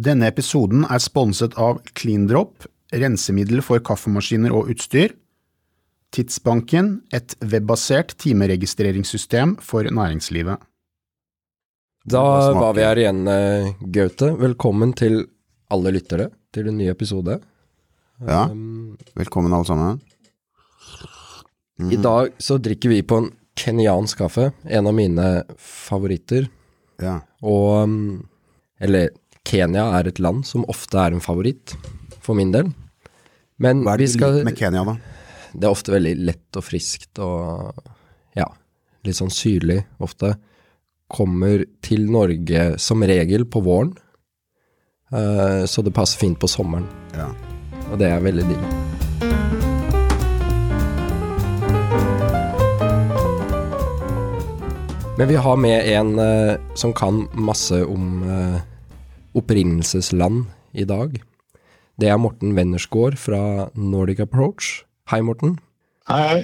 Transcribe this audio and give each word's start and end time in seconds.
Denne 0.00 0.30
episoden 0.30 0.86
er 0.88 1.00
sponset 1.02 1.56
av 1.60 1.80
CleanDrop, 1.98 2.64
rensemiddel 2.96 3.60
for 3.64 3.82
kaffemaskiner 3.84 4.54
og 4.54 4.70
utstyr, 4.72 5.12
Tidsbanken, 6.10 7.04
et 7.14 7.36
webbasert 7.52 8.16
timeregistreringssystem 8.18 9.52
for 9.62 9.86
næringslivet. 9.86 10.58
Da 12.10 12.22
var 12.56 12.74
vi 12.74 12.82
her 12.82 12.98
igjen, 12.98 13.20
eh, 13.28 13.74
Gaute. 13.94 14.32
Velkommen 14.40 14.94
til 14.96 15.28
alle 15.70 15.92
lyttere 15.92 16.30
til 16.52 16.68
en 16.68 16.78
ny 16.78 16.88
episode. 16.90 17.40
Ja, 18.26 18.48
Um, 18.50 18.98
velkommen 19.14 19.52
alle 19.52 19.64
sammen. 19.64 20.00
I 21.78 21.96
dag 21.96 22.32
så 22.38 22.58
drikker 22.58 22.88
vi 22.88 23.02
på 23.02 23.16
en 23.16 23.30
kenyansk 23.54 24.18
kaffe, 24.18 24.52
en 24.64 24.86
av 24.86 24.94
mine 24.94 25.44
favoritter. 25.56 26.48
Ja. 27.00 27.20
Og 27.42 27.84
um, 27.84 28.28
Eller 28.80 29.10
Kenya 29.50 29.88
er 29.98 30.06
et 30.06 30.20
land 30.22 30.44
som 30.46 30.62
ofte 30.70 30.94
er 31.00 31.10
en 31.10 31.22
favoritt, 31.22 31.74
for 32.22 32.38
min 32.38 32.52
del. 32.54 32.68
Men 33.58 33.82
Hva 33.82 33.96
er 33.96 34.04
det 34.04 34.12
skal 34.12 34.44
med 34.46 34.54
Kenya, 34.58 34.84
da? 34.86 34.94
Det 35.50 35.66
er 35.66 35.74
ofte 35.74 35.90
veldig 35.90 36.12
lett 36.22 36.58
og 36.60 36.62
friskt 36.62 37.18
og 37.18 37.80
ja, 38.38 38.46
litt 39.02 39.18
sånn 39.18 39.32
syrlig 39.34 39.80
ofte. 39.98 40.36
Kommer 41.10 41.64
til 41.82 42.06
Norge 42.14 42.78
som 42.78 43.02
regel 43.02 43.48
på 43.50 43.64
våren, 43.66 43.90
uh, 45.10 45.66
så 45.66 45.82
det 45.82 45.96
passer 45.98 46.22
fint 46.22 46.38
på 46.38 46.46
sommeren. 46.46 46.86
Ja. 47.18 47.32
Og 47.90 47.98
det 47.98 48.12
er 48.14 48.22
veldig 48.22 48.46
digg. 48.46 48.62
Men 55.18 55.26
vi 55.28 55.42
har 55.42 55.58
med 55.58 55.90
en 55.90 56.18
uh, 56.22 56.54
som 56.78 56.94
kan 56.94 57.26
masse 57.34 57.82
om 57.82 58.22
eh, 58.30 58.60
opprinnelsesland 59.36 60.46
i 60.72 60.84
dag. 60.88 61.20
Det 62.00 62.08
er 62.08 62.18
Morten 62.18 62.54
Wennersgaard 62.56 63.18
fra 63.20 63.68
Nordic 63.74 64.20
Approach. 64.24 64.84
Hei, 65.10 65.20
Morten. 65.22 65.58
Hei, 66.08 66.20
hei. 66.28 66.42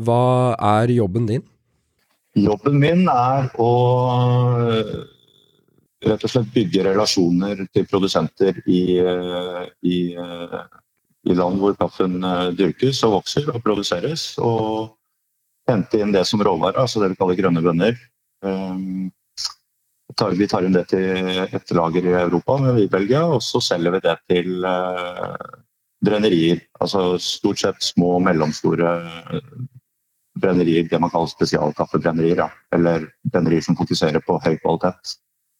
Hva 0.00 0.54
er 0.56 0.92
jobben 0.94 1.26
din? 1.28 1.42
Jobben 2.32 2.78
min 2.80 3.04
er 3.12 3.50
å 3.60 3.72
øh, 4.64 4.94
rett 6.06 6.24
og 6.24 6.32
slett 6.32 6.54
bygge 6.54 6.86
relasjoner 6.86 7.66
til 7.74 7.84
produsenter 7.90 8.62
i, 8.64 8.82
øh, 9.02 9.66
i, 9.84 9.98
øh, 10.16 10.56
i 11.28 11.36
land 11.36 11.60
hvor 11.60 11.76
kaffen 11.76 12.16
dyrkes 12.56 13.02
og 13.04 13.18
vokser 13.18 13.52
og 13.52 13.60
produseres. 13.66 14.30
Og 14.40 14.94
hente 15.68 16.00
inn 16.00 16.14
det 16.16 16.24
som 16.26 16.40
råvare, 16.42 16.80
altså 16.80 17.02
det 17.02 17.12
vi 17.12 17.20
kaller 17.20 17.38
grønne 17.38 17.62
bønner. 17.64 18.00
Um, 18.42 19.12
tar- 20.16 20.36
Vi 20.38 20.46
tar 20.48 20.64
inn 20.66 20.72
det 20.76 20.86
til 20.88 21.28
et 21.42 21.70
lager 21.76 22.06
i 22.06 22.14
Europa, 22.22 22.56
i 22.78 22.88
Belgia, 22.88 23.24
og 23.26 23.42
så 23.42 23.60
selger 23.60 23.90
vi 23.96 24.00
det 24.04 24.16
til 24.30 24.64
øh, 24.64 25.36
brennerier. 26.04 26.60
Altså 26.80 27.18
stort 27.18 27.58
sett 27.62 27.82
små 27.82 28.16
og 28.18 28.22
mellomstore 28.22 28.92
brennerier, 30.40 30.88
det 30.88 31.00
man 31.00 31.10
kaller 31.12 31.30
spesialkaffebrennerier. 31.30 32.36
Ja. 32.44 32.48
Eller 32.74 33.06
brennerier 33.28 33.62
som 33.64 33.76
fokuserer 33.76 34.22
på 34.24 34.38
høy 34.44 34.56
kvalitet 34.62 35.16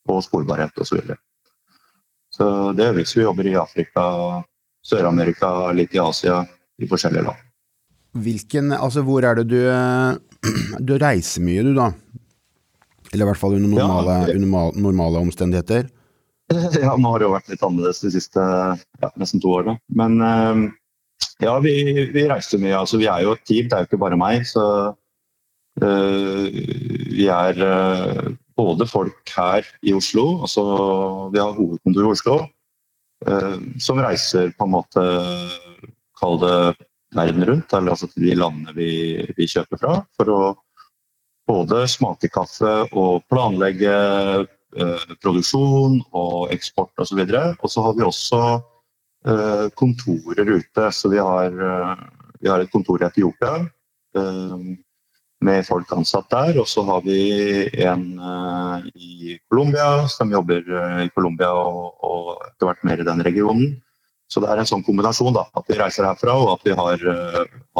og 0.08 0.23
sporbarhet 0.25 0.78
osv. 0.78 0.89
Så, 0.89 0.98
videre. 1.00 1.19
så 2.33 2.48
det 2.77 2.89
øves 2.91 3.17
vi. 3.17 3.23
Jobber 3.23 3.47
i 3.47 3.55
Afrika, 3.61 4.05
Sør-Amerika, 4.83 5.70
litt 5.77 5.95
i 5.95 6.00
Asia, 6.03 6.41
i 6.83 6.89
forskjellige 6.91 7.23
land. 7.28 7.48
Hvilken, 8.12 8.73
altså 8.77 9.00
hvor 9.06 9.25
er 9.25 9.39
det 9.41 9.47
du 9.48 9.61
Du 10.89 10.97
reiser 10.98 11.41
mye, 11.45 11.62
du, 11.62 11.70
da? 11.77 11.92
Eller 13.12 13.27
i 13.27 13.30
hvert 13.30 13.41
fall 13.41 13.56
under 13.58 13.68
normale, 13.68 14.14
Ja. 14.27 14.34
under 14.34 14.46
normal- 14.46 14.78
normale 14.88 15.24
omstendigheter. 15.27 15.91
Ja, 16.82 16.96
nå 17.00 17.08
har 17.12 17.20
det 17.20 17.24
jo 17.24 17.32
vært 17.32 17.48
litt 17.48 17.62
annerledes 17.64 18.02
de 18.02 18.10
siste 18.12 18.42
ja, 18.42 19.08
nesten 19.16 19.41
to 19.41 19.55
årene. 19.56 19.78
Men 19.88 20.18
eh, 20.20 20.58
ja, 21.40 21.55
vi, 21.64 21.72
vi 22.12 22.27
reiser 22.28 22.60
mye. 22.60 22.77
Altså, 22.77 22.98
vi 23.00 23.08
er 23.10 23.24
jo 23.24 23.33
et 23.36 23.44
team, 23.48 23.68
det 23.68 23.77
er 23.77 23.84
jo 23.84 23.90
ikke 23.90 24.02
bare 24.02 24.18
meg. 24.20 24.44
Så 24.48 24.62
uh, 25.83 26.45
vi 27.12 27.27
er 27.33 27.62
uh, 27.62 28.30
både 28.58 28.86
folk 28.90 29.33
her 29.36 29.67
i 29.83 29.94
Oslo, 29.96 30.42
altså 30.46 30.64
vi 31.33 31.40
har 31.42 31.56
hovedkontor 31.56 32.06
i 32.06 32.12
Oslo, 32.12 32.36
uh, 33.29 33.56
som 33.83 34.02
reiser 34.02 34.52
på 34.56 34.68
en 34.68 34.74
måte 34.77 35.06
Kall 36.23 36.36
det 36.39 36.56
verden 37.17 37.44
rundt, 37.48 37.73
eller 37.74 37.96
altså 37.96 38.06
til 38.12 38.29
de 38.29 38.36
landene 38.39 38.73
vi, 38.77 38.90
vi 39.34 39.48
kjøper 39.50 39.80
fra. 39.80 39.96
For 40.18 40.30
å 40.30 40.42
både 41.48 41.86
smake 41.91 42.30
kaffe 42.33 42.73
og 42.92 43.23
planlegge 43.30 43.92
eh, 43.92 45.07
produksjon 45.23 46.01
og 46.14 46.53
eksport 46.55 47.03
osv. 47.03 47.23
Og 47.25 47.69
så 47.70 47.86
har 47.86 47.97
vi 47.98 48.07
også 48.07 48.42
eh, 49.27 49.67
kontorer 49.79 50.57
ute. 50.57 50.89
Så 50.95 51.13
vi 51.13 51.20
har, 51.23 51.51
eh, 51.51 52.05
vi 52.41 52.51
har 52.53 52.63
et 52.63 52.73
kontor 52.73 53.03
i 53.03 53.08
Etiopia 53.11 53.63
med 55.42 55.64
folk 55.64 55.89
ansatt 55.97 56.29
der. 56.30 56.58
Og 56.61 56.69
så 56.69 56.85
har 56.86 57.01
vi 57.03 57.64
en 57.83 58.05
i 58.92 59.39
Colombia 59.48 60.05
som 60.13 60.30
jobber 60.30 60.69
i 61.03 61.09
Colombia 61.17 61.48
og, 61.48 61.97
og 62.05 62.29
etter 62.45 62.69
hvert 62.69 62.85
mer 62.85 63.01
i 63.01 63.07
den 63.09 63.24
regionen. 63.24 63.73
Så 64.29 64.41
det 64.45 64.51
er 64.53 64.61
en 64.61 64.69
sånn 64.69 64.85
kombinasjon, 64.85 65.33
da. 65.33 65.47
At 65.57 65.67
vi 65.69 65.80
reiser 65.80 66.07
herfra 66.07 66.36
og 66.41 66.53
at 66.55 66.69
vi 66.69 66.77
har, 66.77 67.03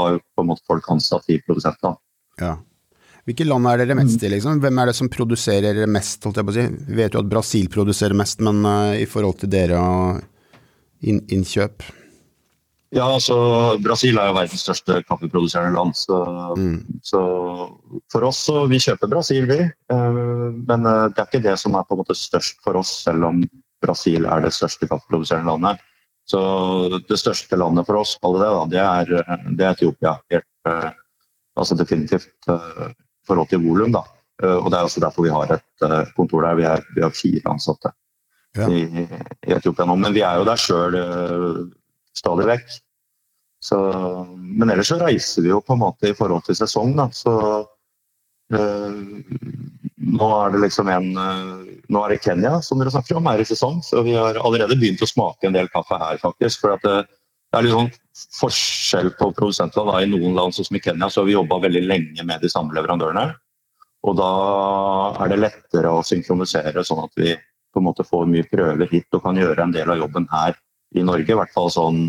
har 0.01 0.19
folk 0.41 0.91
ansatt 0.97 1.29
i 1.33 1.39
produsentene. 1.45 1.95
Ja. 2.41 2.57
Hvilke 3.23 3.47
land 3.47 3.69
er 3.71 3.79
dere 3.85 3.95
mest 3.95 4.23
i, 4.25 4.29
liksom? 4.33 4.59
Hvem 4.59 4.79
er 4.83 4.89
det 4.91 4.97
som 4.99 5.09
produserer 5.13 5.87
mest, 5.87 6.25
holdt 6.27 6.41
jeg 6.41 6.47
på 6.49 6.51
å 6.51 6.57
si? 6.57 6.65
Vi 6.89 6.97
vet 6.99 7.15
jo 7.15 7.21
at 7.23 7.29
Brasil 7.31 7.69
produserer 7.71 8.19
mest, 8.19 8.41
men 8.43 8.65
uh, 8.67 8.95
i 8.99 9.07
forhold 9.07 9.37
til 9.39 9.53
dere 9.53 9.79
og 9.79 10.23
inn, 11.07 11.21
innkjøp? 11.31 11.87
Ja, 12.93 13.07
altså 13.07 13.37
Brasil 13.81 14.19
er 14.21 14.29
jo 14.29 14.35
verdens 14.37 14.65
største 14.67 14.99
kaffeproduserende 15.07 15.79
land. 15.79 15.95
Så, 15.97 16.19
Mm. 16.59 16.99
så 17.01 17.21
for 18.13 18.27
oss 18.27 18.43
så 18.51 18.67
vi 18.69 18.83
kjøper 18.83 19.09
Brasil, 19.09 19.47
vi. 19.47 19.61
Uh, 19.93 20.51
Men 20.67 20.85
uh, 20.85 21.07
det 21.09 21.23
er 21.23 21.31
ikke 21.31 21.47
det 21.47 21.55
som 21.63 21.79
er 21.79 21.87
på 21.87 21.95
en 21.95 22.03
måte 22.03 22.19
størst 22.19 22.59
for 22.67 22.77
oss, 22.83 22.91
selv 23.07 23.31
om 23.31 23.41
Brasil 23.83 24.27
er 24.27 24.43
det 24.43 24.53
største 24.53 24.91
kaffeproduserende 24.91 25.55
landet. 25.55 25.79
Så 26.27 26.43
det 27.07 27.19
største 27.23 27.57
landet 27.59 27.87
for 27.87 28.03
oss, 28.03 28.19
kaller 28.23 28.43
det 28.43 28.51
da, 28.51 28.67
det 28.75 28.83
er, 28.83 29.49
det 29.57 29.65
er 29.65 29.73
Etiopia. 29.73 30.13
Helt, 30.31 30.47
altså 31.59 31.75
definitivt 31.79 32.29
forhold 33.29 33.49
til 33.51 33.63
volum, 33.65 33.93
da. 33.95 34.03
Eh, 34.43 34.57
Og 34.59 34.71
det 34.71 34.79
er 34.79 34.87
også 34.89 35.01
derfor 35.05 35.23
vi 35.27 35.35
har 35.35 35.53
et 35.57 35.87
eh, 35.89 36.13
kontor 36.17 36.43
der. 36.47 36.55
Vi, 36.59 36.65
er, 36.69 36.83
vi 36.97 37.03
har 37.05 37.11
fire 37.17 37.43
ansatte 37.53 37.93
Ja. 38.53 38.67
i, 38.69 38.83
i 39.49 39.53
Etiopia 39.57 39.87
nå. 39.89 39.95
Men 39.97 40.13
vi 40.13 40.21
er 40.21 40.37
jo 40.37 40.45
der 40.45 40.61
sjøl 40.61 40.97
stadig 42.13 42.45
vekk. 42.51 42.75
Så, 43.65 43.79
men 44.37 44.69
ellers 44.75 44.91
så 44.91 44.99
reiser 45.01 45.43
vi 45.47 45.49
jo 45.55 45.61
på 45.65 45.73
en 45.73 45.81
måte 45.81 46.11
i 46.11 46.17
forhold 46.19 46.43
til 46.45 46.59
sesong, 46.59 46.93
da. 46.99 47.07
Så 47.17 47.33
øh, 48.53 48.99
nå 50.19 50.29
er 50.43 50.53
det 50.53 50.61
liksom 50.67 50.89
en 50.93 51.13
øh, 51.17 51.69
Nå 51.93 52.01
er 52.07 52.13
det 52.15 52.23
Kenya 52.25 52.55
som 52.65 52.79
dere 52.81 52.91
snakker 52.93 53.19
om, 53.19 53.27
er 53.29 53.41
i 53.43 53.45
sesong. 53.45 53.83
Så 53.85 54.01
vi 54.07 54.15
har 54.17 54.39
allerede 54.41 54.77
begynt 54.81 55.03
å 55.05 55.09
smake 55.09 55.45
en 55.49 55.57
del 55.57 55.69
kaffe 55.73 55.99
her, 56.01 56.17
faktisk. 56.23 56.63
For 56.63 56.73
at 56.77 56.85
det, 56.87 56.95
det 57.53 57.59
er 57.59 57.67
litt 57.67 57.75
sånn 57.77 57.91
forskjell 58.39 59.11
på 59.19 59.29
produsentland. 59.37 59.91
Da. 59.93 60.01
I 60.01 60.09
noen 60.09 60.37
land, 60.39 60.57
sånn 60.57 60.69
som 60.69 60.77
i 60.79 60.83
Kenya, 60.85 61.09
så 61.13 61.21
har 61.21 61.29
vi 61.29 61.37
jobba 61.37 61.61
veldig 61.61 61.83
lenge 61.85 62.25
med 62.25 62.41
de 62.41 62.51
samme 62.53 62.73
leverandørene. 62.77 63.27
Og 64.09 64.17
da 64.19 64.31
er 65.23 65.31
det 65.31 65.41
lettere 65.43 65.93
å 65.93 66.03
synkronisere, 66.07 66.85
sånn 66.85 67.05
at 67.05 67.21
vi 67.21 67.35
på 67.73 67.81
en 67.81 67.87
måte 67.87 68.05
får 68.09 68.25
mye 68.29 68.49
prøver 68.49 68.89
hit 68.91 69.17
og 69.17 69.25
kan 69.25 69.39
gjøre 69.39 69.65
en 69.65 69.75
del 69.75 69.93
av 69.93 70.01
jobben 70.01 70.27
her 70.33 70.57
i 70.97 71.05
Norge. 71.05 71.29
I 71.29 71.39
hvert 71.39 71.53
fall 71.55 71.71
sånn 71.73 72.01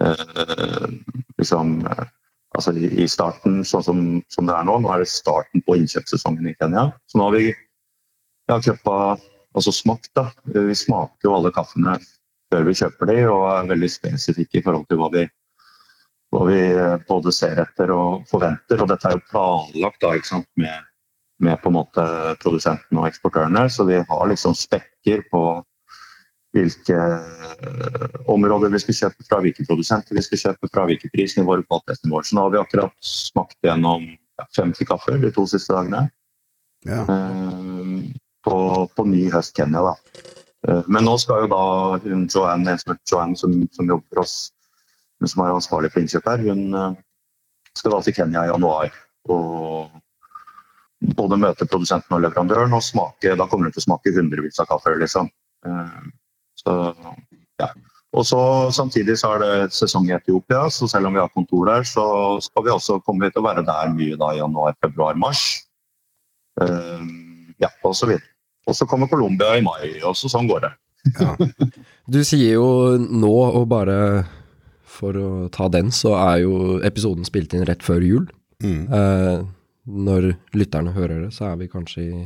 eh, 0.00 0.88
liksom 1.38 1.78
altså 1.84 2.74
i 2.74 3.06
starten, 3.08 3.60
sånn 3.68 3.84
som, 3.84 4.04
som 4.32 4.48
det 4.48 4.56
er 4.56 4.66
nå. 4.68 4.80
Nå 4.82 4.92
er 4.92 5.04
det 5.04 5.12
starten 5.12 5.64
på 5.64 5.76
innkjøpssesongen 5.78 6.48
i 6.48 6.56
Kenya. 6.56 6.88
Så 7.08 7.20
nå 7.20 7.28
har 7.28 7.36
vi 7.36 7.46
ja, 7.52 8.56
kjøpa, 8.56 9.18
altså 9.54 9.74
smakt. 9.74 10.10
da. 10.16 10.30
Vi 10.48 10.76
smaker 10.76 11.28
jo 11.28 11.36
alle 11.36 11.52
kaffene 11.54 11.98
før 12.52 12.66
vi 12.68 12.76
kjøper 12.80 13.10
de, 13.10 13.18
og 13.28 13.46
er 13.52 13.70
veldig 13.72 13.90
spesifikke 13.92 14.60
i 14.60 14.64
forhold 14.64 14.86
til 14.88 15.00
hva 15.00 15.08
vi, 15.14 15.24
hva 16.34 16.44
vi 16.48 16.60
eh, 16.66 16.98
både 17.08 17.32
ser 17.34 17.60
etter 17.64 17.92
og 17.94 18.28
forventer. 18.30 18.82
Og 18.82 18.90
dette 18.92 19.08
er 19.08 19.16
jo 19.16 19.24
planlagt 19.30 20.04
da, 20.04 20.14
ikke 20.16 20.42
med, 20.60 20.86
med 21.44 21.62
på 21.62 21.72
en 21.72 21.78
måte 21.78 22.06
produsentene 22.42 23.02
og 23.02 23.10
eksportørene, 23.10 23.66
så 23.72 23.88
vi 23.88 24.00
har 24.00 24.30
liksom 24.32 24.56
spekker 24.58 25.26
på 25.32 25.42
hvilke 26.56 26.96
eh, 26.96 28.20
områder 28.32 28.72
vi 28.72 28.80
skal 28.82 28.98
kjøpe 29.02 29.26
fra, 29.28 29.42
hvilke 29.44 29.66
produsenter 29.68 30.16
vi 30.16 30.24
skal 30.24 30.44
kjøpe 30.46 30.70
fra, 30.72 30.86
hvilke 30.88 31.10
prisnivåer 31.12 31.64
på 31.66 31.76
kvalitetsnivåer. 31.76 32.24
Så 32.28 32.38
nå 32.38 32.46
har 32.46 32.54
vi 32.54 32.62
akkurat 32.62 32.96
smakt 33.04 33.58
gjennom 33.64 34.08
50 34.56 34.88
kaffer 34.88 35.20
de 35.20 35.32
to 35.34 35.44
siste 35.50 35.74
dagene. 35.74 36.06
Ja. 36.88 37.04
Eh, 37.04 38.08
på, 38.48 38.58
på 38.96 39.04
ny 39.04 39.26
høst 39.34 39.56
Kenya, 39.58 39.82
da. 39.90 40.37
Eh, 40.66 40.82
Men 40.88 41.06
nå 41.06 41.14
skal 41.22 41.44
jo 41.44 41.50
da 41.52 41.62
hun 42.02 42.26
Joanne, 42.26 42.72
en 42.74 42.80
som 42.82 42.96
Joanne, 43.10 43.36
som, 43.38 43.54
som 43.72 43.86
jobber 43.88 44.06
for 44.10 44.24
oss, 44.24 44.36
men 45.20 45.30
som 45.30 45.44
er 45.44 45.54
ansvarlig 45.54 45.92
for 45.92 46.02
innkjøp 46.02 46.26
her, 46.30 46.44
hun 46.50 46.74
eh, 46.74 46.96
skal 47.78 47.94
da 47.94 48.00
til 48.02 48.16
Kenya 48.16 48.46
i 48.46 48.50
januar. 48.52 48.94
Og 49.28 49.90
både 51.18 51.38
møte 51.38 51.66
produsenten 51.68 52.16
og 52.16 52.24
leverandøren 52.24 52.72
og 52.74 52.82
smake 52.82 53.36
Da 53.38 53.46
kommer 53.46 53.68
hun 53.68 53.74
til 53.74 53.84
å 53.84 53.86
smake 53.86 54.14
hundrevis 54.16 54.58
av 54.62 54.66
kaffe. 54.70 54.96
liksom. 54.98 55.30
Eh, 55.66 56.00
Så, 56.58 56.72
ja. 57.60 57.68
Og 58.18 58.24
så 58.26 58.40
Samtidig 58.74 59.14
så 59.20 59.34
er 59.36 59.38
det 59.44 59.72
sesong 59.76 60.08
i 60.08 60.14
Etiopia, 60.16 60.64
så 60.74 60.88
selv 60.90 61.06
om 61.06 61.14
vi 61.14 61.20
har 61.20 61.28
kontor 61.30 61.68
der, 61.68 61.84
så 61.86 62.40
skal 62.42 62.64
vi 62.64 62.72
også 62.72 62.96
komme 63.06 63.28
til 63.30 63.42
å 63.42 63.46
være 63.46 63.62
der 63.62 63.92
mye 63.94 64.16
da 64.18 64.32
i 64.34 64.40
januar, 64.40 64.74
februar, 64.82 65.14
mars. 65.14 65.44
Ja, 66.58 67.68
og 67.84 67.94
så 67.94 68.08
videre. 68.10 68.26
Og 68.68 68.76
så 68.76 68.86
kommer 68.88 69.10
Colombia 69.10 69.56
i 69.56 69.64
mai, 69.64 69.98
og 70.04 70.16
så 70.18 70.30
sånn 70.30 70.48
går 70.50 70.66
det. 70.66 70.74
Ja. 71.18 71.34
Du 72.08 72.22
sier 72.24 72.54
jo 72.56 72.96
nå, 72.96 73.28
og 73.28 73.66
bare 73.68 74.24
for 74.88 75.16
å 75.20 75.30
ta 75.52 75.66
den, 75.68 75.90
så 75.92 76.14
er 76.16 76.38
jo 76.46 76.78
episoden 76.80 77.26
spilt 77.28 77.52
inn 77.52 77.66
rett 77.68 77.84
før 77.84 78.00
jul. 78.00 78.24
Mm. 78.64 78.86
Eh, 78.88 79.42
når 80.08 80.30
lytterne 80.56 80.94
hører 80.96 81.26
det, 81.26 81.34
så 81.36 81.50
er 81.50 81.58
vi 81.60 81.68
kanskje 81.68 82.06
i, 82.06 82.22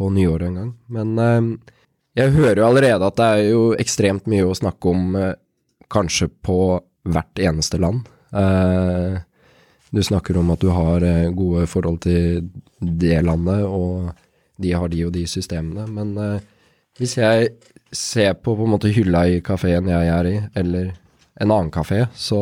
på 0.00 0.08
nyåret 0.16 0.48
en 0.48 0.56
gang. 0.62 0.70
Men 0.96 1.12
eh, 1.20 1.74
jeg 2.22 2.34
hører 2.38 2.62
jo 2.62 2.70
allerede 2.70 3.06
at 3.06 3.20
det 3.20 3.28
er 3.36 3.44
jo 3.50 3.66
ekstremt 3.84 4.30
mye 4.32 4.48
å 4.48 4.56
snakke 4.56 4.94
om 4.94 5.20
eh, 5.20 5.36
kanskje 5.92 6.30
på 6.40 6.58
hvert 7.10 7.44
eneste 7.44 7.80
land. 7.80 8.08
Eh, 8.32 9.20
du 9.90 10.02
snakker 10.06 10.38
om 10.40 10.50
at 10.54 10.64
du 10.64 10.70
har 10.74 11.04
eh, 11.06 11.30
gode 11.34 11.68
forhold 11.70 12.00
til 12.06 12.48
det 12.80 13.20
landet, 13.26 13.64
og 13.66 14.10
de 14.60 14.72
har 14.76 14.92
de 14.92 15.04
og 15.08 15.12
de 15.16 15.26
systemene. 15.28 15.86
Men 15.90 16.14
uh, 16.18 16.38
hvis 17.00 17.16
jeg 17.18 17.52
ser 17.92 18.36
på 18.38 18.54
på 18.56 18.66
en 18.66 18.74
måte 18.74 18.92
hylla 18.94 19.24
i 19.26 19.40
kafeen 19.44 19.88
jeg 19.90 20.12
er 20.14 20.28
i, 20.30 20.36
eller 20.54 20.92
en 21.40 21.50
annen 21.50 21.70
kafé, 21.74 22.04
så 22.14 22.40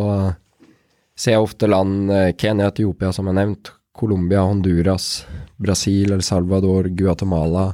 ser 1.19 1.37
jeg 1.37 1.45
ofte 1.45 1.69
land 1.71 2.13
eh, 2.13 2.33
Kenya, 2.39 2.71
Etiopia 2.73 3.13
som 3.15 3.31
er 3.31 3.37
nevnt, 3.39 3.73
Colombia, 3.99 4.45
Honduras, 4.47 5.27
Brasil, 5.59 6.13
El 6.15 6.23
Salvador, 6.23 6.91
Guatemala. 6.95 7.73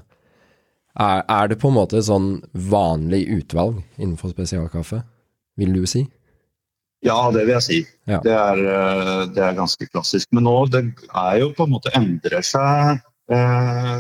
Er, 0.95 1.25
er, 1.27 1.49
det 1.51 1.59
på 1.61 1.69
en 1.69 1.77
måte 1.77 1.99
et 1.99 2.07
sånn 2.07 2.39
vanlig 2.53 3.25
utvalg 3.35 3.83
innenfor 3.99 4.33
spesialkaffe, 4.33 5.03
vil 5.61 5.75
du 5.75 5.83
si? 5.91 6.05
Ja, 7.05 7.19
det 7.35 7.43
vil 7.45 7.57
jeg 7.59 7.65
si. 7.67 7.81
Ja. 8.09 8.23
Det, 8.25 8.33
er, 8.33 8.63
eh, 8.65 9.25
det, 9.35 9.43
er, 9.43 9.59
ganske 9.59 9.89
klassisk. 9.91 10.31
Men 10.33 10.47
nå 10.49 10.55
det 10.73 10.87
er 11.11 11.43
jo 11.43 11.51
på 11.57 11.67
en 11.67 11.75
måte 11.75 11.93
endrer 11.99 12.47
seg 12.47 13.03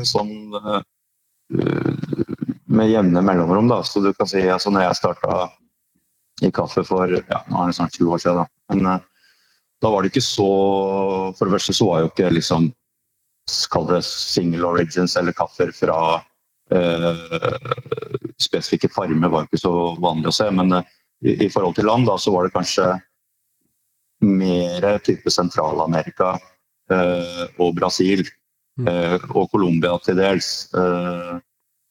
sånn 0.04 0.32
eh, 0.58 0.82
med 2.74 2.90
jevne 2.90 3.22
mellomrom. 3.24 3.68
Da. 3.70 3.82
Så 3.86 4.02
du 4.04 4.12
kan 4.16 4.28
si 4.28 4.42
altså 4.48 4.72
når 4.74 4.88
jeg 4.88 5.00
starta 5.00 5.48
i 6.42 6.50
kaffe 6.54 6.84
for 6.86 7.10
ja, 7.14 7.40
nå 7.48 7.60
er 7.62 7.70
det 7.70 7.76
snart 7.78 7.96
20 7.96 8.14
år 8.14 8.22
siden, 8.22 8.42
da. 8.42 8.46
Men 8.72 8.90
eh, 8.90 9.04
da 9.82 9.90
var 9.92 10.02
det 10.02 10.14
ikke 10.14 10.24
så 10.24 10.50
For 11.36 11.44
det 11.44 11.58
første 11.58 11.74
så 11.76 11.88
var 11.90 12.00
jo 12.00 12.12
ikke 12.12 12.30
liksom 12.32 12.70
Kall 13.70 13.90
det 13.90 13.98
single 14.08 14.70
origins 14.70 15.18
eller 15.20 15.36
kaffer 15.36 15.68
fra 15.76 15.98
eh, 16.72 17.24
spesifikke 18.40 18.88
farmer 18.88 19.28
var 19.28 19.44
jo 19.44 19.50
ikke 19.50 19.60
så 19.60 19.72
vanlig 20.00 20.30
å 20.30 20.32
se. 20.32 20.46
Men 20.48 20.72
eh, 20.78 20.94
i, 21.28 21.34
i, 21.44 21.48
forhold 21.52 21.76
til 21.76 21.84
land 21.90 22.08
da, 22.08 22.16
så 22.16 22.32
var 22.32 22.46
det 22.46 22.54
kanskje 22.54 22.86
mer 24.24 24.86
type 25.04 25.28
Sentral-Amerika 25.28 26.30
eh, 26.88 27.44
og 27.60 27.76
Brasil. 27.76 28.24
Mm. 28.80 28.88
Eh, 28.90 29.26
og 29.30 29.50
Colombia 29.52 29.96
til 30.02 30.18
dels. 30.18 30.48
Eh, 30.74 31.34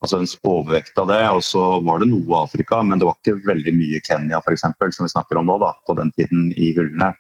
altså 0.04 0.20
en 0.20 0.32
overvekt 0.44 0.98
av 1.00 1.10
det. 1.12 1.22
Og 1.38 1.44
så 1.48 1.64
var 1.86 2.02
det 2.02 2.10
noe 2.12 2.44
Afrika, 2.44 2.82
men 2.84 3.00
det 3.00 3.08
var 3.08 3.20
ikke 3.20 3.40
veldig 3.48 3.76
mye 3.78 4.02
Kenya 4.06 4.42
for 4.44 4.56
eksempel, 4.56 4.92
som 4.96 5.08
vi 5.08 5.14
snakker 5.14 5.40
om 5.40 5.48
nå, 5.50 5.60
da, 5.64 5.74
på 5.88 5.96
den 6.00 6.12
tiden 6.18 6.50
i 6.56 6.74
hyllene. 6.76 7.14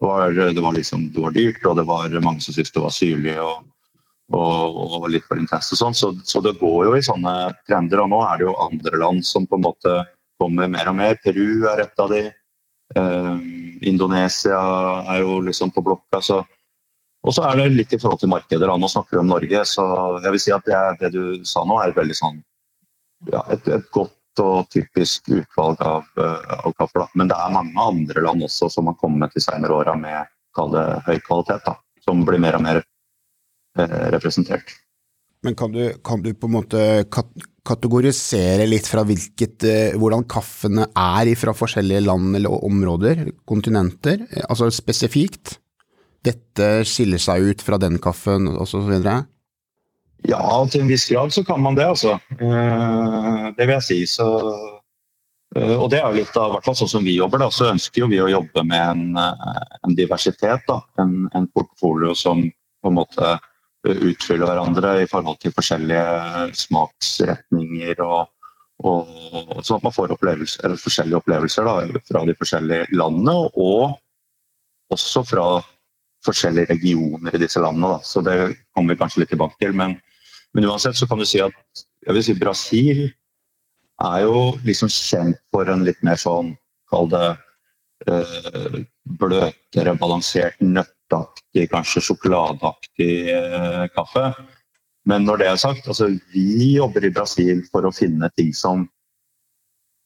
Det 0.00 0.08
var, 0.10 0.34
det 0.34 0.60
var, 0.60 0.74
liksom, 0.74 1.06
det 1.14 1.22
var 1.22 1.36
dyrt, 1.36 1.62
og 1.64 1.78
det 1.78 1.86
var 1.88 2.18
mange 2.20 2.42
som 2.42 2.52
syntes 2.52 2.74
det 2.74 2.82
var 2.82 2.92
syrlig 2.92 3.36
og, 3.40 3.62
og, 4.34 4.80
og, 4.98 5.06
litt 5.08 5.24
for 5.28 5.38
intenst. 5.40 5.72
og 5.72 5.80
sånn, 5.80 5.96
så, 5.96 6.10
så, 6.26 6.42
det 6.44 6.58
går 6.58 6.88
jo 6.88 6.96
i 6.98 7.04
sånne 7.06 7.34
trender. 7.68 8.02
Og 8.02 8.10
nå 8.12 8.20
er 8.26 8.40
det 8.40 8.48
jo 8.48 8.58
andre 8.66 9.00
land 9.00 9.22
som 9.26 9.46
på 9.46 9.60
en 9.60 9.68
måte 9.68 9.94
kommer 10.42 10.68
mer 10.68 10.90
og 10.90 10.98
mer. 10.98 11.20
Peru 11.22 11.68
er 11.70 11.86
et 11.86 12.02
av 12.02 12.10
de. 12.10 12.26
Eh, 12.98 13.34
Indonesia 13.86 14.58
er 15.14 15.22
jo 15.22 15.38
liksom 15.46 15.72
på 15.72 15.84
blokka. 15.86 16.20
så 16.20 16.42
og 17.24 17.32
så 17.32 17.46
er 17.48 17.56
det 17.56 17.70
litt 17.72 17.94
i 17.96 18.00
forhold 18.00 18.20
til 18.20 18.32
markeder. 18.32 18.68
Nå 18.76 18.90
snakker 18.90 19.16
vi 19.16 19.22
om 19.22 19.30
Norge, 19.32 19.62
så 19.68 19.84
jeg 20.20 20.34
vil 20.34 20.42
si 20.42 20.52
at 20.52 20.66
det, 20.68 20.82
det 21.00 21.10
du 21.14 21.46
sa 21.48 21.64
nå, 21.64 21.78
er 21.80 21.96
veldig 21.96 22.16
sånn 22.18 22.42
ja, 23.32 23.40
et, 23.54 23.64
et, 23.72 23.86
godt 23.94 24.42
og 24.42 24.66
typisk 24.74 25.30
utvalg 25.32 25.80
av, 25.86 26.08
uh, 26.18 26.58
av 26.58 26.74
kaffe. 26.76 26.98
Da. 26.98 27.06
Men 27.16 27.30
det 27.30 27.38
er 27.38 27.54
mange 27.54 27.86
andre 27.88 28.24
land 28.26 28.44
også 28.44 28.68
som 28.76 28.90
har 28.90 28.98
kommet 29.00 29.32
de 29.32 29.40
senere 29.40 29.76
åra 29.76 29.94
med 29.96 30.28
høy 30.54 31.16
kvalitet, 31.24 31.64
da, 31.64 31.78
som 32.04 32.20
blir 32.26 32.38
mer 32.42 32.54
og 32.54 32.62
mer 32.62 32.76
eh, 32.78 33.94
representert. 34.14 34.68
Men 35.42 35.56
kan 35.58 35.72
du, 35.74 35.80
kan 36.06 36.22
du, 36.22 36.28
på 36.38 36.46
en 36.46 36.54
måte 36.54 36.82
kategorisere 37.10 38.68
litt 38.68 38.86
fra 38.86 39.02
hvilket, 39.08 39.64
uh, 39.64 39.96
hvordan 39.98 40.28
kaffene 40.30 40.90
er 40.92 41.32
fra 41.40 41.56
forskjellige 41.56 42.04
land 42.04 42.38
eller 42.38 42.54
områder, 42.68 43.26
kontinenter, 43.48 44.28
altså 44.44 44.68
spesifikt? 44.74 45.56
Dette 46.24 46.68
skiller 46.88 47.20
seg 47.20 47.52
ut 47.52 47.62
fra 47.64 47.78
den 47.80 48.00
kaffen 48.02 48.48
osv.? 48.56 48.92
Ja, 50.24 50.44
til 50.72 50.84
en 50.84 50.88
viss 50.88 51.04
grad 51.10 51.34
så 51.34 51.44
kan 51.44 51.60
man 51.60 51.76
det, 51.76 51.84
altså. 51.84 52.16
Eh, 52.32 53.48
det 53.56 53.66
vil 53.66 53.74
jeg 53.76 53.84
si. 53.84 53.98
Så, 54.08 54.26
eh, 55.56 55.74
og 55.76 55.90
det 55.92 56.00
er 56.00 56.06
jo 56.08 56.22
litt 56.22 56.38
av 56.40 56.54
hvert 56.54 56.68
fall 56.70 56.78
sånn 56.78 56.92
som 56.94 57.04
vi 57.04 57.18
jobber, 57.18 57.42
da, 57.44 57.50
så 57.52 57.68
ønsker 57.74 58.04
jo 58.04 58.12
vi 58.12 58.22
å 58.24 58.30
jobbe 58.32 58.64
med 58.64 58.84
en, 58.84 59.18
eh, 59.20 59.74
en 59.84 59.96
diversitet. 59.98 60.64
Da. 60.68 60.78
En, 61.04 61.26
en, 61.36 61.48
portfolio 61.52 62.14
som 62.16 62.40
på 62.40 62.92
en 62.92 62.96
måte 63.02 63.34
utfyller 63.84 64.48
hverandre 64.48 64.94
i 65.02 65.08
forhold 65.10 65.42
til 65.42 65.52
forskjellige 65.52 66.54
smaksretninger. 66.56 68.00
og, 68.00 68.30
og 68.80 69.60
Sånn 69.60 69.82
at 69.82 69.84
man 69.90 69.96
får 69.98 70.16
opplevelser, 70.16 70.78
forskjellige 70.80 71.20
opplevelser 71.20 71.68
da, 71.68 72.00
fra 72.08 72.24
de 72.24 72.36
forskjellige 72.40 72.96
landene, 72.96 73.36
og 73.60 74.00
også 74.94 75.20
fra 75.28 75.48
forskjellige 76.24 76.72
regioner 76.72 77.34
i 77.34 77.42
disse 77.42 77.62
landene. 77.62 77.96
Da. 77.96 78.06
Så 78.06 78.22
det 78.24 78.38
kommer 78.74 78.94
vi 78.94 79.00
kanskje 79.02 79.22
litt 79.22 79.32
tilbake 79.34 79.58
til. 79.62 79.74
Men, 79.76 79.98
men, 80.54 80.68
uansett 80.68 80.98
så 80.98 81.08
kan 81.10 81.20
du 81.20 81.26
si 81.28 81.42
at 81.44 81.84
jeg 82.04 82.16
vil 82.16 82.26
si 82.26 82.36
Brasil 82.38 83.04
er 84.04 84.24
jo 84.24 84.54
liksom 84.66 84.90
kjent 84.90 85.40
for 85.54 85.70
en 85.70 85.84
litt 85.86 86.00
mer 86.06 86.18
sånn, 86.20 86.52
kall 86.90 87.06
det 87.12 87.28
eh, 88.10 88.80
bløtere, 89.20 89.94
balansert, 90.00 90.58
nøtteaktig, 90.60 91.68
kanskje 91.72 92.02
sjokoladeaktig 92.08 93.12
eh, 93.32 93.84
kaffe. 93.94 94.32
Men 95.08 95.26
når 95.28 95.40
det 95.40 95.48
er 95.50 95.60
sagt, 95.60 95.88
altså 95.88 96.10
vi 96.32 96.74
jobber 96.74 97.04
i 97.04 97.12
Brasil 97.12 97.62
for 97.70 97.86
å 97.86 97.94
finne 97.94 98.30
ting 98.38 98.52
som 98.56 98.86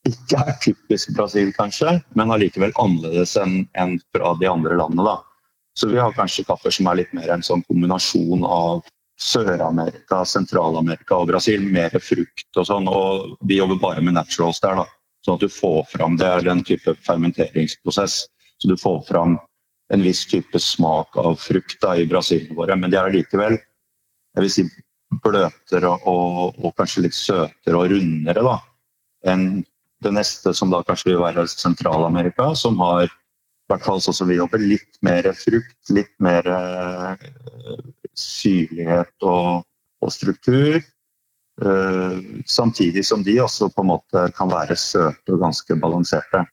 ikke 0.09 0.41
er 0.41 0.57
typisk 0.63 1.13
Brasil, 1.17 1.51
kanskje, 1.57 1.99
men 2.17 2.33
allikevel 2.33 2.73
annerledes 2.81 3.35
enn 3.41 3.61
en 3.79 3.97
fra 4.15 4.35
de 4.41 4.49
andre 4.51 4.79
landene. 4.79 5.05
da. 5.05 5.17
Så 5.79 5.89
vi 5.91 5.99
har 6.01 6.15
kanskje 6.17 6.47
kaffer 6.49 6.75
som 6.75 6.89
er 6.91 7.03
litt 7.03 7.13
mer 7.15 7.31
en 7.31 7.45
sånn 7.47 7.63
kombinasjon 7.69 8.43
av 8.43 8.81
Sør-Amerika, 9.19 10.25
Sentral-Amerika 10.27 11.21
og 11.21 11.29
Brasil. 11.31 11.63
Mer 11.63 11.95
frukt 12.03 12.59
og 12.59 12.67
sånn. 12.67 12.89
Og 12.91 13.37
vi 13.47 13.61
jobber 13.61 13.79
bare 13.83 14.03
med 14.03 14.17
naturals 14.19 14.59
der, 14.65 14.81
da. 14.83 14.87
Sånn 15.27 15.39
at 15.39 15.45
du 15.45 15.51
får 15.51 15.85
fram 15.93 16.17
Det 16.19 16.27
er 16.27 16.47
den 16.47 16.65
type 16.67 16.95
fermenteringsprosess. 17.07 18.25
Så 18.59 18.71
du 18.71 18.77
får 18.79 19.05
fram 19.07 19.39
en 19.95 20.05
viss 20.05 20.25
type 20.29 20.59
smak 20.61 21.17
av 21.19 21.39
frukt 21.41 21.79
da, 21.83 21.95
i 21.95 22.07
Brasilene 22.11 22.59
våre. 22.59 22.77
Men 22.77 22.91
de 22.91 22.99
er 23.01 23.15
likevel 23.15 23.59
jeg 23.59 24.45
vil 24.45 24.53
si, 24.53 24.65
bløtere 25.25 25.91
og, 26.07 26.59
og, 26.59 26.73
kanskje 26.79 27.07
litt 27.07 27.17
søtere 27.17 27.79
og 27.79 27.89
rundere 27.91 28.45
da, 28.45 28.59
enn 29.27 29.47
det 30.05 30.13
neste, 30.15 30.53
som 30.55 30.71
da 30.71 30.83
kanskje 30.87 31.11
vil 31.11 31.23
være 31.23 31.47
Sentral-Amerika, 31.51 32.53
som 32.55 32.79
har 32.85 33.09
hvert 33.69 33.85
fall 33.85 34.01
sånn 34.03 34.17
som 34.17 34.31
vi 34.31 34.39
jobber, 34.39 34.63
litt 34.63 35.01
mer 35.05 35.29
frukt, 35.37 35.91
litt 35.93 36.13
mer 36.25 36.47
uh, 36.49 37.17
syrlighet 38.17 39.13
og, 39.29 39.67
og 40.05 40.15
struktur. 40.15 40.81
Uh, 41.59 42.23
samtidig 42.47 43.05
som 43.07 43.25
de 43.27 43.35
også 43.43 43.69
på 43.75 43.83
en 43.83 43.91
måte 43.91 44.29
kan 44.37 44.51
være 44.53 44.79
søte 44.79 45.35
og 45.35 45.43
ganske 45.43 45.77
balanserte. 45.83 46.45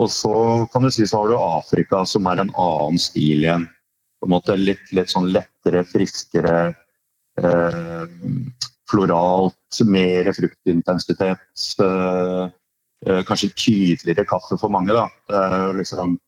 Og 0.00 0.08
så 0.12 0.34
kan 0.72 0.86
du 0.86 0.92
si 0.94 1.04
så 1.04 1.20
har 1.20 1.28
du 1.28 1.36
Afrika, 1.36 2.04
som 2.08 2.28
er 2.30 2.40
en 2.40 2.54
annen 2.54 3.00
stil 3.00 3.44
igjen. 3.44 3.68
På 4.20 4.28
en 4.28 4.34
måte 4.36 4.56
Litt, 4.56 4.86
litt 4.96 5.12
sånn 5.12 5.28
lettere, 5.34 5.84
friskere, 5.88 6.72
uh, 7.40 8.06
floralt, 8.90 9.82
mer 9.86 10.32
fruktintensitet. 10.34 11.44
kanskje 13.28 13.48
tydeligere 13.54 14.26
kaffe 14.28 14.58
for 14.58 14.68
mange. 14.68 14.92
da. 14.92 15.06
liksom 15.72 16.18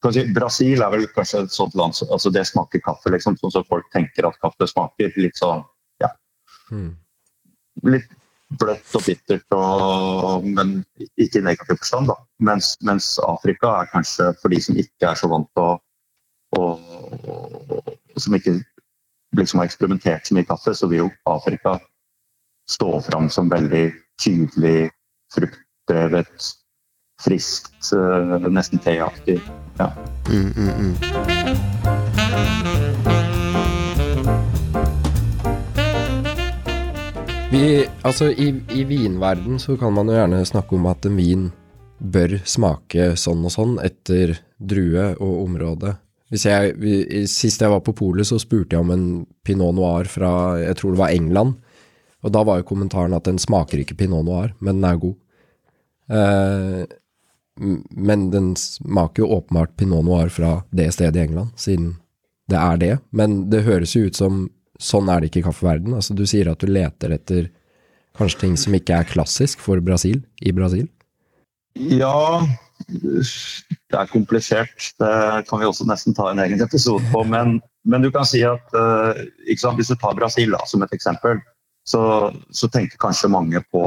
Si, 0.00 0.22
Brasil 0.32 0.80
er 0.80 0.92
vel 0.94 1.04
kanskje 1.12 1.42
et 1.44 1.52
sånt 1.52 1.74
land 1.76 1.92
altså 2.06 2.30
Det 2.32 2.46
smaker 2.48 2.80
kaffe, 2.80 3.10
liksom, 3.12 3.36
sånn 3.36 3.52
som 3.52 3.66
folk 3.68 3.90
tenker 3.92 4.28
at 4.28 4.38
kaffe 4.40 4.68
smaker. 4.70 5.12
Litt 5.20 5.36
sånn, 5.36 5.60
ja. 6.00 6.08
Mm. 6.72 6.94
Litt 7.84 8.08
bløtt 8.58 8.96
og 8.98 9.04
bittert, 9.06 9.46
og, 9.54 10.46
men 10.46 10.80
ikke 11.20 11.38
i 11.38 11.44
negativ 11.46 11.78
forstand. 11.82 12.10
da. 12.10 12.16
Mens, 12.42 12.72
mens, 12.86 13.12
Afrika 13.22 13.76
er 13.82 13.92
kanskje 13.92 14.30
for 14.40 14.52
de 14.52 14.60
som 14.64 14.78
ikke 14.80 15.12
er 15.12 15.20
så 15.20 15.30
vant 15.30 15.48
til 15.54 15.68
å 15.68 15.78
og, 16.58 16.80
og, 17.30 17.90
Som 18.18 18.34
ikke 18.34 18.56
liksom 19.38 19.60
har 19.60 19.68
eksperimentert 19.68 20.26
så 20.26 20.34
mye 20.34 20.48
kaffe, 20.48 20.74
så 20.74 20.88
vil 20.90 21.04
jo 21.04 21.10
Afrika 21.30 21.76
stå 22.70 22.96
fram 23.06 23.28
som 23.30 23.50
veldig 23.50 23.84
tydelig 24.18 24.90
fruktdrevet, 25.30 26.48
friskt, 27.20 27.92
eh, 27.92 28.50
nesten 28.50 28.78
teaktig. 28.82 29.40
Ja. 29.78 29.92
Mm, 30.28 30.52
mm, 30.56 30.70
mm. 30.78 30.94
Vi, 37.50 37.86
altså 38.02 38.30
i, 38.30 38.52
I 38.70 38.84
vinverden 38.84 39.58
så 39.58 39.76
kan 39.76 39.92
man 39.92 40.06
jo 40.06 40.14
gjerne 40.14 40.44
snakke 40.46 40.76
om 40.76 40.86
at 40.86 41.06
en 41.08 41.16
vin 41.18 41.48
bør 41.98 42.38
smake 42.46 43.16
sånn 43.18 43.42
og 43.44 43.52
sånn 43.52 43.74
etter 43.82 44.36
drue 44.56 45.10
og 45.18 45.40
område. 45.44 45.96
Hvis 46.30 46.46
jeg, 46.46 46.76
sist 47.26 47.60
jeg 47.60 47.72
var 47.72 47.82
på 47.82 47.96
polet 47.98 48.28
så 48.28 48.38
spurte 48.38 48.76
jeg 48.76 48.84
om 48.84 48.92
en 48.94 49.08
pinot 49.44 49.74
noir 49.74 50.06
fra, 50.08 50.60
jeg 50.62 50.78
tror 50.78 50.94
det 50.94 51.02
var 51.02 51.16
England, 51.16 51.58
og 52.22 52.32
da 52.36 52.44
var 52.46 52.60
jo 52.60 52.68
kommentaren 52.68 53.16
at 53.16 53.26
den 53.26 53.40
smaker 53.40 53.82
ikke 53.82 53.98
pinot 53.98 54.24
noir, 54.28 54.54
men 54.60 54.78
den 54.78 54.86
er 54.86 55.02
god. 55.02 55.16
Eh, 56.10 56.84
men 57.90 58.30
den 58.32 58.54
smaker 58.56 59.24
jo 59.24 59.32
åpenbart 59.36 59.76
pinot 59.76 60.04
noir 60.06 60.32
fra 60.32 60.60
det 60.74 60.90
stedet 60.96 61.18
i 61.18 61.26
England, 61.26 61.52
siden 61.60 61.94
det 62.50 62.58
er 62.58 62.80
det. 62.80 62.94
Men 63.14 63.44
det 63.52 63.66
høres 63.66 63.94
jo 63.96 64.06
ut 64.08 64.18
som 64.18 64.46
sånn 64.80 65.10
er 65.12 65.20
det 65.20 65.30
ikke 65.30 65.42
i 65.42 65.48
kaffeverden. 65.50 65.94
Altså, 65.96 66.16
du 66.16 66.24
sier 66.28 66.48
at 66.50 66.62
du 66.62 66.70
leter 66.70 67.12
etter 67.14 67.50
kanskje 68.18 68.40
ting 68.44 68.56
som 68.58 68.74
ikke 68.76 68.96
er 68.96 69.08
klassisk 69.08 69.60
for 69.62 69.82
Brasil, 69.84 70.22
i 70.40 70.52
Brasil. 70.56 70.88
Ja, 71.76 72.40
det 72.88 73.98
er 73.98 74.10
komplisert. 74.10 74.90
Det 74.98 75.12
kan 75.48 75.60
vi 75.60 75.68
også 75.68 75.86
nesten 75.88 76.16
ta 76.16 76.30
en 76.30 76.42
egen 76.42 76.62
episode 76.64 77.04
på. 77.12 77.22
Men, 77.28 77.60
men 77.84 78.02
du 78.02 78.10
kan 78.14 78.26
si 78.28 78.42
at 78.46 78.74
eh, 78.76 79.24
sant, 79.60 79.78
hvis 79.78 79.92
du 79.92 79.98
tar 80.00 80.18
Brasil 80.18 80.56
da, 80.56 80.64
som 80.66 80.82
et 80.82 80.96
eksempel, 80.96 81.42
så, 81.86 82.02
så 82.52 82.68
tenker 82.72 83.00
kanskje 83.00 83.30
mange 83.32 83.62
på 83.72 83.84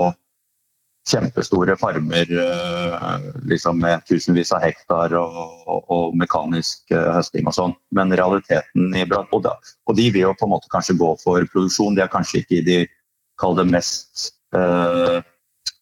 kjempestore 1.10 1.76
farmer 1.80 2.30
eh, 2.40 3.18
liksom 3.50 3.80
med 3.84 4.06
tusenvis 4.08 4.54
av 4.56 4.64
hektar 4.64 5.16
og, 5.20 5.40
og, 5.68 5.90
og 5.92 6.16
mekanisk 6.20 6.94
eh, 6.96 7.10
høsting 7.18 7.48
og 7.50 7.58
sånn. 7.58 7.76
Men 7.96 8.14
realiteten 8.16 8.96
i 8.96 9.04
da- 9.10 9.26
og 9.34 9.98
de 9.98 10.08
vil 10.14 10.30
jo 10.30 10.34
på 10.40 10.48
en 10.48 10.54
måte 10.56 10.72
kanskje 10.72 10.98
gå 11.00 11.12
for 11.24 11.44
produksjon. 11.52 11.98
De 11.98 12.06
er 12.06 12.12
kanskje 12.12 12.44
ikke 12.44 12.62
i 12.62 12.66
de 12.68 12.78
kall 13.42 13.58
det 13.60 13.68
mest 13.74 14.30
eh, 14.56 15.20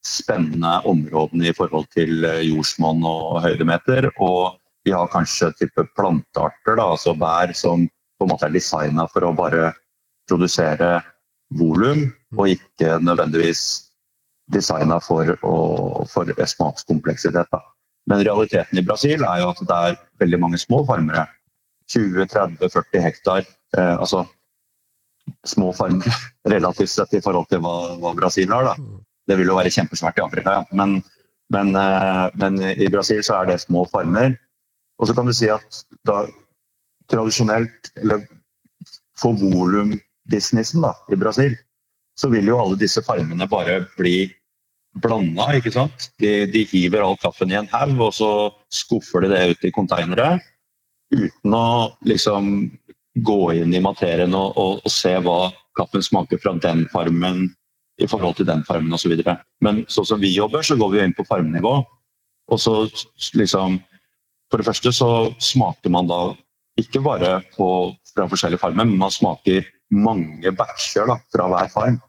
spennende 0.02 0.80
områdene 0.90 1.52
i 1.52 1.56
forhold 1.56 1.86
til 1.94 2.26
eh, 2.26 2.42
jordsmonn 2.50 3.06
og 3.06 3.44
høydemeter. 3.46 4.10
Og 4.18 4.58
vi 4.86 4.96
har 4.96 5.12
kanskje 5.14 5.52
type 5.60 5.86
plantearter, 5.98 6.80
da, 6.80 6.90
altså 6.96 7.14
bær, 7.14 7.54
som 7.54 7.86
på 8.18 8.26
en 8.26 8.34
måte 8.34 8.50
er 8.50 8.58
designa 8.58 9.06
for 9.12 9.28
å 9.28 9.36
bare 9.38 9.70
produsere 10.30 10.98
volum, 11.58 12.08
og 12.38 12.54
ikke 12.56 12.98
nødvendigvis 13.04 13.91
designa 14.52 15.00
for, 15.04 15.36
for 16.12 16.34
smakskompleksitet. 16.54 17.48
Da. 17.52 17.62
Men 18.10 18.24
realiteten 18.26 18.80
i 18.80 18.86
Brasil 18.86 19.24
er 19.24 19.44
jo 19.44 19.52
at 19.54 19.62
det 19.62 19.78
er 19.78 19.98
veldig 20.24 20.40
mange 20.42 20.60
små 20.62 20.84
farmere. 20.88 21.28
20-30-40 21.92 23.04
hektar. 23.04 23.48
Eh, 23.78 23.96
altså 23.98 24.26
små 25.48 25.72
farmere 25.74 26.14
relativt 26.54 26.92
sett 26.92 27.14
i 27.14 27.24
forhold 27.24 27.50
til 27.52 27.62
hva, 27.64 27.96
hva 28.02 28.14
Brasil 28.18 28.52
har. 28.54 28.72
Da. 28.72 29.02
Det 29.30 29.38
vil 29.40 29.52
jo 29.52 29.58
være 29.60 29.74
kjempesvært 29.74 30.20
i 30.20 30.26
Afrika, 30.26 30.60
ja. 30.60 30.64
men, 30.76 31.02
men, 31.54 31.76
eh, 31.78 32.28
men 32.42 32.62
i 32.74 32.90
Brasil 32.92 33.22
så 33.24 33.42
er 33.42 33.52
det 33.52 33.62
små 33.64 33.86
farmer. 33.92 34.36
Og 35.02 35.10
så 35.10 35.18
kan 35.18 35.30
du 35.30 35.34
si 35.34 35.50
at 35.50 35.84
da 36.08 36.24
tradisjonelt, 37.12 37.92
eller 37.98 38.24
for 39.20 39.38
volumbusinessen 39.38 40.86
i 41.12 41.20
Brasil, 41.20 41.56
så 42.18 42.30
vil 42.30 42.50
jo 42.50 42.60
alle 42.62 42.78
disse 42.80 43.02
farmene 43.06 43.48
bare 43.50 43.82
bli 43.98 44.30
blanda, 45.00 45.48
ikke 45.56 45.74
sant. 45.74 46.10
De, 46.20 46.46
de 46.52 46.66
hiver 46.68 47.04
all 47.06 47.18
kaffen 47.22 47.52
i 47.52 47.58
en 47.60 47.70
haug, 47.72 47.96
og 48.08 48.14
så 48.16 48.32
skuffer 48.74 49.26
de 49.26 49.32
det 49.32 49.44
ut 49.54 49.68
i 49.68 49.74
konteinere. 49.76 50.34
Uten 51.12 51.56
å 51.56 51.92
liksom 52.08 52.52
gå 53.20 53.40
inn 53.60 53.74
i 53.76 53.84
materien 53.84 54.36
og, 54.38 54.58
og, 54.60 54.84
og 54.86 54.92
se 54.92 55.14
hva 55.24 55.52
kaffen 55.78 56.04
smaker 56.04 56.40
fra 56.42 56.54
den 56.64 56.86
farmen 56.92 57.50
i 58.02 58.08
forhold 58.10 58.38
til 58.40 58.48
den 58.48 58.64
farmen 58.68 58.96
osv. 58.96 59.16
Men 59.64 59.84
sånn 59.92 60.08
som 60.08 60.22
vi 60.22 60.34
jobber, 60.34 60.64
så 60.66 60.78
går 60.80 60.94
vi 60.94 61.04
inn 61.06 61.16
på 61.18 61.28
farmnivå. 61.28 61.76
Og 62.52 62.60
så 62.60 62.76
liksom 63.38 63.80
For 64.52 64.60
det 64.60 64.68
første 64.68 64.92
så 64.92 65.08
smaker 65.40 65.94
man 65.96 66.10
da 66.10 66.34
ikke 66.82 67.00
bare 67.06 67.38
på, 67.54 67.68
fra 68.12 68.26
forskjellige 68.28 68.60
farmer, 68.60 68.84
men 68.84 69.00
man 69.00 69.14
smaker 69.14 69.64
mange 69.96 70.52
batcher 70.52 71.08
da, 71.08 71.16
fra 71.32 71.46
hver 71.48 71.70
farm. 71.72 72.02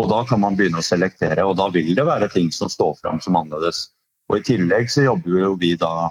Og 0.00 0.08
da 0.10 0.20
kan 0.26 0.42
man 0.42 0.56
begynne 0.58 0.80
å 0.82 0.84
selektere, 0.84 1.44
og 1.46 1.56
da 1.60 1.68
vil 1.74 1.92
det 1.94 2.06
være 2.06 2.30
ting 2.32 2.50
som 2.52 2.70
står 2.70 2.96
fram 2.98 3.20
som 3.22 3.36
annerledes. 3.38 3.88
Og 4.30 4.40
i 4.40 4.46
tillegg 4.46 4.90
så 4.90 5.04
jobber 5.04 5.40
jo 5.44 5.54
vi 5.60 5.74
da 5.78 6.10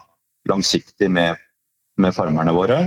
langsiktig 0.50 1.10
med, 1.12 1.40
med 2.00 2.16
farmerne 2.16 2.54
våre. 2.56 2.80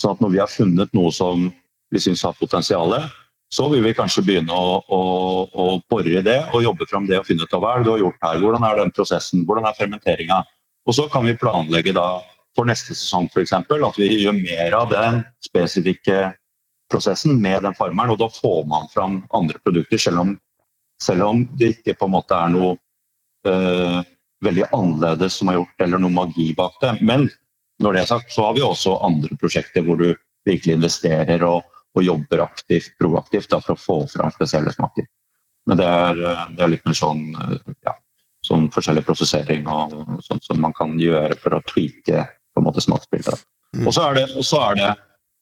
Sånn 0.00 0.14
at 0.14 0.22
når 0.22 0.34
vi 0.34 0.42
har 0.42 0.52
funnet 0.52 0.92
noe 0.94 1.12
som 1.14 1.48
vi 1.90 2.02
syns 2.02 2.22
har 2.26 2.36
potensial, 2.38 2.94
så 3.52 3.68
vil 3.70 3.84
vi 3.86 3.94
kanskje 3.96 4.24
begynne 4.26 4.54
å, 4.54 4.78
å, 4.82 5.00
å 5.46 5.66
bore 5.90 6.18
i 6.18 6.22
det 6.24 6.38
og 6.52 6.64
jobbe 6.64 6.86
fram 6.90 7.06
det 7.08 7.20
og 7.20 7.28
finne 7.28 7.46
ut 7.46 7.54
av 7.54 7.62
hva 7.62 7.74
er 7.74 7.82
det 7.82 7.88
du 7.88 7.92
har 7.94 8.02
gjort 8.04 8.24
her, 8.26 8.40
hvordan 8.42 8.66
er 8.68 8.80
den 8.80 8.94
prosessen, 8.94 9.44
hvordan 9.46 9.68
er 9.68 9.78
fermenteringa. 9.78 10.40
Og 10.86 10.98
så 10.98 11.06
kan 11.10 11.26
vi 11.26 11.38
planlegge 11.38 11.94
da 11.96 12.08
for 12.56 12.68
neste 12.68 12.94
sesong 12.96 13.28
f.eks. 13.30 13.54
at 13.54 14.00
vi 14.00 14.10
gjør 14.22 14.36
mer 14.38 14.76
av 14.78 14.90
den 14.90 15.22
spesifikke 15.44 16.32
prosessen 16.90 17.40
med 17.42 17.62
den 17.66 17.74
farmeren, 17.74 18.14
og 18.14 18.20
da 18.20 18.28
får 18.32 18.66
man 18.70 18.90
fram 18.92 19.20
andre 19.34 19.58
produkter, 19.64 20.00
selv 20.00 20.22
om, 20.22 20.34
selv 21.02 21.26
om 21.26 21.46
det 21.58 21.74
ikke 21.76 21.96
på 21.98 22.08
en 22.08 22.14
måte 22.14 22.36
er 22.36 22.52
noe 22.54 22.76
øh, 23.48 23.98
veldig 24.44 24.68
annerledes 24.70 25.40
som 25.40 25.50
er 25.50 25.58
gjort, 25.60 25.82
eller 25.82 26.02
noe 26.02 26.14
magi 26.14 26.52
bak 26.56 26.78
det. 26.82 26.96
Men 27.00 27.28
når 27.82 27.96
det 27.96 28.02
er 28.02 28.12
sagt, 28.14 28.32
så 28.32 28.46
har 28.46 28.56
vi 28.56 28.64
også 28.64 28.98
andre 29.04 29.36
prosjekter 29.40 29.84
hvor 29.86 29.98
du 30.00 30.08
virkelig 30.46 30.76
investerer 30.78 31.42
og, 31.46 31.66
og 31.96 32.04
jobber 32.04 32.44
aktivt, 32.46 32.94
proaktivt 33.00 33.50
da, 33.52 33.60
for 33.64 33.74
å 33.74 33.82
få 33.82 33.98
fram 34.12 34.32
spesielle 34.34 34.72
smaker. 34.74 35.08
Men 35.66 35.80
det 35.80 35.86
er, 35.90 36.22
øh, 36.22 36.44
det 36.54 36.64
er 36.64 36.74
litt 36.76 36.86
mer 36.86 36.98
sånn, 36.98 37.24
øh, 37.34 37.74
ja, 37.88 37.96
sånn 38.46 38.68
forskjellig 38.74 39.02
prosessering 39.06 39.66
og 39.70 39.96
sånt 40.24 40.46
som 40.46 40.60
man 40.62 40.74
kan 40.76 40.94
gjøre 41.00 41.38
for 41.42 41.56
å 41.56 41.64
tweake 41.66 42.22
på 42.26 42.62
en 42.62 42.66
måte 42.68 42.84
smaksbildet. 42.84 43.42
Mm. 43.74 43.88
Og 43.88 43.92
så 43.96 44.06
er 44.06 44.20
det, 44.78 44.90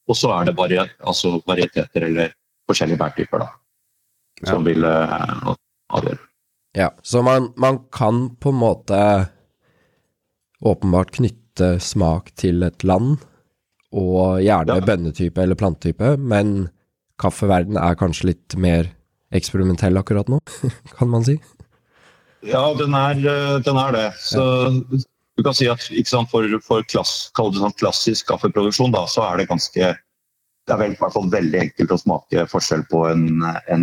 og 0.08 0.18
så 0.18 0.32
er 0.36 0.50
det 0.50 0.56
vari 0.58 0.78
altså 0.80 1.38
varieteter 1.46 2.08
eller 2.08 2.32
forskjellige 2.68 3.00
bærtyper 3.00 3.44
da, 3.44 3.48
som 4.48 4.64
vil 4.66 4.84
uh, 4.84 5.52
avgjøre. 5.94 6.20
Ja, 6.74 6.90
så 7.02 7.22
man, 7.22 7.52
man 7.56 7.78
kan 7.94 8.36
på 8.40 8.50
en 8.50 8.58
måte 8.58 9.00
åpenbart 10.64 11.12
knytte 11.14 11.76
smak 11.80 12.32
til 12.40 12.64
et 12.66 12.82
land, 12.84 13.18
og 13.94 14.40
gjerne 14.42 14.80
Ja. 14.80 14.82
bønnetype 14.82 15.38
eller 15.42 15.54
plantetype, 15.54 16.16
men 16.18 16.68
kaffeverden 17.22 17.76
er 17.78 17.94
kanskje 17.94 18.32
litt 18.32 18.56
mer 18.58 18.88
eksperimentell 19.34 19.96
akkurat 20.00 20.28
nå, 20.28 20.40
kan 20.98 21.10
man 21.12 21.24
si. 21.26 21.38
Ja, 22.44 22.74
den 22.74 22.92
er, 22.92 23.14
eh, 23.16 23.58
den 23.64 23.78
er 23.80 23.92
det. 23.94 24.08
Så 24.20 24.42
du 25.44 25.50
kan 25.50 25.56
si 25.58 25.68
at 25.68 25.84
sant, 26.08 26.30
for, 26.32 26.48
for 26.64 26.86
klass, 26.88 27.28
sånn 27.36 27.76
klassisk 27.76 28.30
kaffeproduksjon, 28.30 28.94
da, 28.94 29.04
så 29.10 29.26
er 29.28 29.42
det 29.42 29.50
ganske 29.52 29.92
Det 30.64 30.72
er 30.72 30.78
vel, 30.80 30.94
i 30.94 30.96
hvert 30.96 31.12
fall 31.12 31.26
veldig 31.28 31.58
enkelt 31.60 31.90
å 31.92 32.00
smake 32.00 32.46
forskjell 32.48 32.86
på 32.88 33.02
en, 33.10 33.42
en 33.68 33.82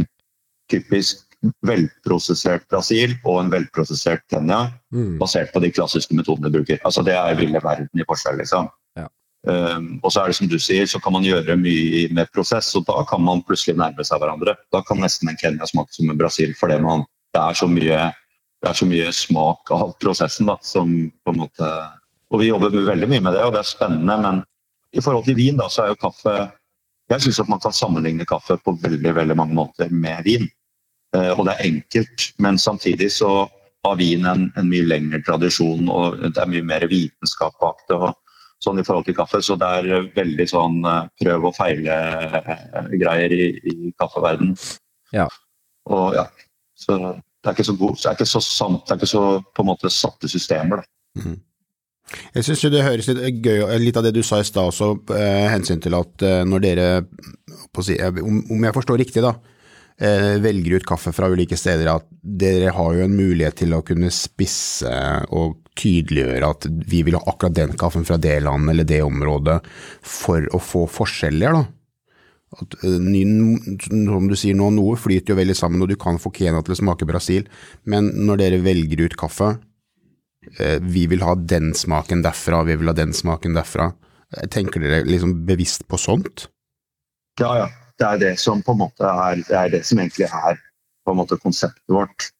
typisk 0.73 1.27
velprosessert 1.65 2.65
Brasil 2.73 3.13
og 3.21 3.43
en 3.43 3.51
velprosessert 3.53 4.23
Kenya, 4.33 4.71
Mm. 4.91 5.19
basert 5.19 5.53
på 5.53 5.61
de 5.61 5.69
klassiske 5.71 6.15
metodene 6.17 6.49
vi 6.49 6.57
bruker. 6.57 6.79
Altså 6.83 7.03
Det 7.05 7.13
er 7.13 7.35
ville 7.35 7.61
verden 7.61 8.01
i 8.01 8.03
forskjell, 8.03 8.37
liksom. 8.41 8.69
Ja. 8.97 9.07
Um, 9.47 9.99
og 10.03 10.11
så 10.11 10.21
er 10.21 10.27
det 10.27 10.35
som 10.35 10.49
du 10.49 10.57
sier, 10.59 10.85
så 10.85 10.99
kan 10.99 11.13
man 11.13 11.23
gjøre 11.23 11.55
mye 11.55 12.09
med 12.11 12.27
prosess, 12.33 12.75
og 12.75 12.85
da 12.85 13.05
kan 13.07 13.21
man 13.21 13.43
plutselig 13.43 13.77
nærme 13.77 14.03
seg 14.03 14.19
hverandre. 14.19 14.57
Da 14.73 14.81
kan 14.81 14.99
nesten 14.99 15.29
en 15.29 15.37
Kenya 15.37 15.65
smake 15.65 15.93
som 15.93 16.09
en 16.09 16.17
Brasil, 16.17 16.53
fordi 16.59 16.81
man, 16.81 17.05
det, 17.33 17.41
er 17.41 17.53
så 17.53 17.69
mye, 17.71 18.11
det 18.61 18.69
er 18.69 18.77
så 18.77 18.87
mye 18.87 19.09
smak 19.15 19.71
av 19.73 19.95
prosessen 20.01 20.49
da, 20.49 20.57
som 20.61 20.93
på 21.23 21.33
en 21.33 21.43
måte 21.45 21.69
Og 22.31 22.39
vi 22.39 22.47
jobber 22.47 22.71
veldig 22.71 23.09
mye 23.11 23.23
med 23.25 23.33
det, 23.35 23.43
og 23.43 23.51
det 23.51 23.59
er 23.59 23.67
spennende, 23.67 24.15
men 24.21 24.43
i 24.95 25.01
forhold 25.03 25.25
til 25.25 25.35
vin, 25.35 25.57
da, 25.59 25.67
så 25.71 25.83
er 25.83 25.91
jo 25.91 26.01
kaffe 26.03 26.35
Jeg 27.11 27.23
syns 27.25 27.41
at 27.43 27.49
man 27.51 27.59
kan 27.59 27.75
sammenligne 27.75 28.27
kaffe 28.27 28.55
på 28.63 28.75
veldig, 28.83 29.15
veldig 29.17 29.35
mange 29.35 29.55
måter 29.57 29.89
med 29.91 30.23
vin. 30.23 30.45
Eh, 31.15 31.31
og 31.35 31.43
det 31.47 31.57
er 31.57 31.67
enkelt, 31.67 32.27
men 32.39 32.59
samtidig 32.61 33.09
så 33.11 33.49
har 33.83 33.97
vin 33.99 34.23
en, 34.29 34.45
en 34.55 34.69
mye 34.69 34.87
lengre 34.87 35.19
tradisjon, 35.27 35.89
og 35.91 36.21
det 36.21 36.39
er 36.39 36.51
mye 36.53 36.63
mer 36.63 36.85
vitenskap 36.87 37.57
bak 37.59 37.83
det. 37.89 37.97
og 37.97 38.13
sånn 38.63 38.79
i 38.79 38.85
forhold 38.85 39.07
til 39.09 39.17
kaffe, 39.17 39.41
Så 39.41 39.57
det 39.59 39.67
er 39.79 39.89
eh, 39.97 40.07
veldig 40.15 40.47
sånn 40.47 40.79
eh, 40.85 41.09
prøv 41.23 41.49
og 41.49 41.57
feile-greier 41.57 43.35
i, 43.35 43.47
i 43.57 43.91
kaffeverden. 43.99 44.55
Ja. 45.15 45.27
Og 45.89 46.15
ja, 46.15 46.27
så 46.77 46.97
det 47.41 47.49
er 47.49 47.57
ikke 47.57 47.69
så 47.71 47.77
god, 47.77 47.95
det 47.97 48.09
er 48.09 48.19
ikke 48.19 48.29
så 48.29 48.41
sant, 48.45 48.83
det 48.85 48.93
er 48.93 48.99
ikke 49.01 49.13
så 49.13 49.23
på 49.41 49.63
en 49.63 49.71
måte 49.71 49.89
satte 49.93 50.29
systemer. 50.29 50.83
da. 50.83 51.33
Jeg 52.35 52.43
syns 52.43 52.65
det 52.73 52.83
høres 52.83 53.07
litt 53.07 53.39
gøy 53.45 53.63
litt 53.79 53.97
av 53.97 54.03
det 54.03 54.13
du 54.15 54.21
sa 54.25 54.41
i 54.41 54.47
stad 54.47 54.67
også, 54.71 54.91
eh, 55.15 55.47
hensyn 55.53 55.81
til 55.83 55.95
at 55.95 56.25
eh, 56.27 56.43
når 56.47 56.63
dere 56.65 56.87
si, 57.79 57.95
eh, 57.95 58.21
om, 58.21 58.41
om 58.51 58.67
jeg 58.67 58.75
forstår 58.75 58.99
riktig, 58.99 59.23
da, 59.23 59.35
eh, 60.01 60.35
velger 60.43 60.77
ut 60.77 60.87
kaffe 60.87 61.13
fra 61.15 61.29
ulike 61.31 61.57
steder, 61.59 61.87
at 61.93 62.07
dere 62.21 62.73
har 62.75 62.97
jo 62.97 63.05
en 63.05 63.15
mulighet 63.15 63.61
til 63.63 63.77
å 63.77 63.83
kunne 63.85 64.11
spisse 64.13 64.91
og 65.31 65.61
tydeliggjøre 65.79 66.49
at 66.51 66.67
vi 66.91 67.03
vil 67.07 67.15
ha 67.15 67.23
akkurat 67.31 67.55
den 67.55 67.77
kaffen 67.79 68.03
fra 68.07 68.19
det 68.21 68.41
landet 68.43 68.75
eller 68.75 68.89
det 68.89 69.01
området 69.05 69.61
for 70.03 70.45
å 70.51 70.59
få 70.61 70.87
forskjeller, 70.91 71.61
da. 71.61 71.63
At, 72.59 72.75
eh, 72.83 72.99
som 72.99 74.27
du 74.27 74.35
sier 74.35 74.57
nå, 74.59 74.69
noe 74.75 74.97
flyter 74.99 75.33
jo 75.33 75.39
veldig 75.39 75.55
sammen, 75.55 75.83
og 75.83 75.91
du 75.91 75.97
kan 75.99 76.19
få 76.19 76.33
Kenya 76.35 76.63
til 76.65 76.75
å 76.75 76.79
smake 76.81 77.07
Brasil, 77.07 77.45
men 77.87 78.11
når 78.27 78.41
dere 78.43 78.63
velger 78.65 79.05
ut 79.05 79.17
kaffe, 79.19 79.53
eh, 80.57 80.79
vi 80.83 81.05
vil 81.07 81.23
ha 81.23 81.35
den 81.35 81.71
smaken 81.77 82.25
derfra, 82.25 82.65
vi 82.67 82.75
vil 82.75 82.91
ha 82.91 82.95
den 82.97 83.15
smaken 83.15 83.55
derfra. 83.55 83.93
Eh, 84.35 84.47
Tenker 84.51 84.83
dere 84.83 85.05
liksom 85.07 85.45
bevisst 85.47 85.87
på 85.87 85.99
sånt? 85.99 86.49
Ja, 87.39 87.55
ja. 87.63 87.69
Det 88.01 88.07
er 88.07 88.17
det 88.17 88.35
som 88.41 88.63
på 88.65 88.73
en 88.73 88.79
måte 88.81 89.05
er 89.05 89.35
det, 89.37 89.53
er 89.53 89.69
det 89.69 89.83
som 89.85 89.99
egentlig 90.01 90.25
er 90.25 90.55
på 91.05 91.13
en 91.13 91.19
måte 91.19 91.37
konseptet 91.37 91.85
vårt. 91.91 92.31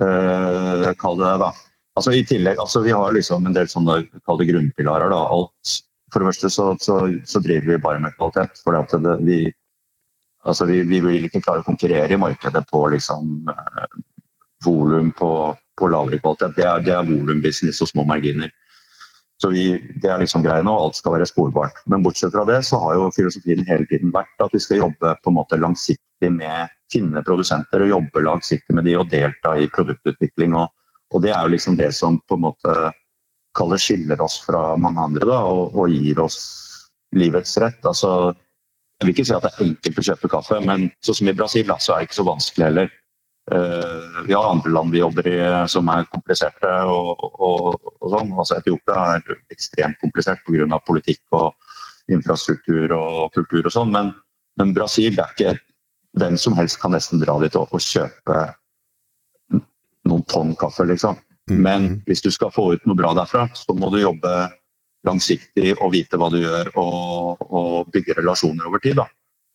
Uh, 0.00 0.88
kall 0.98 1.18
det 1.20 1.32
da. 1.42 1.50
Altså 1.94 2.14
i 2.16 2.24
tillegg, 2.26 2.58
altså 2.58 2.80
Vi 2.82 2.94
har 2.94 3.12
liksom 3.12 3.44
en 3.46 3.54
del 3.54 3.68
sånne 3.70 4.00
kall 4.24 4.40
grunnpilarer. 4.48 5.12
da, 5.12 5.20
alt. 5.28 5.74
For 6.14 6.22
det 6.22 6.30
første 6.30 6.48
så, 6.54 6.64
så, 6.78 6.96
så 7.26 7.40
driver 7.42 7.72
vi 7.72 7.82
bare 7.82 7.98
med 7.98 8.14
kvalitet. 8.14 8.60
for 8.62 9.18
vi, 9.26 9.52
altså 10.44 10.66
vi, 10.70 10.82
vi 10.86 11.00
vil 11.02 11.26
ikke 11.26 11.40
klare 11.42 11.64
å 11.64 11.66
konkurrere 11.66 12.14
i 12.14 12.20
markedet 12.22 12.62
på 12.70 12.84
liksom 12.94 13.48
uh, 13.50 13.96
volum 14.62 15.10
på, 15.18 15.30
på 15.74 15.88
lavere 15.90 16.20
kvalitet. 16.22 16.54
Det 16.54 16.68
er, 16.70 16.84
det 16.86 16.94
er 16.94 17.08
volumbusiness 17.08 17.82
og 17.82 17.90
små 17.90 18.06
marginer. 18.06 18.52
Så 19.42 19.50
vi, 19.50 19.64
Det 19.98 20.06
er 20.06 20.22
liksom 20.22 20.46
greia 20.46 20.62
nå, 20.62 20.72
alt 20.78 20.94
skal 20.94 21.16
være 21.16 21.26
sporbart. 21.26 21.82
Men 21.90 22.06
bortsett 22.06 22.32
fra 22.32 22.46
det 22.46 22.62
så 22.62 22.78
har 22.84 22.94
jo 22.94 23.10
filosofien 23.16 23.66
hele 23.66 23.90
tiden 23.90 24.14
vært 24.14 24.46
at 24.46 24.54
vi 24.54 24.62
skal 24.62 24.84
jobbe 24.84 25.16
på 25.18 25.32
en 25.32 25.38
måte 25.40 25.58
langsiktig 25.58 26.30
med 26.30 26.70
finne 26.94 27.26
produsenter 27.26 27.82
og 27.82 27.90
jobbe 27.90 28.22
langsiktig 28.22 28.78
med 28.78 28.86
de 28.86 28.94
og 29.00 29.10
delta 29.10 29.56
i 29.58 29.66
produktutvikling. 29.66 30.54
Og, 30.54 30.70
og 31.10 31.26
det 31.26 31.34
er 31.34 31.42
jo 31.42 31.56
liksom 31.56 31.80
det 31.80 31.90
som 31.98 32.22
på 32.28 32.38
en 32.38 32.46
måte 32.46 32.76
kaller 33.54 33.80
skiller 33.80 34.20
oss 34.24 34.40
fra 34.44 34.74
mange 34.80 35.02
andre 35.02 35.28
da, 35.28 35.38
og, 35.50 35.76
og 35.78 35.92
gir 35.92 36.20
oss 36.22 36.38
livets 37.14 37.56
rett. 37.62 37.80
Altså, 37.86 38.34
jeg 38.98 39.06
vil 39.06 39.14
ikke 39.14 39.26
si 39.28 39.34
at 39.36 39.46
det 39.46 39.52
er 39.52 39.64
enkelt 39.68 40.00
å 40.00 40.06
kjøpe 40.08 40.30
kaffe, 40.32 40.60
men 40.64 40.88
sånn 41.04 41.18
som 41.20 41.30
i 41.30 41.36
Brasil 41.36 41.66
da, 41.70 41.78
så 41.82 41.94
er 41.94 42.02
det 42.02 42.08
ikke 42.08 42.20
så 42.20 42.28
vanskelig 42.28 42.68
heller. 42.68 42.92
Uh, 43.52 44.24
vi 44.24 44.32
har 44.32 44.46
andre 44.48 44.70
land 44.72 44.94
vi 44.94 45.02
jobber 45.02 45.26
i 45.28 45.36
som 45.68 45.88
er 45.92 46.06
kompliserte. 46.08 46.70
og, 46.88 47.20
og, 47.20 47.90
og 48.00 48.14
sånn. 48.14 48.32
Altså 48.32 48.56
Etiopia 48.56 49.02
er 49.18 49.38
ekstremt 49.52 50.00
komplisert 50.00 50.40
pga. 50.46 50.80
politikk 50.86 51.20
og 51.36 51.52
infrastruktur 52.12 52.92
og 52.96 53.34
kultur 53.36 53.66
og 53.66 53.74
sånn. 53.74 53.92
Men, 53.92 54.14
men, 54.60 54.72
Brasil 54.76 55.16
det 55.16 55.24
er 55.26 55.34
ikke 55.36 55.54
hvem 56.20 56.38
som 56.40 56.56
helst 56.56 56.80
kan 56.80 56.94
nesten 56.94 57.20
dra 57.20 57.36
dit 57.42 57.56
og, 57.58 57.68
og 57.74 57.84
kjøpe 57.84 58.40
noen 60.04 60.24
tonn 60.28 60.54
kaffe, 60.60 60.84
liksom. 60.88 61.16
Men 61.50 61.88
hvis 62.08 62.22
du 62.24 62.30
skal 62.32 62.52
få 62.54 62.70
ut 62.74 62.86
noe 62.88 62.96
bra 62.96 63.12
derfra, 63.16 63.48
så 63.52 63.74
må 63.76 63.90
du 63.92 63.98
jobbe 64.00 64.32
langsiktig 65.04 65.74
og 65.74 65.92
vite 65.92 66.16
hva 66.16 66.30
du 66.32 66.38
gjør 66.40 66.70
og, 66.80 67.44
og 67.44 67.90
bygge 67.92 68.16
relasjoner 68.20 68.70
over 68.70 68.80
tid. 68.80 68.96
Da. 69.02 69.08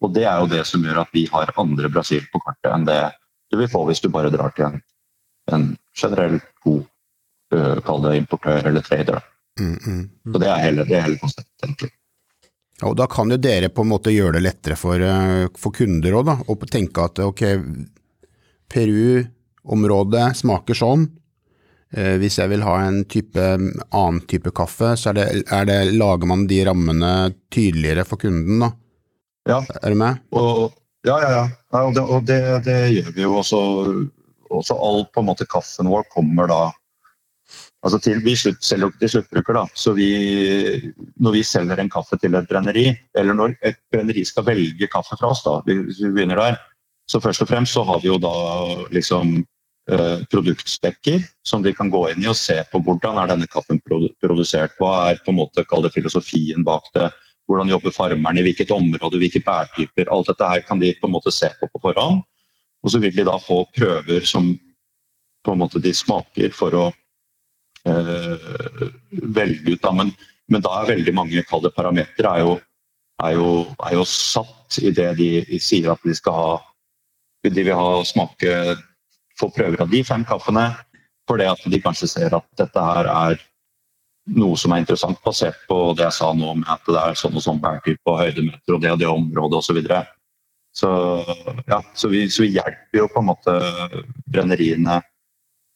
Og 0.06 0.14
det 0.14 0.28
er 0.30 0.38
jo 0.44 0.52
det 0.52 0.62
som 0.70 0.86
gjør 0.86 1.02
at 1.02 1.16
vi 1.16 1.26
har 1.32 1.52
andre 1.58 1.90
Brasil 1.90 2.22
på 2.30 2.42
kartet 2.46 2.72
enn 2.76 2.86
det 2.88 3.02
du 3.50 3.58
vil 3.58 3.72
få 3.72 3.82
hvis 3.88 4.04
du 4.04 4.12
bare 4.14 4.30
drar 4.30 4.54
til 4.54 4.68
en, 4.68 4.82
en 5.50 5.66
generell 5.98 6.38
god 6.62 6.86
kall 7.86 8.04
det 8.06 8.18
importør 8.20 8.68
eller 8.70 8.86
trader. 8.86 9.24
Mm, 9.60 9.78
mm. 9.86 10.04
Så 10.34 10.42
det 10.42 10.50
er 10.50 10.62
hele, 10.64 10.86
det 10.86 10.98
er 10.98 11.08
hele 11.08 11.18
konseptet, 11.22 11.56
egentlig. 11.66 11.90
Og 12.86 12.94
da 12.96 13.10
kan 13.12 13.32
jo 13.34 13.40
dere 13.42 13.72
på 13.74 13.84
en 13.84 13.90
måte 13.92 14.14
gjøre 14.14 14.38
det 14.38 14.44
lettere 14.46 14.78
for, 14.80 15.02
for 15.60 15.76
kunder 15.76 16.16
òg, 16.16 16.30
da. 16.30 16.36
Og 16.48 16.68
tenke 16.72 17.08
at 17.10 17.20
ok, 17.26 17.44
Peru-området 18.70 20.28
smaker 20.40 20.78
sånn. 20.78 21.10
Eh, 21.90 22.16
hvis 22.22 22.38
jeg 22.38 22.52
vil 22.52 22.64
ha 22.66 22.76
en 22.86 23.02
type, 23.10 23.42
annen 23.42 24.20
type 24.30 24.52
kaffe, 24.56 24.94
så 25.00 25.10
er 25.10 25.18
det, 25.18 25.28
er 25.50 25.66
det, 25.66 25.80
lager 25.98 26.30
man 26.30 26.46
de 26.50 26.62
rammene 26.68 27.14
tydeligere 27.50 28.06
for 28.06 28.22
kunden, 28.22 28.62
da. 28.62 28.70
Ja. 29.50 29.64
Er 29.82 29.96
du 29.96 29.98
med? 29.98 30.22
Og, 30.38 30.70
ja, 31.08 31.16
ja, 31.24 31.30
ja. 31.34 31.46
ja 31.74 31.82
og, 31.88 31.96
det, 31.96 32.04
og 32.06 32.28
det, 32.28 32.42
det, 32.68 32.80
gjør 32.94 33.14
vi 33.16 33.26
jo 33.26 33.38
også. 33.42 33.62
Også 34.50 34.74
all 34.82 35.04
på 35.14 35.22
en 35.22 35.28
måte 35.28 35.46
kaffen 35.46 35.86
vår 35.92 36.08
kommer 36.10 36.48
da 36.50 36.72
altså 37.86 38.00
til, 38.02 38.18
Vi 38.26 38.34
slutt, 38.34 38.64
selger 38.66 38.90
til 38.98 39.12
sluttbruker, 39.14 39.60
da. 39.60 39.62
Så 39.78 39.94
vi, 39.94 40.10
når 41.22 41.36
vi 41.38 41.44
selger 41.46 41.78
en 41.78 41.92
kaffe 41.94 42.18
til 42.18 42.34
et 42.36 42.50
brenneri, 42.50 42.88
eller 43.18 43.38
når 43.38 43.54
et 43.62 43.78
brenneri 43.94 44.26
skal 44.26 44.48
velge 44.48 44.90
kaffe 44.90 45.18
fra 45.20 45.30
oss, 45.30 45.44
da, 45.46 45.60
hvis 45.68 46.02
vi 46.02 46.12
begynner 46.16 46.42
der, 46.42 46.58
så 47.10 47.22
først 47.22 47.46
og 47.46 47.50
fremst 47.50 47.78
så 47.78 47.86
har 47.86 48.02
vi 48.02 48.10
jo 48.10 48.18
da 48.22 48.34
liksom 48.94 49.38
produktspekker 50.30 51.24
som 51.46 51.64
de 51.66 51.74
kan 51.74 51.90
gå 51.90 52.04
inn 52.12 52.24
i 52.24 52.30
og 52.30 52.38
se 52.38 52.60
på 52.72 52.82
hvordan 52.86 53.18
er 53.22 53.32
denne 53.32 53.48
kaffen 53.50 53.80
produsert. 53.82 54.76
Hva 54.78 55.10
er 55.10 55.22
på 55.26 55.34
en 55.34 55.40
måte, 55.40 55.66
det 55.66 55.94
filosofien 55.96 56.66
bak 56.66 56.90
det. 56.96 57.10
Hvordan 57.50 57.72
jobber 57.72 57.94
farmerne, 57.96 58.42
i 58.42 58.46
hvilket 58.46 58.72
område, 58.72 59.18
hvilke 59.18 59.42
bærtyper. 59.42 60.12
Alt 60.14 60.30
dette 60.30 60.50
her 60.52 60.62
kan 60.68 60.82
de 60.82 60.94
på 61.00 61.10
en 61.10 61.16
måte 61.16 61.34
se 61.34 61.50
på 61.60 61.70
på 61.72 61.82
forhånd. 61.82 62.22
Og 62.84 62.92
så 62.94 63.02
vil 63.02 63.16
de 63.16 63.26
da 63.28 63.38
få 63.42 63.64
prøver 63.76 64.26
som 64.26 64.52
på 65.44 65.54
en 65.54 65.62
måte 65.64 65.82
de 65.82 65.94
smaker 65.96 66.54
for 66.56 66.76
å 66.78 66.86
eh, 67.90 68.90
velge 69.12 69.74
ut. 69.76 69.82
Da. 69.82 69.94
Men, 69.96 70.14
men, 70.52 70.64
da 70.66 70.82
er 70.82 70.94
veldig 70.94 71.16
mange 71.16 71.46
kalde 71.50 71.72
parametere 71.76 72.36
er, 72.42 72.52
er, 73.24 73.42
er, 73.42 73.96
jo 73.98 74.06
satt 74.08 74.80
i 74.84 74.94
det 74.96 75.10
de, 75.20 75.30
de 75.50 75.60
sier 75.64 75.92
at 75.94 76.06
de 76.06 76.16
skal 76.16 76.38
ha. 76.38 76.52
De 77.48 77.56
vil 77.56 77.72
ha 77.74 78.04
smake 78.04 78.54
få 79.40 79.50
prøver 79.56 79.82
av 79.84 79.92
de 79.92 80.04
fem 80.06 80.26
kaffene, 80.28 80.70
fordi 81.30 81.48
at 81.50 81.64
de 81.72 81.82
kanskje 81.84 82.10
ser 82.12 82.36
at 82.36 82.48
dette 82.60 82.84
her 82.84 83.10
er 83.12 83.42
noe 84.36 84.58
som 84.60 84.74
er 84.74 84.84
interessant, 84.84 85.20
basert 85.26 85.58
på 85.70 85.78
det 85.98 86.06
jeg 86.06 86.18
sa 86.20 86.32
nå 86.38 86.56
med 86.62 86.70
at 86.70 86.86
det 86.86 87.02
er 87.02 87.18
sånn 87.18 87.38
og 87.38 87.46
sånn 87.46 87.62
bærtype 87.64 88.12
og 88.12 88.20
høydemeter 88.22 88.76
og 88.76 88.82
det 88.84 88.92
og 88.94 89.00
det 89.02 89.10
området 89.10 89.62
osv. 89.62 89.70
Så, 89.70 89.78
videre. 89.78 90.02
så, 90.76 90.92
ja, 91.70 91.80
så, 91.94 92.12
vi, 92.14 92.26
så 92.30 92.46
vi 92.46 92.54
hjelper 92.58 93.02
jo 93.02 93.08
på 93.14 93.24
en 93.24 93.30
måte 93.32 93.56
brenneriene 94.30 95.00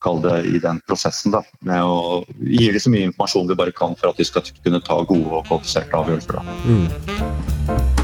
kall 0.03 0.21
det, 0.21 0.37
i 0.51 0.59
den 0.59 0.81
prosessen. 0.87 1.33
da, 1.33 1.43
Med 1.63 1.81
å 1.81 2.21
gi 2.43 2.69
dem 2.69 2.83
så 2.83 2.93
mye 2.93 3.09
informasjon 3.09 3.49
vi 3.49 3.59
bare 3.63 3.75
kan 3.75 3.97
for 3.99 4.11
at 4.11 4.19
de 4.19 4.27
skal 4.27 4.45
kunne 4.59 4.83
ta 4.83 4.99
gode 5.01 5.39
og 5.39 5.47
kvalifiserte 5.49 6.03
avgjørelser. 6.03 6.39
da. 6.39 6.43
Mm. 6.67 8.02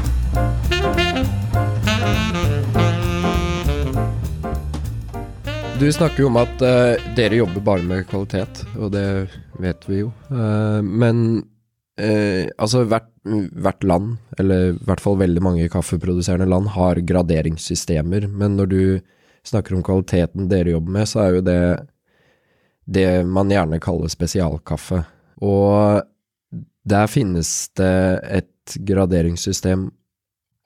Du 5.80 5.86
snakker 5.92 6.20
jo 6.20 6.26
om 6.28 6.36
at 6.36 6.60
uh, 6.60 7.00
dere 7.16 7.38
jobber 7.38 7.62
bare 7.64 7.84
med 7.88 8.02
kvalitet, 8.10 8.66
og 8.76 8.90
det 8.92 9.30
vet 9.64 9.86
vi 9.88 10.02
jo. 10.02 10.10
Uh, 10.28 10.84
men 10.84 11.22
uh, 11.96 12.44
altså 12.60 12.82
hvert, 12.84 13.08
hvert, 13.24 13.86
land, 13.88 14.10
eller 14.36 14.74
i 14.74 14.76
hvert 14.84 15.00
fall 15.00 15.16
veldig 15.22 15.40
mange 15.46 15.70
kaffeproduserende 15.72 16.50
land, 16.52 16.68
har 16.74 17.00
graderingssystemer. 17.00 18.28
Men 18.28 18.60
når 18.60 18.68
du 18.68 18.82
snakker 19.48 19.78
om 19.78 19.86
kvaliteten 19.86 20.50
dere 20.52 20.76
jobber 20.76 20.98
med, 20.98 21.08
så 21.08 21.24
er 21.24 21.38
jo 21.38 21.46
det 21.48 21.58
det 22.84 23.08
man 23.24 23.48
gjerne 23.48 23.80
kaller 23.80 24.12
spesialkaffe. 24.12 25.00
Og 25.40 26.04
der 26.84 27.08
finnes 27.08 27.70
det 27.80 27.94
et 28.28 28.80
graderingssystem 28.84 29.88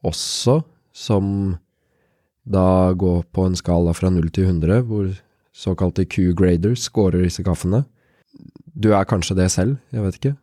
også, 0.02 0.64
som 0.90 1.54
da 2.44 2.92
gå 2.92 3.22
på 3.32 3.46
en 3.48 3.56
skala 3.56 3.94
fra 3.96 4.10
0 4.12 4.28
til 4.34 4.48
100, 4.50 4.84
hvor 4.88 5.10
såkalte 5.54 6.04
Q-graders 6.04 6.88
scorer 6.88 7.24
disse 7.24 7.44
kaffene. 7.46 7.84
Du 8.74 8.92
er 8.92 9.06
kanskje 9.08 9.36
det 9.38 9.50
selv, 9.54 9.78
jeg 9.94 10.04
vet 10.04 10.18
ikke. 10.20 10.34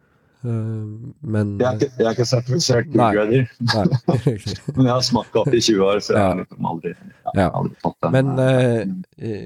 Uh, 0.42 1.14
men 1.22 1.60
Jeg 1.60 1.68
er 1.68 1.76
ikke, 1.78 1.92
jeg 2.00 2.08
er 2.08 2.16
ikke 2.16 2.26
sertifisert 2.26 2.88
Q-grader, 2.90 3.44
men 4.76 4.88
jeg 4.88 4.94
har 4.96 5.04
smakt 5.06 5.30
kaffe 5.36 5.54
i 5.54 5.62
20 5.62 5.84
år, 5.86 6.00
så 6.02 6.16
jeg 6.16 6.24
har 6.24 6.40
liksom 6.40 6.70
aldri, 6.72 6.94
jeg 6.96 7.44
ja. 7.44 7.50
aldri 7.60 7.76
fått 7.84 7.98
den. 8.02 8.16
Men 8.16 8.32
uh, 8.40 9.44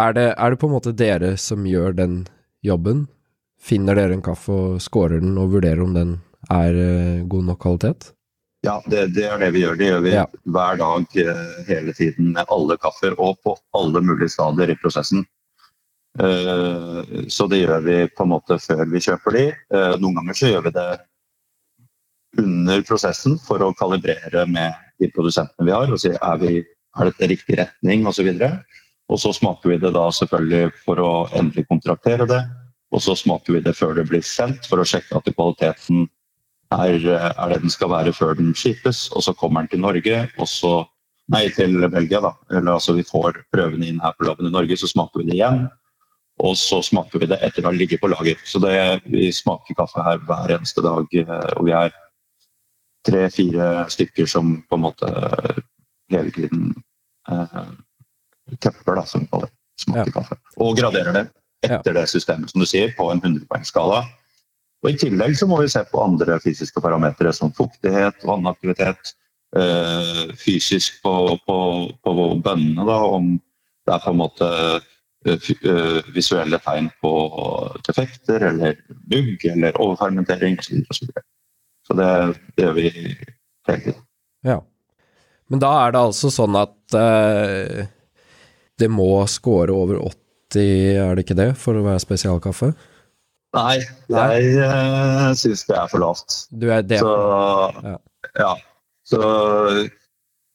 er, 0.00 0.14
det, 0.16 0.26
er 0.32 0.54
det 0.54 0.60
på 0.62 0.70
en 0.70 0.76
måte 0.78 0.94
dere 0.96 1.34
som 1.36 1.66
gjør 1.68 1.98
den 1.98 2.22
jobben? 2.64 3.04
Finner 3.60 3.98
dere 3.98 4.16
en 4.16 4.24
kaffe 4.24 4.54
og 4.54 4.80
scorer 4.80 5.20
den 5.20 5.36
og 5.36 5.52
vurderer 5.58 5.84
om 5.84 5.92
den 5.98 6.16
er 6.48 6.78
uh, 6.78 7.28
god 7.28 7.50
nok 7.50 7.60
kvalitet? 7.66 8.12
Ja, 8.60 8.76
det, 8.86 9.06
det, 9.16 9.24
er 9.24 9.38
det 9.40 9.50
vi 9.54 9.62
gjør. 9.62 9.76
Det 9.80 9.86
gjør 9.88 10.02
vi 10.04 10.10
ja. 10.12 10.24
hver 10.52 10.80
dag 10.80 11.20
eh, 11.22 11.44
hele 11.68 11.94
tiden 11.96 12.32
med 12.34 12.50
alle 12.52 12.76
kaffer 12.80 13.16
og 13.16 13.38
på 13.44 13.54
alle 13.76 14.02
mulige 14.04 14.32
stadier 14.34 14.72
i 14.72 14.80
prosessen. 14.80 15.24
Uh, 16.18 17.06
så 17.30 17.46
det 17.46 17.60
gjør 17.60 17.84
vi 17.84 17.96
på 18.10 18.24
en 18.26 18.32
måte 18.32 18.56
før 18.58 18.82
vi 18.90 19.00
kjøper 19.04 19.36
de. 19.36 19.44
Uh, 19.70 19.94
noen 20.02 20.18
ganger 20.18 20.36
så 20.36 20.50
gjør 20.50 20.64
vi 20.66 20.72
det 20.74 20.88
under 22.42 22.82
prosessen 22.86 23.38
for 23.42 23.62
å 23.62 23.72
kalibrere 23.78 24.42
med 24.50 24.74
de 25.00 25.08
produsentene 25.14 25.66
vi 25.66 25.74
har 25.74 25.90
og 25.90 26.02
si 26.02 26.10
er, 26.12 26.42
vi, 26.42 26.60
er 26.60 27.10
dette 27.10 27.30
riktig 27.30 27.58
retning 27.62 28.04
osv. 28.10 28.28
Og, 28.34 28.80
og 29.10 29.22
så 29.22 29.32
smaker 29.38 29.72
vi 29.72 29.80
det 29.82 29.94
da 29.96 30.08
selvfølgelig 30.18 30.74
for 30.84 31.00
å 31.00 31.12
endelig 31.38 31.68
kontraktere 31.70 32.28
det. 32.28 32.42
Og 32.90 33.02
så 33.06 33.14
smaker 33.16 33.56
vi 33.56 33.64
det 33.64 33.76
før 33.78 33.94
det 33.96 34.08
blir 34.10 34.26
sendt 34.26 34.66
for 34.68 34.82
å 34.82 34.86
sjekke 34.86 35.16
at 35.16 35.30
kvaliteten 35.30 36.08
er, 36.70 36.96
er, 37.34 37.48
det 37.52 37.60
den 37.64 37.70
skal 37.70 37.90
være 37.90 38.12
før 38.14 38.34
den 38.38 38.54
skipes. 38.54 39.08
Og 39.16 39.22
så 39.26 39.32
kommer 39.34 39.60
den 39.64 39.68
til 39.74 39.80
Norge, 39.82 40.28
og 40.38 40.48
så 40.48 40.84
nei, 41.30 41.48
til 41.54 41.76
Belgia. 41.90 42.20
da. 42.20 42.32
Eller 42.50 42.72
altså 42.78 42.92
Vi 42.94 43.02
får 43.06 43.40
prøvene 43.52 43.86
inn 43.90 44.00
her 44.02 44.12
på 44.18 44.26
laben 44.28 44.46
i 44.46 44.50
Norge, 44.54 44.76
så 44.78 44.86
smaker 44.90 45.20
vi 45.22 45.30
det 45.30 45.38
igjen. 45.40 45.68
Og 46.40 46.54
så 46.56 46.78
smaker 46.82 47.20
vi 47.20 47.26
det 47.28 47.36
etter 47.44 47.66
å 47.66 47.68
ha 47.68 47.74
ligget 47.76 48.00
på 48.00 48.08
lager. 48.08 48.38
Så 48.48 48.58
det, 48.62 49.02
vi 49.12 49.26
smaker 49.34 49.76
kaffe 49.76 50.00
her 50.06 50.22
hver 50.24 50.54
eneste 50.56 50.80
dag. 50.86 51.04
eh, 51.12 51.50
Og 51.58 51.66
vi 51.66 51.74
er 51.76 51.90
tre-fire 53.06 53.86
stykker 53.90 54.26
som 54.28 54.62
på 54.68 54.76
en 54.78 54.84
måte 54.84 55.10
hele 56.10 56.30
tiden 56.34 56.70
eh, 57.30 57.70
tepper, 58.60 58.96
da, 59.00 59.04
som 59.06 59.20
vi 59.24 59.28
kaller 59.32 59.46
det. 59.50 59.56
Smaker 59.80 60.06
Ja. 60.10 60.12
kaffe. 60.20 60.36
Og 60.60 60.76
graderer 60.76 61.12
det 61.16 61.26
etter 61.64 61.92
det 61.96 62.06
systemet, 62.08 62.50
som 62.50 62.60
du 62.60 62.66
sier, 62.66 62.92
på 62.96 63.10
en 63.12 63.20
100-poengsskala. 63.20 64.02
Og 64.80 64.90
I 64.90 64.98
tillegg 65.00 65.34
så 65.36 65.48
må 65.48 65.60
vi 65.60 65.68
se 65.72 65.82
på 65.88 66.00
andre 66.00 66.38
fysiske 66.40 66.80
parametere 66.80 67.32
som 67.36 67.52
fuktighet, 67.52 68.22
vannaktivitet, 68.24 69.12
eh, 69.56 70.30
fysisk 70.40 71.02
på, 71.04 71.14
på, 71.46 71.58
på 72.04 72.14
bønnene, 72.44 72.86
da, 72.88 72.96
om 73.04 73.34
det 73.36 73.96
er 73.96 74.04
på 74.04 74.14
en 74.14 74.20
måte 74.22 74.48
eh, 75.26 75.50
eh, 75.68 76.00
visuelle 76.14 76.60
tegn 76.64 76.88
på 77.02 77.12
defekter 77.88 78.48
eller 78.52 78.80
mugg 79.12 79.44
eller 79.52 79.76
overfermentering 79.76 80.56
osv. 80.60 80.80
Så, 80.88 81.06
videre. 81.10 81.26
så 81.86 81.98
det, 82.00 82.10
det 82.56 82.66
gjør 82.66 82.76
vi 82.78 82.88
hele 82.90 83.80
tiden. 83.84 84.02
Ja. 84.48 84.60
Men 85.50 85.60
da 85.60 85.74
er 85.82 85.92
det 85.92 86.04
altså 86.06 86.30
sånn 86.32 86.56
at 86.56 86.96
eh, 86.96 87.88
det 88.80 88.88
må 88.88 89.12
score 89.28 89.74
over 89.74 90.00
80, 90.06 90.62
er 91.02 91.14
det 91.14 91.26
ikke 91.26 91.38
det, 91.38 91.50
for 91.60 91.76
å 91.76 91.84
være 91.84 92.02
spesialkaffe? 92.02 92.72
Nei, 93.56 93.80
jeg 94.12 94.50
uh, 94.62 95.30
syns 95.38 95.64
det 95.66 95.74
er 95.74 95.88
for 95.90 96.02
lavt. 96.04 96.36
Du 96.54 96.68
er 96.70 96.84
det. 96.86 97.00
Så 97.02 97.14
Ja. 97.82 97.96
ja. 98.38 98.52
Så 99.10 99.20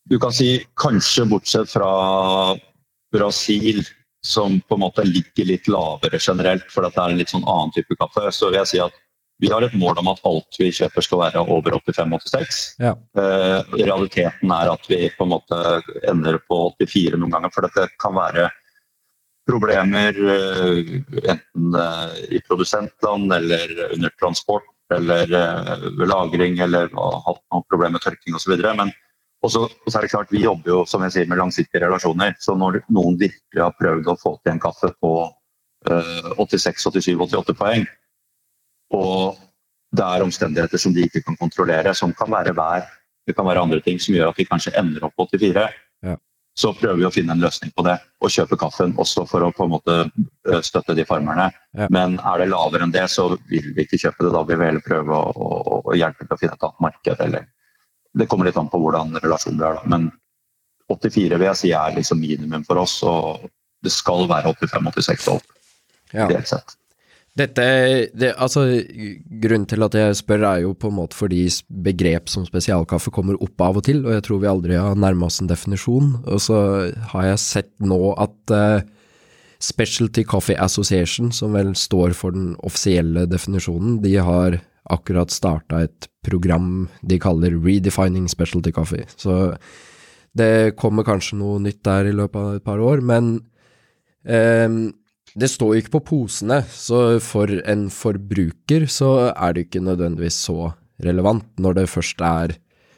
du 0.07 0.19
kan 0.21 0.31
si 0.31 0.63
kanskje 0.79 1.25
bortsett 1.27 1.71
fra 1.71 2.55
Brasil, 3.11 3.83
som 4.25 4.61
på 4.61 4.77
en 4.77 4.85
måte 4.85 5.03
ligger 5.03 5.49
litt 5.49 5.67
lavere 5.67 6.19
generelt, 6.21 6.69
for 6.71 6.85
dette 6.85 7.01
er 7.01 7.11
en 7.11 7.19
litt 7.19 7.33
sånn 7.33 7.43
annen 7.43 7.73
type 7.75 7.97
kaffe, 7.99 8.29
så 8.31 8.49
vil 8.49 8.61
jeg 8.61 8.71
si 8.71 8.81
at 8.83 8.95
vi 9.43 9.49
har 9.51 9.65
et 9.65 9.75
mål 9.75 9.99
om 9.99 10.13
at 10.13 10.21
alt 10.23 10.57
vi 10.59 10.69
kjøper 10.71 11.03
skal 11.03 11.19
være 11.25 11.41
over 11.51 11.75
85-86. 11.81 12.59
Ja. 12.79 12.93
Uh, 13.17 13.59
realiteten 13.75 14.53
er 14.55 14.71
at 14.71 14.87
vi 14.87 15.01
på 15.11 15.27
en 15.27 15.33
måte 15.33 15.59
ender 16.07 16.39
på 16.47 16.61
84 16.79 17.19
noen 17.19 17.35
ganger, 17.35 17.51
for 17.51 17.67
dette 17.67 17.89
kan 18.01 18.15
være 18.15 18.47
problemer 19.45 20.17
eh, 20.35 20.93
enten 21.31 21.75
eh, 21.81 22.15
i 22.37 22.41
produsentland 22.47 23.33
eller 23.33 23.93
under 23.93 24.13
transport 24.19 24.71
eller 24.93 25.33
eh, 25.33 25.89
ved 25.99 26.09
lagring 26.09 26.59
eller 26.59 26.89
hatt 26.93 27.41
noen 27.51 27.65
problemer 27.69 27.97
med 27.97 28.05
tørking 28.05 28.37
osv. 28.37 28.55
Men 28.77 28.91
også, 29.45 29.65
og 29.67 29.91
så 29.91 29.99
er 29.99 30.05
det 30.05 30.11
klart, 30.13 30.33
vi 30.33 30.43
jobber 30.43 30.71
jo 30.71 30.81
som 30.89 31.03
jeg 31.05 31.15
sier, 31.15 31.29
med 31.29 31.41
langsiktige 31.41 31.83
relasjoner. 31.85 32.35
Så 32.41 32.57
når 32.57 32.81
noen 32.93 33.17
virkelig 33.21 33.61
har 33.61 33.75
prøvd 33.77 34.11
å 34.11 34.19
få 34.19 34.35
til 34.41 34.55
en 34.55 34.61
kaffe 34.63 34.91
på 35.01 35.13
eh, 35.89 36.29
86, 36.41 36.87
87, 36.89 37.15
88 37.27 37.57
poeng, 37.59 37.87
og 38.95 39.41
det 39.95 40.05
er 40.05 40.25
omstendigheter 40.25 40.81
som 40.81 40.93
de 40.95 41.05
ikke 41.07 41.23
kan 41.25 41.37
kontrollere, 41.39 41.93
som 41.97 42.13
kan 42.17 42.31
være 42.31 42.53
vær, 42.57 42.85
det 43.25 43.33
kan 43.37 43.47
være 43.47 43.63
andre 43.65 43.81
ting 43.81 43.99
som 44.01 44.15
gjør 44.15 44.31
at 44.31 44.39
vi 44.39 44.47
kanskje 44.49 44.75
ender 44.79 45.07
opp 45.07 45.15
på 45.17 45.27
84, 45.33 45.67
Ja. 46.05 46.17
Så 46.55 46.71
prøver 46.73 47.01
vi 47.01 47.07
å 47.07 47.11
finne 47.11 47.35
en 47.35 47.41
løsning 47.43 47.71
på 47.75 47.83
det 47.83 47.97
og 48.23 48.31
kjøpe 48.31 48.57
kaffen 48.59 48.93
også 49.01 49.25
for 49.27 49.43
å 49.43 49.51
på 49.55 49.65
en 49.65 49.73
måte 49.73 49.95
eh, 50.05 50.61
støtte 50.63 50.95
de 50.95 51.03
farmerne. 51.07 51.49
Ja. 51.75 51.89
Men 51.91 52.15
er 52.21 52.41
det 52.41 52.47
lavere 52.53 52.87
enn 52.87 52.93
det, 52.95 53.03
så 53.11 53.27
vil 53.49 53.73
vi 53.75 53.83
ikke 53.83 53.99
kjøpe 54.05 54.23
det. 54.23 54.31
Da 54.37 54.43
vil 54.47 54.61
vi 54.61 54.69
heller 54.69 54.85
prøve 54.85 55.17
å, 55.17 55.33
å, 55.35 55.81
å 55.83 55.97
hjelpe 55.97 56.23
til 56.23 56.37
å 56.37 56.39
finne 56.39 56.55
et 56.55 56.63
annet 56.63 56.85
marked. 56.87 57.25
Eller. 57.27 57.49
Det 58.15 58.29
kommer 58.31 58.47
litt 58.47 58.59
an 58.61 58.71
på 58.71 58.79
hvordan 58.79 59.17
relasjonen 59.19 59.59
blir. 59.59 59.81
Da. 59.81 59.91
Men 59.91 60.07
84 60.93 61.41
vil 61.41 61.47
jeg 61.49 61.59
si 61.59 61.73
er 61.75 61.97
liksom 61.97 62.23
minimum 62.23 62.63
for 62.67 62.79
oss, 62.79 62.95
og 63.03 63.49
det 63.83 63.91
skal 63.93 64.27
være 64.31 64.55
85-86 64.55 65.29
opp, 65.35 65.53
Ja. 66.15 66.29
sett. 66.47 66.77
Dette, 67.35 67.63
det, 68.15 68.29
altså, 68.39 68.61
grunnen 69.43 69.65
til 69.67 69.83
at 69.83 69.95
jeg 69.99 70.15
spør 70.21 70.45
er 70.47 70.61
jo 70.63 70.69
på 70.79 70.87
en 70.87 70.95
måte 71.01 71.17
fordi 71.17 71.41
begrep 71.83 72.31
som 72.31 72.45
spesialkaffe 72.47 73.11
kommer 73.11 73.35
opp 73.43 73.59
av 73.65 73.81
og 73.81 73.83
til, 73.89 74.05
og 74.05 74.15
jeg 74.15 74.23
tror 74.23 74.39
vi 74.39 74.47
aldri 74.47 74.77
har 74.79 74.95
nærma 74.95 75.27
oss 75.27 75.41
en 75.43 75.51
definisjon. 75.51 76.13
Og 76.23 76.39
så 76.39 76.59
har 77.11 77.27
jeg 77.27 77.41
sett 77.43 77.73
nå 77.83 77.99
at 78.23 78.55
uh, 78.55 78.85
Specialty 79.59 80.23
Coffee 80.23 80.55
Association, 80.63 81.33
som 81.35 81.59
vel 81.59 81.73
står 81.75 82.15
for 82.15 82.35
den 82.35 82.53
offisielle 82.63 83.25
definisjonen, 83.27 83.99
de 84.03 84.15
har 84.15 84.61
akkurat 84.95 85.33
starta 85.33 85.83
et 85.83 86.07
program 86.23 86.87
de 87.03 87.19
kaller 87.19 87.55
Redefining 87.57 88.29
Specialty 88.31 88.71
Coffee. 88.71 89.07
Så 89.19 89.55
det 90.35 90.75
kommer 90.79 91.07
kanskje 91.07 91.39
noe 91.39 91.59
nytt 91.63 91.83
der 91.83 92.09
i 92.09 92.15
løpet 92.15 92.39
av 92.39 92.57
et 92.57 92.65
par 92.65 92.79
år, 92.83 93.03
men 93.03 93.39
ehm, 94.23 94.93
det 95.35 95.49
står 95.51 95.73
jo 95.73 95.83
ikke 95.83 95.97
på 95.97 96.03
posene, 96.11 96.61
så 96.71 97.19
for 97.23 97.51
en 97.67 97.89
forbruker 97.91 98.85
så 98.91 99.11
er 99.33 99.55
det 99.55 99.65
ikke 99.67 99.83
nødvendigvis 99.83 100.37
så 100.47 100.71
relevant 101.03 101.59
når 101.59 101.81
det 101.81 101.91
først 101.91 102.23
er 102.23 102.55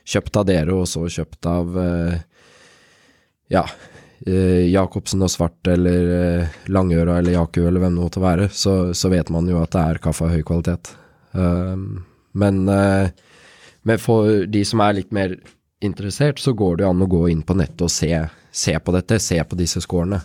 kjøpt 0.07 0.37
av 0.39 0.45
dere 0.47 0.75
og 0.77 0.85
så 0.89 1.07
kjøpt 1.09 1.49
av 1.49 1.79
eh, 1.81 2.19
ja, 3.53 3.63
eh, 4.27 4.67
Jacobsen 4.69 5.25
og 5.25 5.33
Svart 5.33 5.71
eller 5.73 6.13
eh, 6.19 6.61
Langøra 6.69 7.17
eller 7.17 7.39
Jaku 7.39 7.63
eller 7.65 7.81
hvem 7.81 7.97
det 7.97 8.05
måtte 8.05 8.23
være, 8.23 8.47
så, 8.53 8.77
så 8.93 9.11
vet 9.11 9.33
man 9.33 9.49
jo 9.49 9.57
at 9.63 9.73
det 9.73 9.83
er 9.83 10.03
kaffe 10.05 10.27
av 10.27 10.37
høy 10.37 10.45
kvalitet. 10.45 10.93
Um, 11.33 12.05
men, 12.37 12.63
men 12.65 13.99
for 14.01 14.45
de 14.45 14.61
som 14.65 14.81
er 14.85 14.99
litt 14.99 15.13
mer 15.13 15.33
interessert, 15.83 16.37
så 16.41 16.53
går 16.57 16.77
det 16.77 16.85
jo 16.85 16.93
an 16.93 17.01
å 17.01 17.09
gå 17.09 17.27
inn 17.33 17.41
på 17.45 17.57
nettet 17.57 17.81
og 17.85 17.91
se, 17.93 18.11
se 18.53 18.77
på 18.77 18.93
dette, 18.93 19.17
se 19.21 19.41
på 19.41 19.57
disse 19.57 19.81
scorene. 19.83 20.21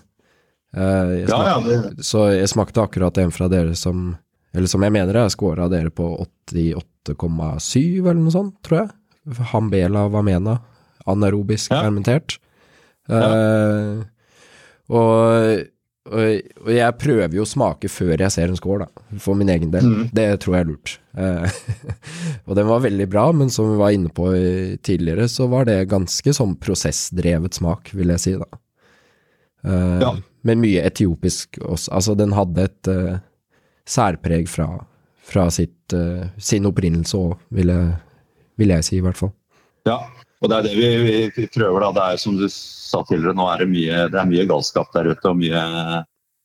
Eh, 0.72 1.26
smakte, 1.26 1.28
Ja, 1.28 1.60
ja, 1.68 1.90
Så 2.00 2.22
jeg 2.32 2.48
smakte 2.48 2.80
akkurat 2.82 3.18
en 3.20 3.30
fra 3.30 3.48
dere 3.52 3.74
som 3.76 4.16
Eller 4.54 4.66
som 4.68 4.82
jeg 4.82 4.92
mener 4.94 5.12
jeg 5.18 5.34
scora 5.34 5.66
dere 5.68 5.90
på 5.92 6.06
88,7 6.46 8.00
eller 8.06 8.20
noe 8.20 8.32
sånt, 8.32 8.54
tror 8.64 8.78
jeg. 8.82 8.90
Hambela 9.52 10.06
Vamena. 10.12 10.58
Anaerobisk 11.08 11.70
Ja. 11.72 11.82
fermentert. 11.82 12.38
Uh, 13.10 14.04
og, 14.92 15.62
og, 16.12 16.20
og 16.62 16.68
jeg 16.70 16.98
prøver 17.00 17.34
jo 17.34 17.42
å 17.46 17.48
smake 17.48 17.88
før 17.90 18.12
jeg 18.20 18.30
ser 18.34 18.48
en 18.52 18.58
skål, 18.60 18.84
da. 18.84 19.16
For 19.24 19.34
min 19.38 19.48
egen 19.54 19.72
del. 19.72 19.82
Mm. 19.88 20.10
Det 20.14 20.26
tror 20.44 20.54
jeg 20.58 20.66
er 20.66 20.70
lurt. 20.70 20.92
Uh, 21.16 21.48
og 22.46 22.56
den 22.58 22.68
var 22.68 22.84
veldig 22.84 23.08
bra, 23.10 23.24
men 23.32 23.50
som 23.50 23.72
vi 23.72 23.78
var 23.80 23.94
inne 23.96 24.12
på 24.14 24.28
tidligere, 24.84 25.26
så 25.32 25.48
var 25.50 25.64
det 25.70 25.80
ganske 25.90 26.34
sånn 26.36 26.54
prosessdrevet 26.60 27.56
smak, 27.58 27.90
vil 27.96 28.12
jeg 28.14 28.24
si, 28.26 28.36
da. 28.36 28.50
Uh, 29.64 29.98
Ja. 30.04 30.12
Men 30.48 30.62
mye 30.62 30.82
etiopisk 30.86 31.60
også. 31.62 31.92
Altså, 31.94 32.16
den 32.18 32.34
hadde 32.34 32.66
et 32.66 32.90
uh, 32.90 33.20
særpreg 33.88 34.48
fra, 34.50 34.68
fra 35.22 35.46
sitt, 35.54 35.94
uh, 35.94 36.26
sin 36.38 36.66
opprinnelse 36.66 37.18
òg, 37.18 37.36
vil, 37.54 37.70
vil 38.58 38.74
jeg 38.74 38.88
si, 38.88 38.98
i 38.98 39.04
hvert 39.06 39.20
fall. 39.20 39.34
ja. 39.88 40.00
Og 40.42 40.50
det 40.50 40.56
er 40.56 40.64
det 40.66 40.72
vi, 40.74 40.86
vi 41.36 41.44
prøver, 41.54 41.84
da. 41.84 41.90
Det 41.94 42.04
er 42.04 42.16
som 42.18 42.34
du 42.34 42.48
sa 42.50 43.04
tidligere, 43.06 43.36
nå 43.38 43.44
er 43.46 43.62
det 43.62 43.68
mye, 43.70 43.98
det 44.10 44.18
er 44.18 44.26
mye 44.26 44.46
galskap 44.50 44.90
der 44.94 45.12
ute 45.12 45.30
og 45.30 45.38
mye 45.38 45.60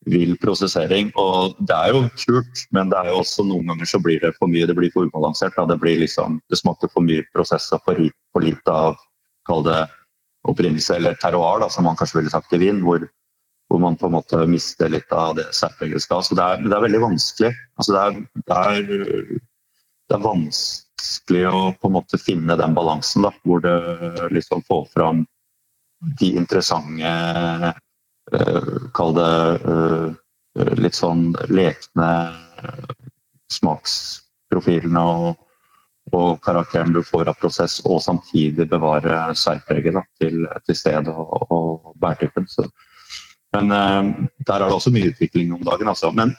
vill 0.07 0.35
prosessering. 0.37 1.09
Og 1.19 1.57
det 1.57 1.75
er 1.75 1.95
jo 1.95 2.03
kult, 2.21 2.63
men 2.75 2.91
det 2.93 2.99
er 2.99 3.11
jo 3.11 3.23
også 3.23 3.45
noen 3.47 3.71
ganger 3.71 3.89
så 3.89 4.01
blir 4.03 4.21
det 4.21 4.35
for 4.37 4.51
mye. 4.51 4.67
Det 4.69 4.77
blir 4.77 4.93
for 4.93 5.09
ubalansert. 5.09 5.57
Da. 5.57 5.65
Det 5.71 5.79
blir 5.81 5.97
liksom, 6.03 6.37
det 6.45 6.61
smaker 6.61 6.91
for 6.93 7.05
mye 7.05 7.25
prosess 7.33 7.71
og 7.75 7.81
for, 7.87 8.03
for 8.35 8.45
lite 8.45 8.75
av 8.85 9.01
kall 9.49 9.65
det 9.65 9.81
opprinnelse 10.47 10.99
eller 10.99 11.17
terroir, 11.19 11.63
da, 11.63 11.71
som 11.73 11.87
man 11.89 11.97
kanskje 11.97 12.21
ville 12.21 12.31
sagt 12.31 12.53
i 12.53 12.61
vin. 12.61 12.83
Hvor, 12.85 13.01
hvor 13.67 13.79
man 13.83 13.97
på 13.99 14.07
en 14.07 14.15
måte 14.15 14.39
mister 14.47 14.89
litt 14.89 15.11
av 15.11 15.35
det 15.39 15.49
særpreget 15.55 16.03
skal. 16.03 16.23
Det 16.31 16.47
det 16.63 16.75
er 16.75 16.85
veldig 16.85 17.01
vanskelig. 17.03 17.53
Altså 17.75 17.95
det, 17.95 18.03
er, 18.03 18.19
det, 18.47 18.59
er, 18.59 19.41
det 20.07 20.17
er 20.17 20.23
vanskelig 20.23 21.43
å 21.51 21.63
på 21.75 21.89
en 21.89 21.97
måte 21.97 22.21
finne 22.21 22.57
den 22.59 22.77
balansen, 22.77 23.27
da, 23.27 23.33
hvor 23.43 23.63
det 23.65 24.29
liksom 24.35 24.63
får 24.67 24.87
fram 24.93 25.25
de 26.19 26.31
interessante 26.37 27.73
øh, 28.31 28.87
Kall 28.93 29.15
det 29.17 29.33
øh, 29.65 30.07
litt 30.77 30.97
sånn 30.97 31.31
lekne 31.49 32.09
smaksprofilene 33.53 35.01
og, 35.01 35.37
og 36.15 36.39
karakteren 36.43 36.93
du 36.95 37.01
får 37.05 37.31
av 37.31 37.39
prosess, 37.39 37.79
og 37.85 38.01
samtidig 38.03 38.67
bevare 38.69 39.35
særpreget 39.37 39.99
til, 40.21 40.47
til 40.65 40.77
stedet 40.77 41.13
og, 41.13 41.51
og 41.51 41.93
bærtypen. 42.01 42.47
Så. 42.51 42.67
Men 43.55 43.71
eh, 43.71 44.27
der 44.47 44.59
er 44.59 44.67
det 44.67 44.77
også 44.77 44.93
mye 44.95 45.11
utvikling 45.13 45.53
om 45.55 45.63
dagen, 45.65 45.87
altså. 45.87 46.11
Men 46.11 46.35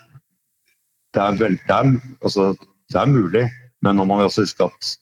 det 1.14 1.22
er, 1.24 1.38
vel, 1.40 1.58
det 1.66 1.74
er, 1.74 1.92
altså, 2.22 2.52
det 2.92 3.00
er 3.00 3.12
mulig, 3.12 3.44
men 3.82 3.96
nå 3.96 4.04
må 4.08 4.18
vi 4.18 4.28
også 4.28 4.44
huske 4.44 4.68
at 4.68 4.94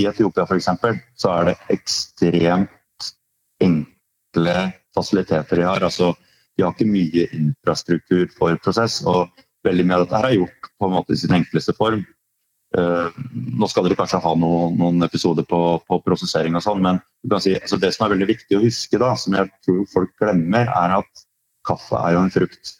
i 0.00 0.06
Etiopia 0.10 0.44
f.eks. 0.44 0.68
så 1.16 1.30
er 1.30 1.50
det 1.50 1.54
ekstremt 1.70 3.10
enkle 3.62 4.56
fasiliteter 4.94 5.60
de 5.60 5.68
har. 5.68 5.86
Altså, 5.86 6.12
de 6.56 6.64
har 6.64 6.74
ikke 6.74 6.90
mye 6.90 7.28
infrastruktur 7.34 8.26
for 8.38 8.58
prosess, 8.62 9.00
og 9.06 9.30
veldig 9.66 9.86
mye 9.86 10.00
av 10.00 10.04
dette 10.04 10.20
er 10.20 10.36
gjort 10.38 10.68
på 10.78 10.88
en 10.88 10.94
måte 10.96 11.14
i 11.14 11.20
sin 11.20 11.34
enkleste 11.36 11.74
form. 11.78 12.04
Uh, 12.74 13.06
nå 13.30 13.68
skal 13.70 13.86
dere 13.86 13.96
kanskje 14.00 14.18
ha 14.24 14.32
noen, 14.34 14.74
noen 14.80 15.06
episoder 15.06 15.46
på, 15.46 15.60
på, 15.86 15.98
prosessering 16.02 16.56
og 16.58 16.64
sånn, 16.64 16.82
men 16.82 16.98
si, 17.38 17.52
altså 17.54 17.78
det 17.78 17.92
som 17.94 18.06
er 18.06 18.16
veldig 18.16 18.26
viktig 18.32 18.58
å 18.58 18.64
huske, 18.64 18.98
da, 18.98 19.12
som 19.18 19.36
jeg 19.38 19.46
tror 19.62 19.84
folk 19.92 20.10
glemmer, 20.18 20.66
er 20.66 20.96
at 20.96 21.23
kaffe 21.66 21.98
er 22.00 22.16
jo 22.16 22.24
en 22.24 22.32
frukt. 22.34 22.74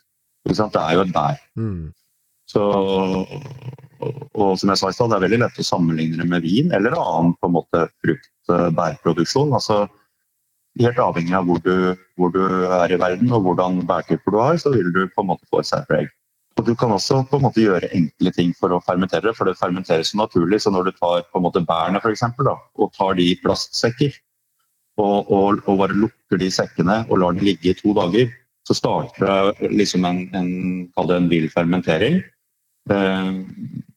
Det 0.45 0.57
er 0.61 0.97
jo 0.97 1.05
et 1.05 1.13
bær. 1.15 1.39
Mm. 1.57 1.93
Så, 2.51 2.61
og, 2.61 4.17
og, 4.35 4.59
som 4.61 4.71
jeg 4.71 4.81
sa 4.81 4.91
i 4.91 4.97
stad, 4.97 5.11
det 5.11 5.17
er 5.17 5.25
veldig 5.25 5.41
lett 5.47 5.61
å 5.61 5.67
sammenligne 5.67 6.21
det 6.21 6.27
med 6.29 6.45
vin 6.45 6.73
eller 6.77 6.97
annen 7.01 7.33
på 7.41 7.49
en 7.49 7.55
måte 7.57 7.87
frukt-bærproduksjon. 8.05 9.55
altså 9.57 9.87
Helt 10.81 10.99
avhengig 10.99 11.37
av 11.39 11.47
hvor 11.47 11.61
du, 11.63 11.95
hvor 12.19 12.33
du, 12.35 12.43
er 12.67 12.93
i 12.93 12.99
verden 12.99 13.31
og 13.33 13.47
hvordan 13.47 13.85
bærtyper 13.87 14.35
du 14.35 14.39
har, 14.43 14.57
så 14.59 14.73
vil 14.75 14.91
du 14.93 15.05
på 15.07 15.23
en 15.23 15.31
måte 15.31 15.47
få 15.47 15.63
et 15.63 15.71
særpreg. 15.71 16.11
Og 16.59 16.67
Du 16.67 16.75
kan 16.79 16.93
også 16.95 17.23
på 17.31 17.39
en 17.39 17.45
måte 17.47 17.63
gjøre 17.63 17.91
enkle 17.95 18.31
ting 18.35 18.53
for 18.59 18.75
å 18.75 18.83
fermentere 18.83 19.29
det, 19.29 19.37
for 19.39 19.49
det 19.49 19.57
fermenteres 19.59 20.13
så 20.13 20.21
naturlig. 20.21 20.61
Så 20.63 20.71
når 20.75 20.91
du 20.91 20.93
tar 20.99 21.25
på 21.31 21.41
en 21.41 21.47
måte 21.47 21.63
bærene 21.67 22.03
for 22.03 22.15
eksempel, 22.15 22.47
da, 22.51 22.59
og 22.79 22.93
tar 22.95 23.17
de 23.19 23.27
i 23.31 23.39
plastsekker, 23.43 24.15
og, 24.99 25.31
og, 25.31 25.63
og, 25.65 25.79
bare 25.81 25.97
lukker 25.99 26.39
de 26.39 26.51
sekkene 26.55 27.01
og 27.09 27.19
lar 27.19 27.35
de 27.35 27.43
ligge 27.49 27.73
i 27.73 27.79
to 27.79 27.95
dager, 27.97 28.31
så 28.69 28.77
starter 28.77 29.27
det 29.61 29.73
liksom 29.73 30.05
en, 30.09 30.23
en, 30.35 30.53
en 30.97 31.29
vill 31.29 31.51
fermentering. 31.53 32.23
Eh, 32.91 33.33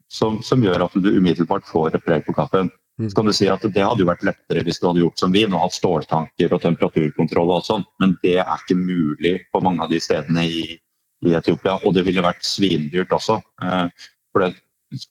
som, 0.08 0.42
som, 0.44 0.64
gjør 0.64 0.86
at 0.86 0.96
du 0.96 1.10
umiddelbart 1.18 1.68
får 1.68 1.96
et 1.96 2.06
preg 2.06 2.26
på 2.28 2.36
kaffen. 2.36 2.70
Mm. 2.98 3.10
Så 3.10 3.16
kan 3.16 3.28
du 3.28 3.34
si 3.36 3.48
at 3.52 3.62
Det 3.62 3.84
hadde 3.84 4.02
jo 4.02 4.10
vært 4.10 4.26
lettere 4.26 4.64
hvis 4.66 4.80
du 4.82 4.88
hadde 4.88 5.04
gjort 5.04 5.22
som 5.22 5.34
vin 5.34 5.54
og 5.54 5.68
hatt 5.68 5.76
ståltanker 5.76 6.54
og 6.56 6.64
temperaturkontroll 6.64 7.52
og 7.54 7.66
sånn, 7.68 7.84
men 8.02 8.16
det 8.24 8.40
er 8.42 8.54
ikke 8.56 8.80
mulig 8.80 9.36
på 9.54 9.62
mange 9.62 9.84
av 9.86 9.92
de 9.92 10.00
stedene 10.02 10.48
i, 10.48 10.64
i 11.28 11.36
Etiopia. 11.38 11.78
Og 11.84 11.94
det 11.98 12.08
ville 12.08 12.26
vært 12.26 12.48
svindyrt 12.48 13.14
også. 13.14 13.42
Eh, 13.64 14.08
for 14.34 14.46
det, 14.46 14.56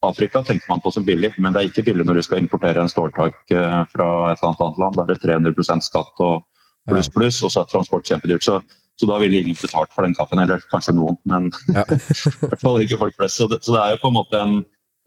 Afrika 0.09 0.40
tenker 0.42 0.71
man 0.71 0.81
på 0.81 0.90
som 0.95 1.05
billig, 1.05 1.35
men 1.37 1.53
det 1.53 1.61
er 1.61 1.71
ikke 1.71 1.85
billig 1.90 2.07
når 2.09 2.19
du 2.19 2.25
skal 2.25 2.40
importere 2.40 2.81
en 2.81 2.90
ståltank 2.90 3.37
eh, 3.53 3.81
fra 3.92 4.11
et 4.33 4.40
eller 4.40 4.64
annet 4.64 4.83
land. 4.83 4.97
Da 4.97 5.05
er 5.05 5.12
det 5.12 5.21
300% 5.25 5.85
skatt 5.85 6.25
og 6.25 6.47
pluss, 6.88 7.11
pluss, 7.12 7.42
og 7.45 7.53
så 7.53 7.62
er 7.62 7.71
transport 7.71 8.09
kjempedyrt. 8.09 8.47
Så, 8.47 8.61
så, 8.97 9.07
da 9.09 9.19
ville 9.21 9.43
ingen 9.43 9.57
betalt 9.61 9.93
for 9.93 10.07
den 10.07 10.17
kaffen, 10.17 10.41
eller 10.41 10.63
kanskje 10.73 10.97
noen, 10.97 11.19
men 11.29 11.51
ja. 11.77 11.85
i 11.85 11.99
hvert 12.41 12.63
fall 12.63 12.83
ikke 12.83 13.01
folk 13.05 13.17
flest. 13.19 13.41
Så 13.41 13.49
det, 13.51 13.61
så 13.67 13.77
det 13.77 13.83
er 13.83 13.95
jo 13.95 14.03
på 14.03 14.13
en 14.13 14.19
måte 14.19 14.41
en, 14.41 14.59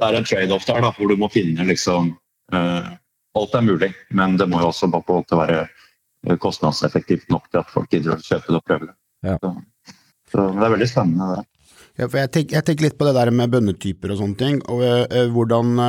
en 0.06 0.28
trade-off 0.30 0.67
der, 0.69 0.82
da, 0.86 0.93
hvor 0.97 1.10
du 1.10 1.17
må 1.19 1.32
finne 1.34 1.65
liksom 1.67 2.13
uh, 2.54 2.89
alt 3.39 3.56
er 3.58 3.65
mulig, 3.65 3.91
men 4.15 4.38
det 4.39 4.49
må 4.49 4.62
jo 4.62 4.71
også 4.71 4.89
på 4.93 5.02
en 5.02 5.21
måte 5.21 5.38
være 5.38 5.60
eh, 5.65 6.38
kostnadseffektivt 6.41 7.30
nok 7.34 7.45
til 7.49 7.62
at 7.62 7.69
folk 7.71 7.91
gidder 7.93 8.15
å 8.15 8.23
kjøpe 8.23 8.49
det 8.49 8.58
og 8.58 8.65
prøve 8.65 8.89
det. 8.89 8.95
Ja. 9.30 9.38
Så, 9.38 9.54
så, 10.32 10.47
det 10.56 10.65
er 10.65 10.73
veldig 10.75 10.89
spennende. 10.89 11.30
det. 11.36 11.45
Ja, 11.99 12.08
for 12.08 12.17
jeg, 12.21 12.32
tenker, 12.34 12.58
jeg 12.58 12.67
tenker 12.67 12.88
litt 12.88 12.97
på 12.99 13.08
det 13.08 13.15
der 13.17 13.32
med 13.36 13.54
bønnetyper 13.54 14.13
og 14.13 14.21
sånne 14.21 14.39
ting. 14.39 14.60
og 14.71 14.84
uh, 14.86 15.23
Hvordan 15.36 15.80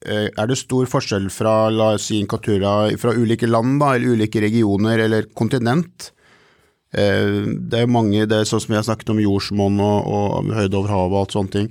Uh, 0.00 0.30
Er 0.32 0.46
det 0.48 0.56
stor 0.56 0.86
forskjell 0.88 1.26
fra 1.28 1.68
la 1.68 1.90
oss 1.98 2.06
si 2.08 2.22
Katura, 2.24 2.88
fra 2.96 3.12
ulike 3.12 3.44
land, 3.44 3.74
da, 3.82 3.90
eller 3.98 4.16
ulike 4.16 4.40
regioner 4.40 5.02
eller 5.04 5.26
kontinent? 5.36 6.06
Eh, 6.90 7.46
det 7.70 7.78
er 7.78 7.86
jo 7.86 7.94
mange, 7.94 8.26
det 8.26 8.40
er 8.40 8.48
sånn 8.48 8.62
som 8.62 8.72
vi 8.72 8.78
har 8.78 8.86
snakket 8.86 9.12
om 9.12 9.22
jordsmonn 9.22 9.78
og, 9.84 10.10
og 10.10 10.52
høyde 10.56 10.78
over 10.78 10.94
havet 10.94 11.14
og 11.14 11.18
alt 11.22 11.36
sånne 11.36 11.54
ting. 11.54 11.68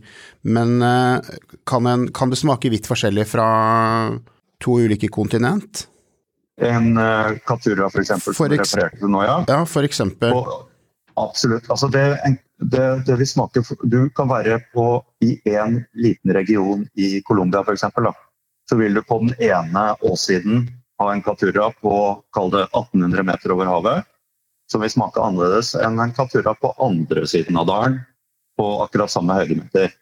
Men 0.48 0.80
eh, 0.86 1.32
kan, 1.68 1.88
en, 1.92 2.08
kan, 2.16 2.32
det 2.32 2.40
smake 2.40 2.72
vidt 2.72 2.88
forskjellig 2.88 3.28
fra 3.28 3.48
to 4.64 4.80
ulike 4.80 5.12
kontinent? 5.12 5.88
En 6.60 6.92
uh, 7.00 7.38
Katura 7.48 7.88
f.eks. 7.88 8.10
som 8.20 8.34
du 8.52 8.58
refererte 8.58 9.00
til 9.00 9.12
nå, 9.12 9.24
ja? 9.24 9.38
Ja, 9.48 9.62
for 9.68 9.88
eksempel. 9.88 10.34
Og, 10.36 10.66
absolutt. 11.20 11.70
Altså 11.72 11.88
det, 11.92 12.04
det, 12.60 12.88
det 13.08 13.16
vil 13.22 13.30
smake 13.32 13.64
Du 13.88 14.02
kan 14.12 14.28
være 14.28 14.58
på, 14.74 14.90
i 15.24 15.38
en 15.56 15.78
liten 15.96 16.36
region 16.36 16.84
i 17.00 17.22
Colombia 17.28 17.64
f.eks. 17.64 17.88
Så 18.70 18.76
vil 18.76 19.00
du 19.00 19.02
på 19.08 19.22
den 19.24 19.32
ene 19.40 19.86
åssiden 20.04 20.68
ha 21.00 21.14
en 21.14 21.24
Katura 21.24 21.70
på 21.80 21.94
kall 22.36 22.52
det 22.52 22.66
1800 22.68 23.24
meter 23.32 23.56
over 23.56 23.72
havet 23.72 24.10
som 24.70 24.84
vil 24.84 24.92
smake 24.94 25.22
annerledes 25.24 25.74
enn 25.80 26.00
en 26.02 26.14
Katura 26.16 26.54
på 26.58 26.74
andre 26.84 27.26
siden 27.30 27.58
av 27.58 27.68
dalen 27.70 28.00
på 28.60 28.68
akkurat 28.84 29.12
samme 29.12 29.38
høydemeter. 29.40 29.94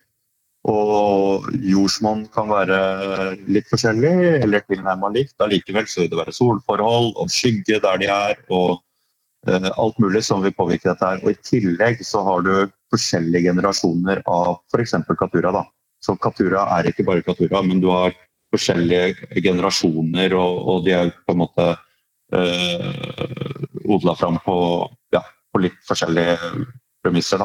Og 0.68 1.46
jordsmonn 1.64 2.26
kan 2.34 2.50
være 2.52 2.80
litt 3.48 3.70
forskjellig 3.72 4.42
eller 4.42 4.66
tilnærmet 4.68 5.16
likt. 5.16 5.36
Allikevel 5.44 5.88
så 5.88 6.04
vil 6.04 6.12
det 6.12 6.20
være 6.20 6.36
solforhold 6.36 7.14
og 7.16 7.32
skygge 7.32 7.80
der 7.84 8.02
de 8.02 8.10
er, 8.12 8.42
og 8.52 8.82
eh, 9.48 9.70
alt 9.70 10.02
mulig 10.04 10.26
som 10.28 10.44
vil 10.44 10.56
påvirke 10.58 10.90
dette. 10.90 11.06
her. 11.06 11.24
Og 11.24 11.32
I 11.32 11.40
tillegg 11.46 12.04
så 12.04 12.26
har 12.28 12.44
du 12.44 12.54
forskjellige 12.92 13.54
generasjoner 13.54 14.24
av 14.28 14.58
f.eks. 14.74 14.98
Katura. 15.08 15.54
Da. 15.56 15.64
Så 16.04 16.18
Katura 16.20 16.68
er 16.80 16.92
ikke 16.92 17.08
bare 17.08 17.24
Katura, 17.24 17.64
men 17.64 17.80
du 17.84 17.88
har 17.94 18.16
forskjellige 18.52 19.42
generasjoner, 19.44 20.36
og, 20.36 20.60
og 20.68 20.86
de 20.86 20.96
er 20.96 21.16
på 21.24 21.36
en 21.36 21.44
måte 21.46 21.72
uh, 22.36 23.64
odla 23.88 24.16
fram 24.20 24.40
på, 24.44 24.58
ja, 25.16 25.24
på, 25.54 25.64
litt 25.64 25.78
forskjellige 25.88 26.38
premisser. 27.04 27.44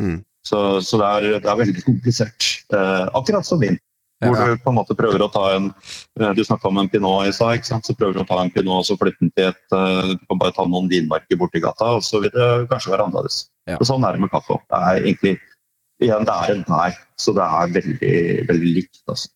Mm. 0.00 0.20
Så, 0.46 0.80
så 0.82 0.98
det, 0.98 1.08
er, 1.08 1.26
det, 1.38 1.48
er, 1.48 1.58
veldig 1.60 1.84
komplisert. 1.86 2.46
Eh, 2.74 3.04
akkurat 3.14 3.46
som 3.46 3.60
vin. 3.62 3.76
Hvor 4.22 4.38
ja. 4.38 4.46
du 4.48 4.62
på 4.62 4.70
en 4.70 4.76
måte 4.78 4.94
prøver 4.98 5.22
å 5.22 5.28
ta 5.34 5.42
en 5.56 5.68
eh, 5.68 6.32
Du 6.34 6.42
snakka 6.46 6.70
om 6.70 6.78
en 6.78 6.88
pinot 6.90 7.28
i 7.28 7.34
stad. 7.34 7.62
Så 7.62 7.94
prøver 7.98 8.16
du 8.16 8.22
å 8.24 8.26
ta 8.26 8.40
en 8.42 8.50
pinot 8.54 8.80
og 8.80 8.88
så 8.88 8.96
flytte 8.98 9.22
den 9.22 9.30
til 9.36 9.50
et 9.50 9.62
Du 9.70 10.26
kan 10.26 10.40
bare 10.40 10.54
ta 10.56 10.66
noen 10.66 10.90
vinmarker 10.90 11.38
borti 11.38 11.62
gata, 11.62 11.92
og 11.98 12.06
så 12.06 12.22
vil 12.24 12.32
det 12.34 12.48
kanskje 12.72 12.94
være 12.94 13.06
annerledes. 13.06 13.44
Ja. 13.70 13.78
Og 13.78 13.86
Sånn 13.86 14.02
er 14.06 14.16
det 14.16 14.24
med 14.24 14.32
kaffe. 14.34 14.58
Det 14.66 14.82
er 14.82 15.00
egentlig 15.04 15.36
igjen, 16.02 16.26
det 16.26 16.34
er 16.34 16.54
en 16.56 16.64
nei, 16.70 16.90
så 17.20 17.34
det 17.36 17.46
er 17.46 17.74
veldig, 17.76 18.16
veldig 18.50 18.74
likt. 18.80 19.02
Altså. 19.06 19.30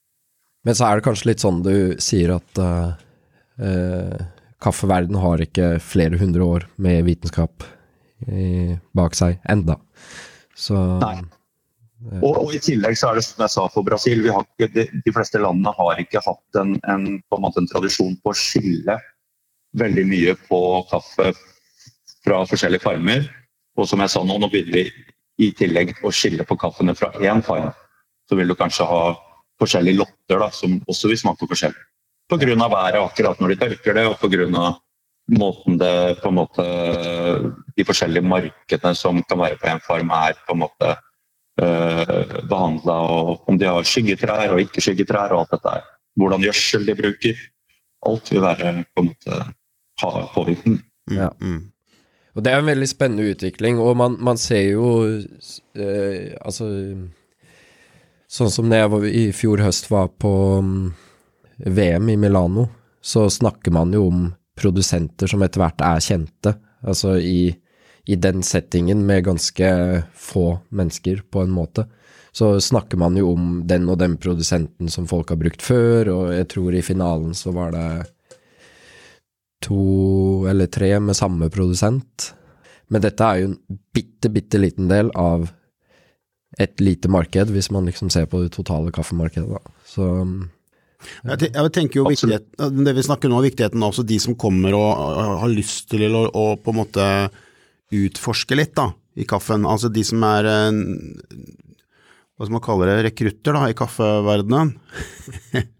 Men 0.66 0.78
så 0.78 0.88
er 0.88 0.98
det 0.98 1.06
kanskje 1.06 1.30
litt 1.30 1.44
sånn 1.44 1.60
du 1.62 1.76
sier 2.02 2.32
at 2.36 2.60
uh, 2.62 2.96
uh, 3.62 4.24
kaffeverden 4.62 5.18
har 5.20 5.42
ikke 5.42 5.76
flere 5.82 6.18
hundre 6.20 6.44
år 6.44 6.66
med 6.82 7.04
vitenskap 7.06 7.64
i, 8.26 8.76
bak 8.96 9.16
seg 9.18 9.40
enda. 9.52 9.78
Så 10.56 10.76
Nei. 11.02 11.18
Og, 12.20 12.28
og, 12.28 12.50
I 12.54 12.60
tillegg 12.60 12.94
så 12.98 13.08
er 13.08 13.18
det 13.18 13.24
som 13.24 13.40
jeg 13.42 13.52
sa 13.54 13.62
for 13.72 13.86
Brasil, 13.86 14.26
ikke, 14.28 14.68
de, 14.74 14.84
de, 15.04 15.12
fleste 15.14 15.40
landene 15.40 15.72
har 15.74 16.00
ikke 16.02 16.20
hatt 16.22 16.58
en, 16.60 16.74
en, 16.92 17.06
en, 17.18 17.46
en 17.48 17.68
tradisjon 17.70 18.14
på 18.22 18.32
å 18.32 18.36
skille 18.36 18.98
veldig 19.80 20.04
mye 20.08 20.34
på 20.46 20.60
kaffe 20.90 21.32
fra 22.24 22.42
forskjellige 22.48 22.84
farmer. 22.84 23.26
Og 23.76 23.88
som 23.88 24.00
jeg 24.04 24.12
sa 24.12 24.22
nå, 24.24 24.36
nå 24.38 24.50
begynner 24.52 24.76
vi 24.76 25.46
i 25.46 25.50
tillegg 25.56 25.96
å 26.04 26.12
skille 26.14 26.46
på 26.48 26.56
kaffene 26.60 26.94
fra 26.96 27.10
én 27.20 27.42
farm. 27.44 27.72
Så 28.28 28.38
vil 28.38 28.52
du 28.52 28.56
kanskje 28.58 28.86
ha 28.88 29.02
forskjellige 29.60 30.00
lotter 30.00 30.40
da, 30.40 30.50
som 30.52 30.78
også 30.88 31.10
vil 31.10 31.20
smake 31.20 31.48
forskjellig. 31.48 31.84
Pga. 32.28 32.68
været 32.68 32.98
akkurat 32.98 33.40
når 33.40 33.48
de 33.48 33.56
tørker 33.56 33.94
det, 33.94 34.06
og 34.06 34.18
pga. 34.18 34.74
måten 35.28 35.78
det 35.78 36.20
på 36.22 36.28
en 36.28 36.34
måte 36.34 36.64
De 37.76 37.84
forskjellige 37.84 38.22
markedene 38.22 38.94
som 38.94 39.22
kan 39.22 39.38
være 39.38 39.58
på 39.58 39.66
en 39.68 39.80
farm, 39.80 40.10
er 40.10 40.34
på 40.46 40.54
en 40.54 40.58
måte 40.58 40.96
uh, 41.62 42.42
behandla, 42.48 42.92
og 42.92 43.48
om 43.48 43.58
de 43.58 43.66
har 43.66 43.82
skyggetrær 43.82 44.52
og 44.52 44.60
ikke 44.60 44.80
skyggetrær 44.80 45.32
og 45.32 45.40
alt 45.40 45.50
dette 45.50 45.68
her. 45.68 45.84
Hvordan 46.16 46.42
gjødsel 46.42 46.86
de 46.86 46.94
bruker. 46.94 47.36
Alt 48.06 48.32
vil 48.32 48.42
være 48.42 48.84
på 48.94 49.02
en 49.02 49.08
måte 49.10 49.40
ha 50.00 50.26
påvirkning. 50.34 50.82
Ja. 51.10 51.28
Mm. 51.40 51.72
Og 52.36 52.44
Det 52.44 52.52
er 52.52 52.58
en 52.58 52.66
veldig 52.66 52.88
spennende 52.88 53.30
utvikling, 53.30 53.78
og 53.78 53.96
man, 53.96 54.16
man 54.20 54.36
ser 54.36 54.72
jo 54.72 55.04
uh, 55.04 56.26
Altså 56.40 56.66
Sånn 58.26 58.50
som 58.50 58.66
da 58.70 58.80
jeg 58.80 58.90
var, 58.90 59.04
i 59.06 59.28
fjor 59.32 59.62
høst 59.62 59.86
var 59.86 60.08
på 60.18 60.30
um, 60.58 60.94
VM 61.58 62.08
i 62.08 62.16
Milano, 62.16 62.68
så 63.00 63.30
snakker 63.30 63.72
man 63.72 63.94
jo 63.94 64.06
om 64.08 64.26
produsenter 64.56 65.30
som 65.30 65.44
etter 65.44 65.62
hvert 65.62 65.84
er 65.84 66.02
kjente. 66.02 66.54
Altså 66.86 67.16
i, 67.20 67.50
i 68.06 68.16
den 68.16 68.42
settingen 68.46 69.04
med 69.06 69.26
ganske 69.28 69.68
få 70.14 70.46
mennesker, 70.68 71.22
på 71.30 71.44
en 71.44 71.54
måte. 71.54 71.86
Så 72.36 72.56
snakker 72.60 73.00
man 73.00 73.16
jo 73.16 73.30
om 73.32 73.62
den 73.68 73.88
og 73.88 74.00
den 74.02 74.18
produsenten 74.20 74.90
som 74.92 75.08
folk 75.08 75.30
har 75.32 75.40
brukt 75.40 75.64
før, 75.64 76.10
og 76.12 76.34
jeg 76.36 76.48
tror 76.52 76.76
i 76.76 76.84
finalen 76.84 77.32
så 77.36 77.54
var 77.56 77.72
det 77.72 77.88
to 79.64 80.44
eller 80.50 80.68
tre 80.68 80.90
med 81.00 81.16
samme 81.16 81.48
produsent. 81.52 82.32
Men 82.92 83.02
dette 83.02 83.24
er 83.24 83.40
jo 83.40 83.48
en 83.50 83.80
bitte, 83.96 84.30
bitte 84.30 84.60
liten 84.60 84.90
del 84.90 85.08
av 85.16 85.48
et 86.60 86.80
lite 86.80 87.08
marked, 87.12 87.50
hvis 87.52 87.70
man 87.74 87.88
liksom 87.88 88.12
ser 88.12 88.28
på 88.30 88.44
det 88.44 88.52
totale 88.54 88.92
kaffemarkedet, 88.94 89.48
da. 89.56 89.74
Så 89.88 90.06
jeg, 91.24 91.50
jeg 91.50 91.72
tenker 91.74 92.00
jo 92.00 92.06
viktighet, 92.08 92.48
Det 92.56 92.94
vi 92.96 93.04
snakker 93.06 93.32
nå, 93.32 93.42
viktigheten 93.44 93.82
av 93.86 93.98
de 94.06 94.18
som 94.22 94.36
kommer 94.38 94.76
og 94.78 94.88
har 95.42 95.52
lyst 95.52 95.88
til 95.92 96.06
å, 96.10 96.26
å 96.30 96.46
på 96.60 96.74
en 96.74 96.80
måte 96.82 97.06
utforske 97.94 98.58
litt 98.58 98.74
da, 98.78 98.90
i 99.16 99.26
kaffen. 99.28 99.66
Altså 99.68 99.90
de 99.92 100.02
som 100.06 100.24
er 100.26 100.50
hva 102.36 102.44
skal 102.44 102.52
man 102.52 102.64
kalle 102.64 102.90
det, 102.90 102.98
rekrutter 103.06 103.56
da, 103.56 103.64
i 103.70 103.76
kaffeverdenen. 103.76 104.74
Mm. 105.56 105.64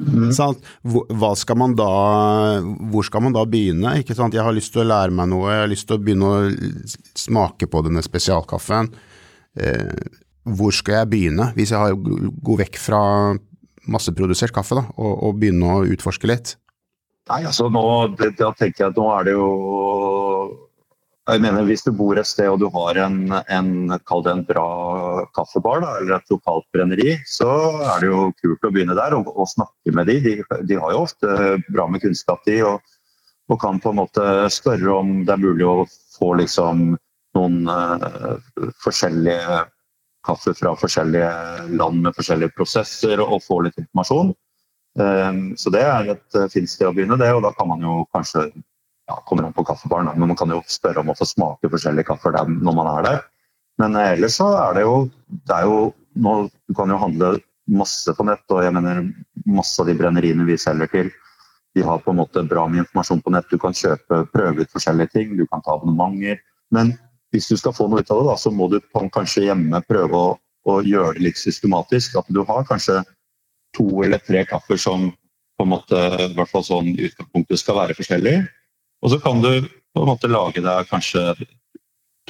Hva 0.00 1.28
skal 1.36 1.58
man 1.60 1.74
da, 1.76 1.86
hvor 2.88 3.04
skal 3.04 3.20
man 3.26 3.34
da 3.36 3.42
begynne? 3.44 3.98
Ikke 4.00 4.16
sant? 4.16 4.32
Jeg 4.32 4.46
har 4.46 4.54
lyst 4.56 4.72
til 4.72 4.80
å 4.80 4.88
lære 4.88 5.12
meg 5.12 5.28
noe, 5.28 5.50
jeg 5.52 5.60
har 5.60 5.68
lyst 5.68 5.86
til 5.90 5.98
å 5.98 6.00
begynne 6.00 6.30
å 6.30 6.38
smake 7.20 7.68
på 7.68 7.82
denne 7.84 8.00
spesialkaffen. 8.00 8.88
Eh, 9.60 9.92
hvor 10.56 10.72
skal 10.72 11.02
jeg 11.02 11.10
begynne, 11.12 11.50
hvis 11.52 11.74
jeg 11.74 11.82
har 11.82 11.92
går 12.00 12.62
vekk 12.62 12.80
fra 12.80 13.02
masseprodusert 13.88 14.54
kaffe 14.54 14.78
da, 14.78 14.84
og, 14.96 15.12
og 15.28 15.38
begynne 15.40 15.76
å 15.76 15.84
utforske 15.94 16.28
litt? 16.30 16.56
Nei, 17.30 17.44
altså 17.46 17.68
nå, 17.70 17.84
det, 18.18 18.34
Da 18.40 18.50
tenker 18.58 18.84
jeg 18.84 18.92
at 18.92 18.98
nå 18.98 19.06
er 19.14 19.28
det 19.28 19.36
jo 19.36 19.46
jeg 21.30 21.42
mener 21.44 21.66
Hvis 21.68 21.84
du 21.86 21.92
bor 21.94 22.18
et 22.18 22.26
sted 22.26 22.48
og 22.50 22.58
du 22.62 22.66
har 22.74 22.98
en, 23.04 23.18
en, 23.30 23.68
det 23.92 24.32
en 24.32 24.44
bra 24.48 24.68
kaffebar 25.36 25.82
da, 25.84 25.92
eller 26.00 26.16
et 26.16 26.32
lokalt 26.32 26.66
brenneri, 26.74 27.18
så 27.28 27.50
er 27.92 28.02
det 28.02 28.08
jo 28.10 28.22
kult 28.40 28.66
å 28.66 28.72
begynne 28.74 28.96
der 28.98 29.14
og, 29.18 29.28
og 29.30 29.50
snakke 29.52 29.94
med 29.94 30.10
de. 30.10 30.16
de. 30.24 30.34
de. 30.66 30.78
har 30.80 30.96
jo 30.96 31.04
ofte 31.04 31.36
bra 31.70 31.86
med 31.92 32.02
kunnskap, 32.02 32.42
de, 32.48 32.56
og, 32.66 32.96
og, 33.50 33.58
kan 33.62 33.78
på 33.82 33.92
en 33.92 34.00
måte 34.00 34.24
spørre 34.50 34.96
om 34.96 35.20
det 35.28 35.36
er 35.36 35.44
mulig 35.44 35.68
å 35.68 35.76
få 36.16 36.32
liksom 36.40 36.96
noen 37.38 37.60
uh, 37.70 38.40
forskjellige 38.82 39.60
kaffe 40.30 40.54
fra 40.56 40.72
forskjellige 40.78 41.30
land 41.76 42.00
med 42.06 42.16
forskjellige 42.16 42.54
prosesser, 42.56 43.20
og, 43.24 43.42
få 43.44 43.60
litt 43.66 43.78
informasjon. 43.80 44.32
Um, 44.98 45.42
så 45.60 45.70
det 45.74 45.84
er 45.86 46.14
et 46.16 46.38
uh, 46.38 46.48
fint 46.50 46.70
sted 46.70 46.88
å 46.88 46.94
begynne, 46.94 47.18
det, 47.20 47.30
og 47.34 47.44
da 47.44 47.52
kan 47.54 47.68
man 47.70 47.84
jo 47.84 48.00
kanskje 48.14 48.48
ja, 48.50 49.18
kommer 49.28 49.46
an 49.46 49.54
på 49.54 49.64
kaffebaren, 49.68 50.10
men 50.16 50.32
man 50.32 50.38
kan 50.38 50.50
jo 50.50 50.62
spørre 50.70 51.02
om 51.02 51.12
å 51.12 51.18
få 51.18 51.28
smake 51.28 51.70
forskjellige 51.70 52.08
kaffer 52.08 52.34
når 52.50 52.76
man 52.76 52.90
er 52.96 53.06
der. 53.06 53.22
Men 53.82 53.98
uh, 53.98 54.08
ellers 54.08 54.40
så 54.40 54.50
er 54.64 54.80
det 54.80 54.86
jo, 54.86 54.96
det 55.28 55.56
er 55.56 55.70
jo 55.70 55.78
nå, 56.20 56.36
Du 56.66 56.74
kan 56.74 56.90
jo 56.90 56.98
handle 56.98 57.36
masse 57.70 58.12
på 58.16 58.26
nett, 58.26 58.42
og 58.50 58.64
jeg 58.64 58.74
mener 58.74 59.04
masse 59.46 59.78
av 59.82 59.86
de 59.86 59.94
brenneriene 59.98 60.46
vi 60.48 60.58
selger 60.58 60.90
til, 60.90 61.12
de 61.78 61.84
har 61.86 62.02
på 62.02 62.10
en 62.10 62.18
måte 62.18 62.42
bra 62.50 62.64
med 62.66 62.82
informasjon 62.82 63.20
på 63.22 63.30
nett. 63.30 63.46
Du 63.50 63.60
kan 63.62 63.76
kjøpe, 63.76 64.24
prøve 64.34 64.64
ut 64.64 64.72
forskjellige 64.74 65.14
ting, 65.14 65.36
du 65.38 65.44
kan 65.46 65.62
ta 65.62 65.76
abonnementer. 65.76 66.40
Men 66.74 66.96
hvis 67.30 67.48
du 67.50 67.56
skal 67.58 67.74
få 67.76 67.86
noe 67.88 68.02
ut 68.02 68.10
av 68.10 68.20
det, 68.20 68.28
da, 68.30 68.36
så 68.38 68.52
må 68.54 68.68
du 68.70 68.80
kanskje 69.14 69.46
hjemme 69.46 69.82
prøve 69.88 70.18
å, 70.18 70.30
å 70.66 70.80
gjøre 70.86 71.16
det 71.18 71.28
litt 71.28 71.40
systematisk. 71.40 72.18
At 72.18 72.30
du 72.32 72.42
har 72.46 72.66
kanskje 72.68 73.00
to 73.76 73.86
eller 74.04 74.22
tre 74.22 74.44
kaffer 74.48 74.80
som 74.80 75.10
på 75.60 75.66
en 75.66 75.72
måte, 75.74 75.98
i 76.24 76.32
hvert 76.34 76.50
fall 76.50 76.64
sånn 76.64 76.94
utgangspunktet 76.96 77.60
skal 77.60 77.78
være 77.82 77.96
forskjellige. 77.98 78.44
Og 79.04 79.12
så 79.12 79.20
kan 79.22 79.42
du 79.44 79.52
på 79.68 80.02
en 80.02 80.08
måte 80.08 80.30
lage 80.30 80.62
deg 80.64 80.88
kanskje 80.90 81.34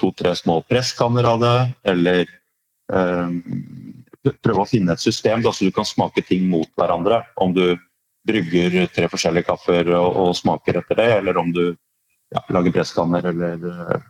to-tre 0.01 0.33
små 0.39 0.61
presskanner 0.69 1.29
av 1.29 1.43
det, 1.43 1.57
eller 1.93 2.25
eh, 2.93 3.37
prøve 4.43 4.65
å 4.65 4.69
finne 4.69 4.97
et 4.97 5.03
system 5.03 5.45
da, 5.45 5.53
så 5.53 5.69
du 5.69 5.75
kan 5.75 5.89
smake 5.89 6.25
ting 6.27 6.49
mot 6.51 6.69
hverandre. 6.79 7.23
Om 7.41 7.55
du 7.57 7.65
brygger 8.27 8.83
tre 8.93 9.09
forskjellige 9.13 9.49
kaffer 9.49 9.93
og, 9.97 10.09
og 10.25 10.35
smaker 10.37 10.81
etter 10.81 10.99
det, 11.01 11.11
eller 11.21 11.41
om 11.41 11.53
du 11.55 11.65
ja, 11.71 12.43
lager 12.53 12.75
presskanner 12.75 13.31
eller 13.33 14.03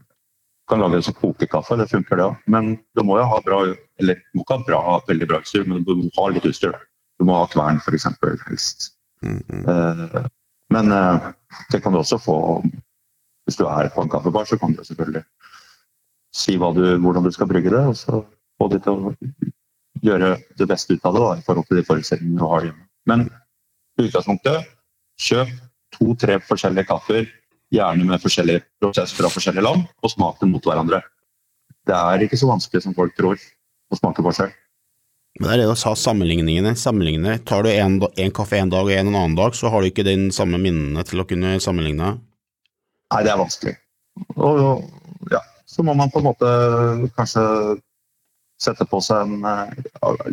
kan 0.71 0.83
lage 0.83 1.01
en 1.01 1.07
sånn 1.07 1.19
kokekaffe. 1.19 1.77
Det 1.81 1.89
funker, 1.91 2.19
det 2.19 2.29
òg. 2.29 2.45
Men 2.51 2.73
du 2.97 3.03
må 3.07 3.19
jo 3.21 3.27
ha 3.31 3.41
bra 3.45 3.63
eller 4.01 4.21
du 4.21 4.39
må 4.39 4.45
ikke 4.45 4.57
ha 4.57 4.67
bra, 4.69 4.83
veldig 5.09 5.29
bra 5.29 5.41
utstyr, 5.43 5.67
men 5.69 5.85
du 5.85 5.93
må 5.99 6.11
ha 6.17 6.29
litt 6.33 6.47
utstyr. 6.49 6.77
Du 7.21 7.27
må 7.29 7.37
ha 7.37 7.49
kvern, 7.53 7.83
f.eks. 7.85 8.07
helst. 8.47 8.95
Mm 9.21 9.43
-hmm. 9.49 10.29
men 10.73 10.93
eh, 10.93 11.33
det 11.73 11.83
kan 11.83 11.93
du 11.93 11.99
også 11.99 12.19
få 12.19 12.63
hvis 13.45 13.57
du 13.57 13.67
er 13.67 13.89
på 13.91 14.03
en 14.03 14.09
kaffebar, 14.09 14.45
så 14.45 14.59
kan 14.59 14.73
du 14.73 14.85
selvfølgelig 14.85 15.25
si 16.35 16.55
du, 16.55 16.99
hvordan 17.03 17.25
du 17.25 17.31
skal 17.31 17.49
brygge 17.51 17.71
det, 17.71 17.87
og 17.87 17.97
så 17.97 18.21
få 18.61 18.69
de 18.71 18.79
til 18.79 18.93
å 18.93 19.15
gjøre 20.07 20.37
det 20.59 20.69
beste 20.69 20.95
ut 20.95 21.05
av 21.05 21.17
det 21.17 21.23
da, 21.25 21.33
i 21.35 21.43
forhold 21.47 21.67
til 21.67 21.81
de 21.81 21.87
forutsetningene 21.89 22.39
du 22.39 22.47
har 22.47 22.69
hjemme. 22.69 22.87
Men 23.11 23.27
i 23.99 24.07
utgangspunktet, 24.07 24.71
kjøp 25.19 25.51
to-tre 25.97 26.39
forskjellige 26.47 26.87
kaffer, 26.93 27.27
gjerne 27.75 28.07
med 28.07 28.23
forskjellige 28.23 28.65
prosess 28.83 29.15
fra 29.17 29.31
forskjellige 29.33 29.65
land, 29.65 29.87
og 30.03 30.13
smak 30.13 30.41
dem 30.41 30.55
mot 30.55 30.67
hverandre. 30.67 31.03
Det 31.87 31.97
er 31.97 32.25
ikke 32.25 32.39
så 32.39 32.51
vanskelig 32.51 32.85
som 32.85 32.97
folk 32.97 33.15
tror 33.19 33.39
å 33.39 33.99
smake 33.99 34.25
forskjell. 34.27 34.53
Men 35.39 35.47
det 35.47 35.53
er 35.55 35.61
det 35.63 35.69
å 35.71 35.77
ha 35.79 35.93
sammenligningene. 35.97 36.75
sammenligningene. 36.77 37.39
Tar 37.47 37.63
du 37.65 37.71
en, 37.71 38.01
en 38.03 38.33
kaffe 38.35 38.59
en 38.59 38.73
dag 38.73 38.89
og 38.89 38.93
en 38.93 39.13
en 39.13 39.15
annen 39.15 39.37
dag, 39.39 39.55
så 39.55 39.71
har 39.71 39.81
du 39.81 39.91
ikke 39.91 40.07
den 40.07 40.31
samme 40.35 40.59
minnene 40.59 41.05
til 41.07 41.23
å 41.23 41.27
kunne 41.29 41.55
sammenligne? 41.63 42.17
Nei, 43.11 43.23
det 43.27 43.31
er 43.33 43.39
vanskelig. 43.39 43.77
Og 44.37 44.83
ja, 45.31 45.41
så 45.71 45.87
må 45.87 45.95
man 45.95 46.11
på 46.11 46.21
en 46.21 46.29
måte 46.29 46.51
kanskje 47.17 47.45
sette 48.61 48.85
på 48.85 49.01
seg 49.01 49.25
en 49.25 49.47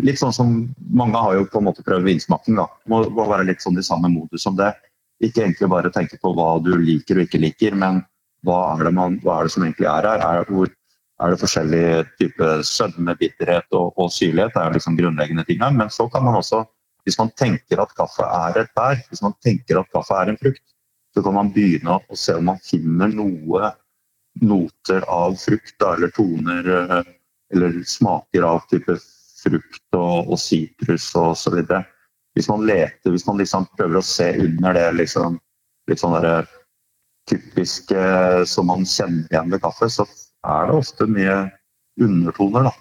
Litt 0.03 0.19
sånn 0.19 0.35
som 0.35 0.57
mange 0.91 1.21
har 1.21 1.37
jo 1.37 1.47
på 1.47 1.61
en 1.61 1.69
måte 1.69 1.85
prøvd 1.85 2.09
vinsmaking. 2.09 2.57
da. 2.59 2.67
Må, 2.89 3.05
må 3.13 3.29
være 3.29 3.47
litt 3.47 3.63
sånn 3.63 3.77
i 3.79 3.85
samme 3.85 4.11
modus 4.11 4.43
som 4.43 4.57
det. 4.57 4.73
Ikke 5.23 5.43
egentlig 5.43 5.69
bare 5.71 5.91
tenke 5.93 6.19
på 6.21 6.31
hva 6.37 6.57
du 6.61 6.73
liker 6.77 7.17
og 7.17 7.25
ikke 7.25 7.41
liker, 7.41 7.77
men 7.77 8.03
hva 8.45 8.59
er 8.75 8.87
det, 8.87 8.93
man, 8.93 9.17
hva 9.23 9.39
er 9.39 9.47
det 9.47 9.53
som 9.55 9.65
egentlig 9.65 9.89
er 9.89 10.07
her? 10.11 10.23
Er, 10.23 10.51
hvor, 10.51 10.69
er 11.23 11.33
det 11.33 11.41
forskjellige 11.41 12.03
typer 12.21 12.61
sødme, 12.67 13.15
bitterhet 13.17 13.77
og, 13.77 13.97
og 13.97 14.11
syrlighet. 14.13 14.53
Det 14.53 14.63
er 14.63 14.77
liksom 14.77 14.97
grunnleggende 14.99 15.45
ting 15.47 15.63
her. 15.63 15.73
Men 15.73 15.89
så 15.93 16.05
kan 16.13 16.25
man 16.27 16.37
også, 16.37 16.63
hvis 17.07 17.17
man 17.19 17.33
tenker 17.39 17.81
at 17.81 17.95
kaffe 17.97 18.25
er 18.25 18.61
et 18.61 18.73
bær, 18.77 19.01
hvis 19.09 19.23
man 19.25 19.35
tenker 19.43 19.81
at 19.81 19.91
kaffe 19.95 20.21
er 20.21 20.33
en 20.33 20.39
frukt, 20.41 20.63
så 21.15 21.23
kan 21.25 21.33
man 21.33 21.51
begynne 21.55 21.97
å 21.97 22.17
se 22.19 22.37
om 22.37 22.51
man 22.51 22.61
finner 22.61 23.09
noe 23.09 23.71
noter 24.45 25.05
av 25.09 25.33
frukt, 25.41 25.81
eller 25.81 26.11
toner 26.13 26.67
eh, 26.75 27.13
eller 27.55 27.79
smaker 27.87 28.45
av 28.45 28.65
type 28.69 28.97
frukt 29.37 29.97
og 29.97 30.35
sitrus 30.41 31.07
og 31.17 31.31
osv. 31.33 31.61
Hvis 32.37 32.49
man 32.51 32.65
leter, 32.69 33.11
hvis 33.13 33.25
man 33.25 33.41
liksom 33.41 33.65
prøver 33.73 33.99
å 33.99 34.05
se 34.05 34.29
under 34.43 34.77
det 34.77 34.87
liksom, 34.99 35.39
litt 35.89 36.01
sånn 36.03 36.15
der 36.21 36.45
typiske 37.27 38.01
som 38.47 38.69
man 38.69 38.85
kjenner 38.87 39.25
igjen 39.31 39.51
ved 39.51 39.63
kaffe, 39.63 39.89
så 39.91 40.05
er 40.47 40.69
det 40.69 40.77
ofte 40.77 41.07
mye 41.09 41.37
undertoner, 41.99 42.69
da. 42.69 42.73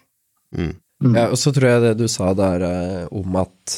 Mm. 0.56 0.74
Mm. 1.04 1.12
Ja, 1.12 1.26
og 1.28 1.36
så 1.40 1.52
tror 1.52 1.68
jeg 1.68 1.84
det 1.84 1.94
du 2.00 2.06
sa 2.08 2.30
der 2.36 2.62
eh, 2.64 3.08
om 3.12 3.36
at 3.36 3.74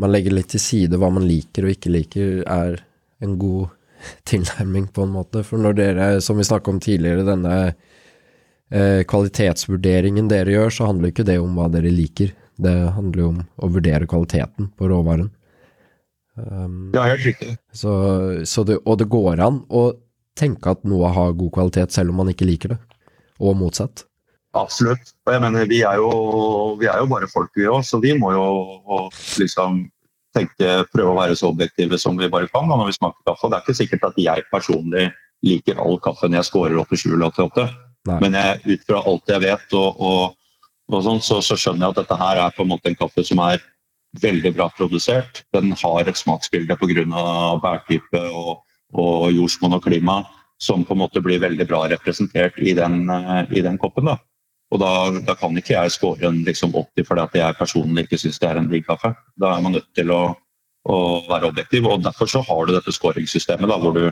man 0.00 0.12
legger 0.12 0.34
litt 0.36 0.50
til 0.52 0.60
side 0.60 0.98
hva 1.00 1.08
man 1.12 1.24
liker 1.24 1.64
og 1.64 1.72
ikke 1.72 1.92
liker, 1.92 2.42
er 2.44 2.82
en 3.24 3.36
god 3.40 3.70
tilnærming, 4.28 4.90
på 4.92 5.06
en 5.06 5.14
måte. 5.14 5.44
For 5.46 5.60
når 5.60 5.78
dere, 5.78 6.08
som 6.24 6.36
vi 6.36 6.44
snakka 6.46 6.72
om 6.72 6.80
tidligere, 6.82 7.24
denne 7.28 7.54
eh, 7.66 9.02
kvalitetsvurderingen 9.08 10.28
dere 10.32 10.58
gjør, 10.58 10.74
så 10.76 10.90
handler 10.90 11.14
ikke 11.14 11.28
det 11.28 11.38
om 11.40 11.56
hva 11.56 11.70
dere 11.72 11.94
liker. 11.94 12.34
Det 12.62 12.74
handler 12.96 13.22
jo 13.22 13.28
om 13.34 13.40
å 13.60 13.70
vurdere 13.74 14.08
kvaliteten 14.08 14.70
på 14.76 14.88
råvaren. 14.90 15.30
Um, 16.36 16.90
ja, 16.94 17.06
helt 17.08 17.24
riktig. 17.24 17.54
Så, 17.72 17.92
så 18.48 18.64
det, 18.68 18.78
og 18.84 18.98
det 19.00 19.08
går 19.12 19.40
an 19.44 19.62
å 19.72 19.88
tenke 20.36 20.74
at 20.74 20.84
noe 20.88 21.08
har 21.12 21.36
god 21.36 21.52
kvalitet 21.54 21.94
selv 21.96 22.12
om 22.12 22.20
man 22.20 22.32
ikke 22.32 22.48
liker 22.48 22.74
det, 22.74 22.78
og 23.40 23.56
motsatt. 23.60 24.04
Absolutt. 24.56 25.12
Og 25.26 25.34
jeg 25.34 25.42
mener, 25.44 25.68
vi 25.68 25.82
er 25.84 26.00
jo, 26.00 26.10
vi 26.80 26.88
er 26.88 27.00
jo 27.00 27.08
bare 27.10 27.28
folk, 27.28 27.52
vi 27.56 27.68
òg, 27.68 27.84
så 27.84 28.00
vi 28.00 28.14
må 28.16 28.32
jo 28.32 28.46
liksom 29.40 29.84
tenke, 30.36 30.72
prøve 30.92 31.12
å 31.12 31.18
være 31.18 31.36
så 31.38 31.50
objektive 31.52 31.98
som 32.00 32.16
vi 32.20 32.28
bare 32.32 32.48
kan 32.52 32.68
da, 32.68 32.76
når 32.76 32.90
vi 32.90 32.96
smaker 32.98 33.28
kaffe. 33.28 33.50
Det 33.50 33.58
er 33.58 33.64
ikke 33.64 33.80
sikkert 33.80 34.08
at 34.10 34.20
jeg 34.20 34.46
personlig 34.52 35.10
liker 35.44 35.80
all 35.82 36.00
kaffen 36.02 36.36
jeg 36.36 36.48
scorer 36.48 36.76
87 36.80 37.12
eller 37.12 37.28
88, 37.32 37.66
Nei. 38.08 38.18
men 38.24 38.36
jeg, 38.38 38.60
ut 38.66 38.88
fra 38.88 39.02
alt 39.10 39.32
jeg 39.32 39.44
vet, 39.44 39.76
og, 39.76 40.00
og, 40.00 40.36
og 40.92 41.02
sånn, 41.02 41.22
så, 41.24 41.40
så, 41.42 41.56
skjønner 41.58 41.88
jeg 41.88 41.94
at 41.94 42.02
dette 42.02 42.18
her 42.20 42.42
er 42.44 42.54
på 42.54 42.62
en 42.62 42.70
måte 42.70 42.90
en 42.90 42.98
kaffe 42.98 43.24
som 43.26 43.40
er 43.42 43.62
veldig 44.22 44.52
bra 44.56 44.68
produsert. 44.76 45.42
Den 45.54 45.74
har 45.76 46.06
et 46.06 46.18
smaksbilde 46.18 46.76
pga. 46.78 47.24
bærtype 47.62 48.22
og, 48.30 48.62
og 48.94 49.32
jordsmonn 49.34 49.76
og 49.76 49.84
klima 49.84 50.22
som 50.62 50.84
på 50.84 50.94
en 50.94 51.02
måte 51.02 51.20
blir 51.20 51.42
veldig 51.42 51.66
bra 51.68 51.82
representert 51.90 52.56
i 52.58 52.72
den, 52.72 53.10
eh, 53.10 53.44
i 53.58 53.62
den 53.62 53.78
koppen. 53.78 54.06
da. 54.06 54.16
Og 54.72 54.80
da, 54.80 54.92
da, 55.22 55.34
kan 55.38 55.54
ikke 55.56 55.76
jeg 55.76 55.92
score 55.94 56.26
en 56.26 56.42
liksom 56.46 56.74
80 56.74 57.06
fordi 57.06 57.22
at 57.22 57.36
jeg 57.38 57.58
personlig 57.58 58.06
ikke 58.06 58.18
syns 58.18 58.40
det 58.42 58.48
er 58.48 58.58
en 58.58 58.70
digg 58.70 58.86
kaffe. 58.86 59.12
Da 59.38 59.54
er 59.54 59.62
man 59.62 59.76
nødt 59.76 59.92
til 59.94 60.10
å, 60.10 60.34
å, 60.88 60.96
være 61.28 61.52
objektiv. 61.52 61.86
og 61.86 62.02
Derfor 62.02 62.30
så 62.30 62.42
har 62.46 62.66
du 62.66 62.74
dette 62.74 62.94
scoringssystemet 62.94 63.70
hvor 63.70 63.94
du, 63.94 64.10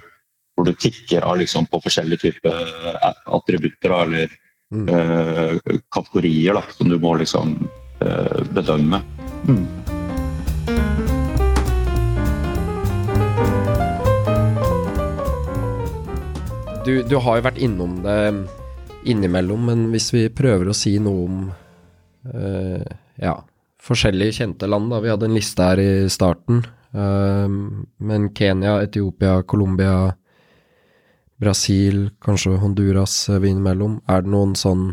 du 0.63 0.73
tikker 0.75 1.27
av 1.27 1.41
liksom 1.41 1.67
på 1.67 1.83
forskjellige 1.83 2.29
typer 2.29 2.55
attributter. 2.55 3.33
attributter 3.39 3.97
eller 4.03 4.39
mm. 4.75 4.89
eh, 4.89 5.79
kategorier 5.95 6.59
da, 6.59 6.65
som 6.75 6.91
du 6.91 6.99
må 7.01 7.15
liksom 7.21 7.57
eh, 8.01 8.41
bedømme. 8.55 9.01
Mm. 9.49 9.65
Du, 16.85 17.01
du, 17.09 17.16
har 17.16 17.39
jo 17.39 17.47
vært 17.47 17.62
innom 17.64 17.97
det 18.05 18.18
innimellom, 19.09 19.70
men 19.70 19.87
hvis 19.93 20.11
vi 20.12 20.27
prøver 20.33 20.68
å 20.68 20.77
si 20.77 20.99
noe 21.01 21.25
om 21.25 21.39
eh, 22.29 22.85
ja, 23.20 23.39
forskjellige 23.85 24.41
kjente 24.41 24.68
land, 24.68 24.91
da. 24.93 25.01
Vi 25.05 25.12
hadde 25.12 25.31
en 25.31 25.37
liste 25.37 25.64
her 25.64 25.81
i 25.81 25.93
starten. 26.12 26.64
Uh, 26.95 27.51
men 28.07 28.29
Kenya, 28.39 28.77
Etiopia, 28.85 29.41
Colombia, 29.51 30.12
Brasil, 31.45 32.07
kanskje 32.24 32.57
Honduras 32.62 33.28
uh, 33.28 33.38
vi 33.42 33.53
innimellom. 33.53 33.99
Er 34.09 34.24
det 34.24 34.32
noen 34.32 34.55
sånn 34.59 34.92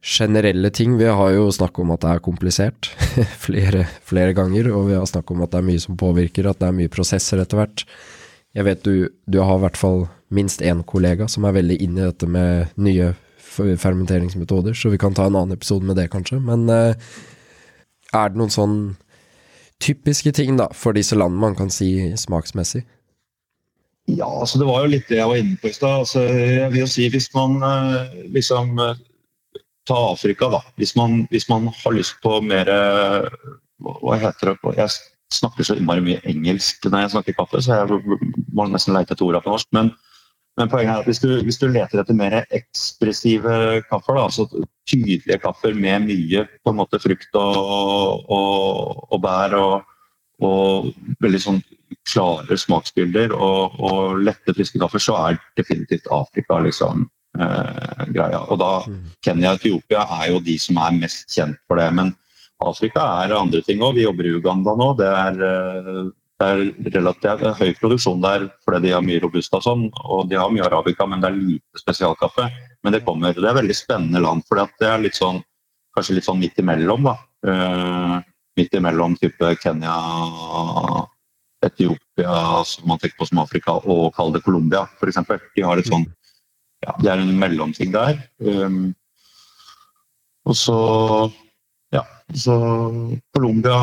generelle 0.00 0.70
ting? 0.72 0.96
Vi 1.00 1.08
har 1.08 1.34
jo 1.34 1.50
snakket 1.52 1.84
om 1.84 1.92
at 1.94 2.04
det 2.04 2.14
er 2.14 2.22
komplisert 2.24 2.90
flere, 3.46 3.84
flere 4.06 4.32
ganger, 4.36 4.72
og 4.72 4.88
vi 4.88 4.96
har 4.96 5.08
snakket 5.08 5.36
om 5.36 5.44
at 5.44 5.52
det 5.52 5.60
er 5.60 5.68
mye 5.68 5.82
som 5.84 5.98
påvirker, 6.00 6.48
at 6.48 6.62
det 6.62 6.70
er 6.70 6.78
mye 6.80 6.92
prosesser 6.92 7.42
etter 7.42 7.60
hvert. 7.60 7.84
Jeg 8.56 8.66
vet 8.66 8.86
du, 8.86 9.10
du 9.30 9.42
har 9.44 9.60
i 9.60 9.64
hvert 9.66 9.78
fall 9.78 10.06
minst 10.34 10.62
én 10.62 10.82
kollega 10.86 11.28
som 11.30 11.44
er 11.46 11.58
veldig 11.58 11.76
inn 11.84 11.98
i 11.98 12.06
dette 12.06 12.26
med 12.30 12.72
nye 12.80 13.12
fermenteringsmetoder, 13.50 14.74
så 14.74 14.90
vi 14.90 14.98
kan 14.98 15.14
ta 15.14 15.26
en 15.26 15.36
annen 15.36 15.56
episode 15.56 15.86
med 15.86 15.98
det, 15.98 16.08
kanskje. 16.10 16.38
Men 16.42 16.68
eh, 16.70 17.10
er 18.14 18.30
det 18.30 18.38
noen 18.38 18.52
sånn 18.54 18.78
typiske 19.82 20.32
ting 20.36 20.58
da, 20.58 20.68
for 20.76 20.96
disse 20.96 21.18
landene 21.18 21.44
man 21.48 21.58
kan 21.58 21.70
si 21.74 22.10
smaksmessig? 22.18 22.84
Ja, 24.16 24.28
altså 24.40 24.58
det 24.60 24.66
var 24.68 24.82
jo 24.84 24.90
litt 24.94 25.08
det 25.10 25.20
jeg 25.20 25.28
var 25.28 25.38
inne 25.40 25.58
på 25.60 25.70
i 25.70 25.76
stad. 25.76 26.02
Altså, 26.04 26.24
jeg 26.24 26.72
vil 26.72 26.82
jo 26.82 26.90
si 26.90 27.06
hvis 27.12 27.30
man 27.36 27.56
eh, 27.66 28.18
liksom 28.34 28.74
eh, 28.82 29.00
tar 29.88 30.10
Afrika, 30.12 30.50
da. 30.52 30.60
Hvis 30.80 30.94
man, 30.98 31.24
hvis 31.30 31.48
man 31.50 31.70
har 31.74 31.96
lyst 31.96 32.20
på 32.24 32.40
mer 32.44 32.70
eh, 32.70 33.48
Hva 33.80 34.18
heter 34.20 34.52
det 34.52 34.74
Jeg 34.76 34.92
snakker 35.32 35.64
så 35.64 35.76
innmari 35.78 36.02
mye 36.04 36.20
engelsk 36.28 36.84
når 36.90 37.06
jeg 37.06 37.12
snakker 37.14 37.36
kaffe, 37.38 37.62
så 37.62 37.80
jeg 37.80 38.18
må 38.52 38.66
nesten 38.68 38.96
leite 38.96 39.14
etter 39.14 39.24
ordene 39.24 39.44
på 39.44 39.54
norsk. 39.54 39.68
Men, 39.76 39.92
men, 40.58 40.68
poenget 40.68 40.92
er 40.92 41.04
at 41.04 41.08
hvis 41.08 41.22
du, 41.22 41.30
hvis 41.46 41.60
du, 41.62 41.68
leter 41.70 42.02
etter 42.02 42.18
mer 42.18 42.40
ekspressive 42.42 43.54
kaffer, 43.88 44.18
da, 44.18 44.26
altså 44.26 44.66
tydelige 44.90 45.38
kaffer 45.40 45.72
med 45.72 46.10
mye 46.10 46.44
på 46.60 46.74
en 46.74 46.80
måte 46.82 47.00
frukt 47.00 47.40
og, 47.40 48.26
og, 48.28 49.06
og 49.08 49.22
bær 49.22 49.56
og, 49.60 49.94
og 50.44 50.90
veldig 51.22 51.44
sånn 51.46 51.62
klare 52.10 52.58
smaksbilder 52.58 53.32
og, 53.36 53.78
og 53.80 54.20
lette, 54.24 54.54
friske 54.56 54.80
kaffer, 54.82 55.02
så 55.02 55.16
er 55.28 55.40
definitivt 55.58 56.08
Afrika 56.14 56.58
liksom 56.64 57.06
eh, 57.38 58.06
greia. 58.14 58.42
Og 58.48 58.60
da 58.60 58.72
mm. 58.86 59.02
Kenya 59.24 59.54
og 59.54 59.60
Etiopia 59.60 60.06
er 60.20 60.32
jo 60.32 60.40
de 60.44 60.56
som 60.60 60.80
er 60.82 60.96
mest 60.98 61.30
kjent 61.34 61.60
for 61.68 61.80
det. 61.80 61.90
Men 61.96 62.14
Afrika 62.60 63.04
er 63.24 63.36
andre 63.36 63.62
ting 63.66 63.82
òg. 63.84 63.96
Vi 63.98 64.06
jobber 64.06 64.28
i 64.28 64.34
Uganda 64.36 64.74
nå. 64.76 64.90
Det 64.98 65.10
er, 65.10 65.44
eh, 65.50 66.00
det 66.40 66.48
er 66.48 66.64
relativt 66.96 67.46
høy 67.60 67.70
produksjon 67.78 68.24
der 68.24 68.48
fordi 68.64 68.88
de 68.88 68.96
har 68.96 69.04
mye 69.04 69.20
robusta 69.22 69.60
og 69.60 69.66
sånn. 69.66 69.86
Og 70.04 70.26
de 70.30 70.40
har 70.40 70.52
mye 70.52 70.66
arabica, 70.66 71.06
men 71.08 71.22
det 71.22 71.30
er 71.30 71.38
lite 71.38 71.84
spesialkaffe. 71.84 72.50
Men 72.84 72.96
det 72.96 73.04
kommer. 73.06 73.36
Det 73.36 73.48
er 73.48 73.60
veldig 73.60 73.76
spennende 73.76 74.24
land, 74.24 74.46
for 74.48 74.60
det 74.80 74.88
er 74.88 75.02
litt 75.04 75.18
sånn, 75.18 75.42
kanskje 75.96 76.18
litt 76.18 76.28
sånn 76.28 76.40
midt 76.40 76.60
imellom. 76.60 77.10
da. 77.10 77.16
Uh, 77.40 78.20
midt 78.58 78.74
imellom 78.76 79.16
type 79.20 79.54
Kenya, 79.62 79.94
Etiopia, 81.66 82.64
som 82.64 82.88
man 82.88 82.98
tenker 83.00 83.18
på 83.20 83.28
som 83.28 83.42
Afrika, 83.42 83.76
og 83.84 84.14
kalle 84.16 84.38
det 84.38 84.44
Colombia 84.46 84.86
f.eks. 84.96 85.20
De 85.56 85.64
har 85.66 85.80
et 85.80 85.90
sånn 85.90 86.06
ja, 86.80 86.94
Det 86.96 87.10
er 87.12 87.20
en 87.20 87.36
mellomting 87.36 87.92
der. 87.92 88.16
Um, 88.40 88.94
og 90.48 90.56
så 90.56 90.78
ja, 91.92 92.04
så 92.32 92.54
Colombia 93.36 93.76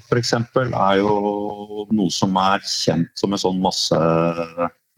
f.eks. 0.00 0.32
er 0.34 0.96
jo 0.98 1.86
noe 1.92 2.10
som 2.14 2.34
er 2.40 2.64
kjent 2.66 3.12
som 3.20 3.36
en 3.36 3.42
sånn 3.42 3.60
masse 3.62 4.00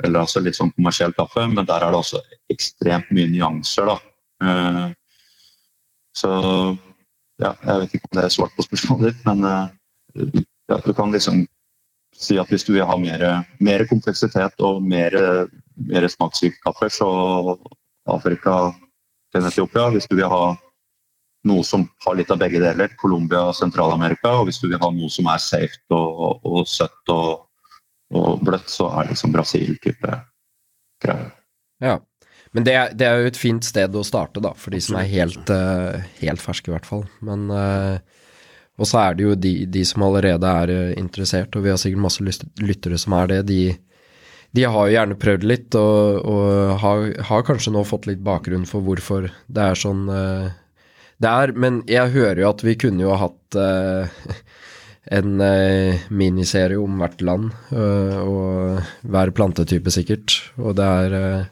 Eller 0.03 0.23
altså 0.23 0.41
litt 0.43 0.57
sånn 0.57 0.73
kommersiell 0.75 1.13
kaffe, 1.15 1.45
men 1.47 1.67
der 1.69 1.85
er 1.85 1.93
det 1.93 2.01
også 2.01 2.23
ekstremt 2.51 3.13
mye 3.15 3.29
nyanser, 3.31 3.93
da. 3.93 3.99
Uh, 4.43 4.89
så 6.17 6.31
ja, 7.43 7.53
jeg 7.53 7.83
vet 7.83 7.95
ikke 7.97 8.09
om 8.09 8.17
det 8.19 8.25
er 8.25 8.33
svart 8.35 8.57
på 8.57 8.65
spørsmålet 8.67 9.13
ditt, 9.13 9.21
men 9.29 9.45
uh, 9.47 10.41
ja, 10.73 10.81
du 10.83 10.91
kan 10.97 11.13
liksom 11.15 11.45
si 12.17 12.39
at 12.41 12.51
hvis 12.53 12.67
du 12.67 12.75
vil 12.75 12.87
ha 12.87 12.97
mer, 13.01 13.25
mer 13.63 13.87
kompleksitet 13.91 14.61
og 14.65 14.83
mer, 14.85 15.17
mer 15.89 16.09
smakssyk 16.09 16.59
kaffe, 16.65 16.91
så 16.93 17.09
Afrika 18.11 18.73
til 19.33 19.49
Etiopia. 19.49 19.89
Hvis 19.95 20.09
du 20.11 20.17
vil 20.19 20.31
ha 20.31 20.53
noe 21.49 21.65
som 21.67 21.87
har 22.05 22.17
litt 22.19 22.31
av 22.31 22.41
begge 22.43 22.61
deler, 22.63 22.93
Colombia 23.01 23.49
og 23.49 23.57
Sentral-Amerika. 23.59 24.37
Og 24.39 24.49
hvis 24.49 24.61
du 24.63 24.69
vil 24.69 24.81
ha 24.83 24.91
noe 24.95 25.11
som 25.13 25.29
er 25.31 25.43
safe 25.43 25.83
og, 25.91 26.43
og 26.47 26.63
søtt 26.71 27.13
og, 27.13 27.49
og, 28.15 28.43
bløtt, 28.45 28.71
så 28.71 28.89
er 28.93 29.07
det 29.07 29.17
liksom 29.17 29.35
Brasil-type 29.35 30.17
greier. 31.03 31.31
Ja. 31.83 31.99
Men 32.53 32.67
det 32.69 32.77
det 33.01 33.07
er, 33.09 33.23
jo 33.23 33.31
et 33.31 33.41
fint 33.41 33.65
sted 33.65 33.95
å 33.97 34.05
starte, 34.05 34.43
da, 34.45 34.53
for 34.55 34.75
de 34.75 34.81
som 34.85 34.99
er 35.01 35.09
helt, 35.09 35.49
uh, 35.49 36.03
helt 36.21 36.43
ferske, 36.43 36.69
i 36.69 36.75
hvert 36.75 36.87
fall. 36.87 37.07
Men 37.25 37.49
uh, 37.49 37.97
Og 38.81 38.89
så 38.89 39.03
er 39.03 39.17
det 39.17 39.27
jo 39.27 39.37
de, 39.37 39.53
de 39.71 39.85
som 39.87 40.05
allerede 40.07 40.49
er 40.49 40.73
uh, 40.73 40.93
interessert, 40.99 41.55
og 41.57 41.67
vi 41.67 41.73
har 41.73 41.81
sikkert 41.81 42.07
masse 42.07 42.25
lyttere 42.63 42.99
som 43.01 43.17
er 43.19 43.31
det. 43.35 43.41
De, 43.51 43.61
de 44.57 44.65
har 44.65 44.89
jo 44.89 44.97
gjerne 44.97 45.19
prøvd 45.21 45.47
litt, 45.49 45.79
og, 45.79 46.25
og 46.33 46.75
har, 46.83 47.07
har, 47.29 47.47
kanskje 47.49 47.75
nå 47.75 47.85
fått 47.89 48.09
litt 48.11 48.25
bakgrunn 48.25 48.67
for 48.69 48.85
hvorfor 48.85 49.31
det 49.47 49.71
er 49.71 49.79
sånn 49.79 50.07
det 51.23 51.31
er, 51.31 51.53
men 51.55 51.85
jeg 51.87 52.11
hører 52.17 52.41
jo 52.43 52.49
at 52.49 52.65
vi 52.67 52.75
kunne 52.81 53.05
jo 53.05 53.13
ha 53.15 53.29
hatt 53.29 53.59
en 55.19 55.45
miniserie 56.11 56.81
om 56.81 56.97
hvert 56.99 57.23
land, 57.23 57.53
og 57.71 58.81
hver 59.07 59.31
plantetype 59.37 59.93
sikkert. 59.95 60.35
Og 60.59 60.75
det 60.81 60.89
er 60.89 61.47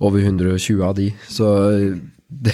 over 0.00 0.24
120 0.24 0.82
av 0.84 0.96
de. 0.96 1.10
Så 1.28 1.48
det, 2.40 2.52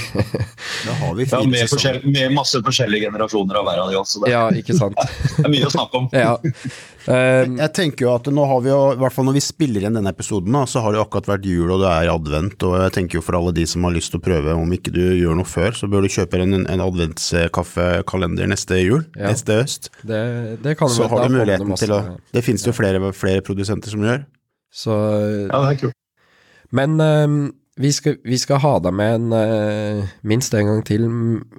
det 0.85 0.95
har 1.01 1.15
vi 1.15 1.27
fint 1.27 1.33
ja, 1.33 1.93
med, 1.93 2.05
med, 2.05 2.33
masse 2.35 2.61
forskjellige 2.65 3.09
generasjoner 3.09 3.61
av 3.61 3.67
hver 3.67 3.81
av 3.83 3.91
de 3.91 3.99
også. 4.01 4.23
Ja, 4.31 4.43
ikke 4.55 4.77
sant. 4.77 4.99
det 5.37 5.45
er 5.47 5.53
mye 5.53 5.69
å 5.69 5.73
snakke 5.73 6.01
om. 6.01 6.09
ja. 6.15 6.35
um, 6.41 7.57
jeg 7.61 7.73
tenker 7.77 8.07
jo 8.07 8.13
at 8.15 8.31
nå 8.33 8.47
har 8.51 8.65
vi 8.65 8.73
jo, 8.73 8.81
i 8.95 9.01
hvert 9.01 9.17
fall 9.17 9.29
når 9.29 9.39
vi 9.39 9.45
spiller 9.45 9.85
igjen 9.85 9.99
denne 9.99 10.13
episoden, 10.15 10.55
da, 10.57 10.65
så 10.71 10.85
har 10.85 10.95
det 10.95 11.03
akkurat 11.03 11.31
vært 11.33 11.49
jul 11.51 11.75
og 11.75 11.85
det 11.85 11.93
er 11.93 12.13
advent. 12.13 12.67
Og 12.69 12.77
jeg 12.85 12.97
tenker 12.99 13.21
jo 13.21 13.25
for 13.27 13.39
alle 13.41 13.55
de 13.57 13.67
som 13.71 13.87
har 13.89 13.97
lyst 13.97 14.15
til 14.15 14.23
å 14.23 14.27
prøve, 14.27 14.57
om 14.59 14.77
ikke 14.77 14.95
du 14.95 15.03
gjør 15.05 15.39
noe 15.41 15.49
før, 15.49 15.77
så 15.79 15.91
bør 15.91 16.07
du 16.07 16.13
kjøpe 16.13 16.43
en, 16.45 16.63
en 16.63 16.85
adventskaffekalender 16.87 18.51
neste 18.51 18.83
jul, 18.83 19.07
ja. 19.15 19.31
neste 19.31 19.61
høst. 19.63 19.93
Det, 20.03 20.21
det 20.65 20.77
kan 20.81 20.93
så 20.93 21.09
har 21.11 21.27
du 21.27 21.39
muligheten 21.39 21.73
til 21.81 21.97
å 21.97 22.03
Det 22.31 22.45
finnes 22.47 22.63
det 22.67 22.73
jo 22.73 22.77
flere, 22.77 23.15
flere 23.17 23.45
produsenter 23.47 23.93
som 23.93 24.05
gjør. 24.07 24.23
Så, 24.71 24.95
ja, 25.49 25.57
det 25.65 25.71
er 25.73 25.81
kult. 25.87 25.97
Men 26.71 27.01
uh, 27.03 27.51
vi, 27.81 27.91
skal, 27.93 28.17
vi, 28.25 28.39
skal, 28.39 28.61
ha 28.63 28.77
deg 28.85 28.95
med 28.97 29.17
en, 29.17 29.35
uh, 29.35 30.15
minst 30.27 30.55
en 30.57 30.69
gang 30.69 30.83
til 30.87 31.07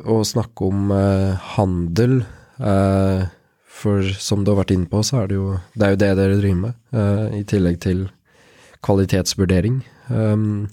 og 0.06 0.26
snakke 0.30 0.68
om 0.70 0.92
uh, 0.94 1.38
handel. 1.56 2.22
Uh, 2.62 3.26
for 3.82 4.06
som 4.22 4.44
du 4.44 4.52
har 4.52 4.60
vært 4.62 4.76
inne 4.76 4.90
på, 4.90 5.02
så 5.02 5.24
er 5.24 5.32
det 5.32 5.40
jo 5.40 5.48
det, 5.74 5.86
er 5.86 5.94
jo 5.96 6.02
det 6.04 6.10
dere 6.20 6.38
driver 6.38 6.60
med, 6.60 6.76
i 7.34 7.40
tillegg 7.50 7.80
til 7.82 8.04
kvalitetsvurdering. 8.86 9.80
Um, 10.12 10.68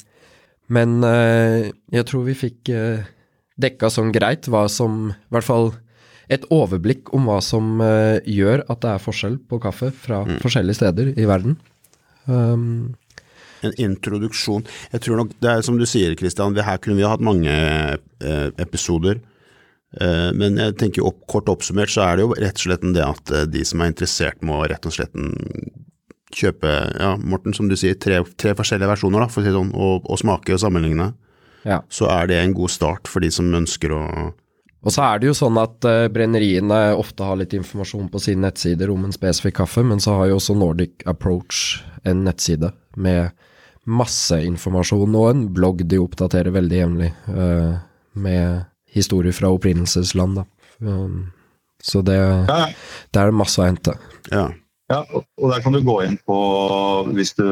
men 0.69 0.99
jeg 1.01 2.05
tror 2.11 2.27
vi 2.27 2.35
fikk 2.37 2.69
dekka 3.57 3.89
sånn 3.89 4.13
greit 4.13 4.51
hva 4.53 4.67
som 4.69 5.07
I 5.15 5.33
hvert 5.33 5.47
fall 5.47 5.71
et 6.29 6.45
overblikk 6.53 7.09
om 7.17 7.31
hva 7.31 7.39
som 7.41 7.81
gjør 7.81 8.67
at 8.67 8.83
det 8.85 8.93
er 8.93 9.07
forskjell 9.07 9.41
på 9.49 9.63
kaffe 9.65 9.89
fra 10.05 10.27
mm. 10.29 10.37
forskjellige 10.45 10.83
steder 10.83 11.15
i 11.17 11.25
verden. 11.31 11.57
Um, 12.29 12.93
en 13.67 13.75
introduksjon. 13.81 14.67
Jeg 14.93 15.05
tror 15.05 15.23
nok 15.23 15.35
det 15.43 15.51
er 15.51 15.67
som 15.67 15.79
du 15.81 15.87
sier, 15.89 16.15
Kristian, 16.19 16.57
her 16.57 16.81
kunne 16.83 16.99
vi 16.99 17.07
ha 17.07 17.15
hatt 17.15 17.25
mange 17.25 17.53
eh, 17.53 18.49
episoder. 18.61 19.21
Eh, 19.97 20.31
men 20.37 20.59
jeg 20.61 20.77
tenker 20.81 21.07
opp, 21.09 21.23
kort 21.31 21.49
oppsummert 21.49 21.93
så 21.93 22.05
er 22.05 22.19
det 22.19 22.27
jo 22.27 22.35
rett 22.37 22.59
og 22.59 22.67
slett 22.67 22.89
det 22.95 23.05
at 23.05 23.35
eh, 23.35 23.47
de 23.49 23.65
som 23.67 23.83
er 23.83 23.93
interessert 23.93 24.43
må 24.45 24.61
rett 24.69 24.89
og 24.89 24.95
slett 24.95 25.17
kjøpe, 26.39 26.73
ja, 27.01 27.15
Morten, 27.25 27.55
som 27.57 27.71
du 27.71 27.77
sier, 27.79 27.97
tre, 27.97 28.21
tre 28.37 28.53
forskjellige 28.57 28.91
versjoner, 28.91 29.25
da, 29.25 29.31
for 29.33 29.41
å 29.41 29.47
si 29.47 29.55
sånn, 29.55 29.73
og, 29.73 30.05
og 30.05 30.21
smake 30.21 30.59
og 30.59 30.61
sammenligne. 30.61 31.15
Ja. 31.65 31.81
Så 31.93 32.11
er 32.13 32.29
det 32.29 32.37
en 32.43 32.53
god 32.57 32.71
start 32.71 33.09
for 33.09 33.25
de 33.25 33.33
som 33.35 33.49
ønsker 33.55 33.97
å 33.97 34.05
og 34.87 34.93
så 34.95 35.03
er 35.03 35.19
det 35.19 35.27
jo 35.27 35.33
sånn 35.35 35.57
at 35.59 35.83
brenneriene 36.15 36.77
ofte 36.95 37.27
har 37.27 37.35
litt 37.41 37.53
informasjon 37.59 38.07
på 38.13 38.21
sine 38.23 38.45
nettsider 38.47 38.93
om 38.93 39.09
en 39.09 39.13
spesifikk 39.13 39.57
kaffe, 39.59 39.83
men 39.83 39.99
så 40.01 40.15
har 40.21 40.29
jo 40.31 40.37
også 40.39 40.55
Nordic 40.55 41.03
Approach 41.11 41.81
en 42.07 42.23
nettside 42.25 42.71
med 42.95 43.35
masse 43.89 44.37
informasjon 44.45 45.17
og 45.17 45.31
en 45.33 45.43
blogg 45.55 45.83
de 45.89 46.01
oppdaterer 46.03 46.53
veldig 46.55 46.79
jevnlig 46.83 47.11
uh, 47.33 47.81
med 48.19 48.65
historier 48.93 49.35
fra 49.37 49.51
opprinnelsesland. 49.55 50.43
Um, 50.79 51.29
så 51.83 52.03
det, 52.03 52.19
ja. 52.49 52.65
det 53.15 53.21
er 53.21 53.37
masse 53.37 53.61
å 53.61 53.67
hente. 53.67 53.95
Ja. 54.33 54.49
ja. 54.91 54.99
og 55.13 55.53
der 55.53 55.63
kan 55.65 55.77
du 55.77 55.81
gå 55.87 56.01
inn 56.05 56.17
på, 56.27 56.39
hvis 57.15 57.33
du 57.39 57.47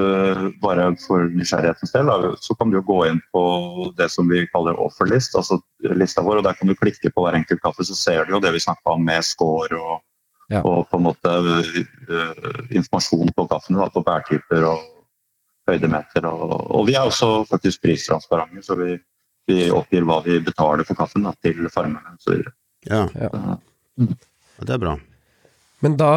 bare 0.62 0.88
for 1.04 1.28
nysgjerrighetens 1.30 1.94
del, 1.94 2.10
så 2.42 2.56
kan 2.58 2.74
du 2.74 2.80
gå 2.82 2.98
inn 3.10 3.20
på 3.32 3.44
det 3.98 4.10
som 4.12 4.28
vi 4.32 4.42
kaller 4.50 4.80
offerlist, 4.82 5.38
altså 5.38 5.60
lista 5.94 6.24
vår, 6.26 6.42
og 6.42 6.48
der 6.48 6.58
kan 6.58 6.68
du 6.68 6.76
klikke 6.78 7.12
på 7.14 7.24
hver 7.24 7.38
enkelt 7.38 7.62
kaffe, 7.62 7.86
så 7.86 7.96
ser 7.96 8.26
du 8.26 8.36
jo 8.36 8.42
det 8.42 8.52
vi 8.56 8.64
snakka 8.66 8.98
om 8.98 9.06
med 9.06 9.24
score 9.24 9.78
og, 9.78 10.02
ja. 10.50 10.64
og 10.64 10.84
på 10.90 10.98
en 10.98 11.06
måte 11.06 11.38
uh, 11.38 12.60
informasjon 12.74 13.32
på 13.36 13.48
kaffene, 13.54 13.80
da, 13.84 13.88
på 13.94 14.04
bærtyper 14.10 14.68
og 14.72 14.84
høydemeter. 15.70 16.28
Og, 16.30 16.54
og, 16.70 16.84
vi 16.88 16.96
er 16.96 17.06
også 17.06 17.44
faktisk 17.48 17.82
pristransparente, 17.86 18.62
så 18.66 18.78
vi, 18.78 18.96
vi, 19.48 19.66
oppgir 19.74 20.06
hva 20.06 20.20
vi 20.26 20.38
betaler 20.44 20.86
for 20.88 20.98
kaffen 20.98 21.26
da, 21.26 21.34
til 21.44 21.66
farmerne 21.72 22.16
osv. 22.16 22.46
Ja. 22.88 23.06
Ja. 23.18 23.58
Mm. 23.96 24.14
Det 24.62 24.72
er 24.72 24.82
bra. 24.82 24.94
Men 25.84 25.98
da 26.00 26.12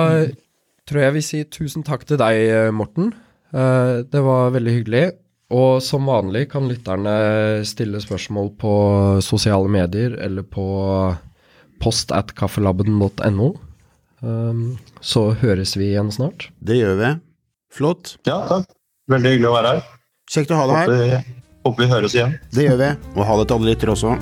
tror 0.89 1.03
jeg 1.03 1.17
vi 1.17 1.25
sier 1.25 1.49
tusen 1.51 1.85
takk 1.85 2.05
til 2.09 2.19
deg, 2.21 2.69
Morten. 2.75 3.13
Eh, 3.53 3.95
det 4.05 4.21
var 4.25 4.53
veldig 4.55 4.75
hyggelig. 4.79 5.05
Og 5.49 5.81
som 5.81 6.05
vanlig 6.05 6.45
kan 6.51 6.67
lytterne 6.69 7.65
stille 7.65 8.01
spørsmål 8.03 8.51
på 8.61 8.73
sosiale 9.25 9.69
medier 9.71 10.13
eller 10.21 10.45
på 10.45 10.65
post 11.81 12.13
at 12.13 12.35
kaffelabben.no. 12.37 13.49
Eh, 14.21 14.61
så 15.01 15.23
høres 15.41 15.73
vi 15.79 15.91
igjen 15.93 16.13
snart. 16.13 16.51
Det 16.61 16.77
gjør 16.81 16.99
vi. 17.01 17.13
Flott. 17.73 18.17
Ja, 18.29 18.43
takk. 18.49 18.69
Veldig 19.09 19.29
hyggelig 19.33 19.49
å 19.49 19.55
være 19.55 19.69
her. 19.73 19.87
Kjekt 20.29 20.51
å 20.53 20.59
ha 20.59 20.67
deg 20.69 20.91
her. 20.93 21.23
Håper 21.65 21.81
vi 21.81 21.89
høres 21.89 22.13
igjen. 22.17 22.37
Det 22.53 22.67
gjør 22.67 22.77
vi, 22.83 22.91
og 23.15 23.25
ha 23.25 23.39
det 23.39 23.49
til 23.49 23.57
alle 23.57 23.71
lyttere 23.73 23.95
også. 23.95 24.13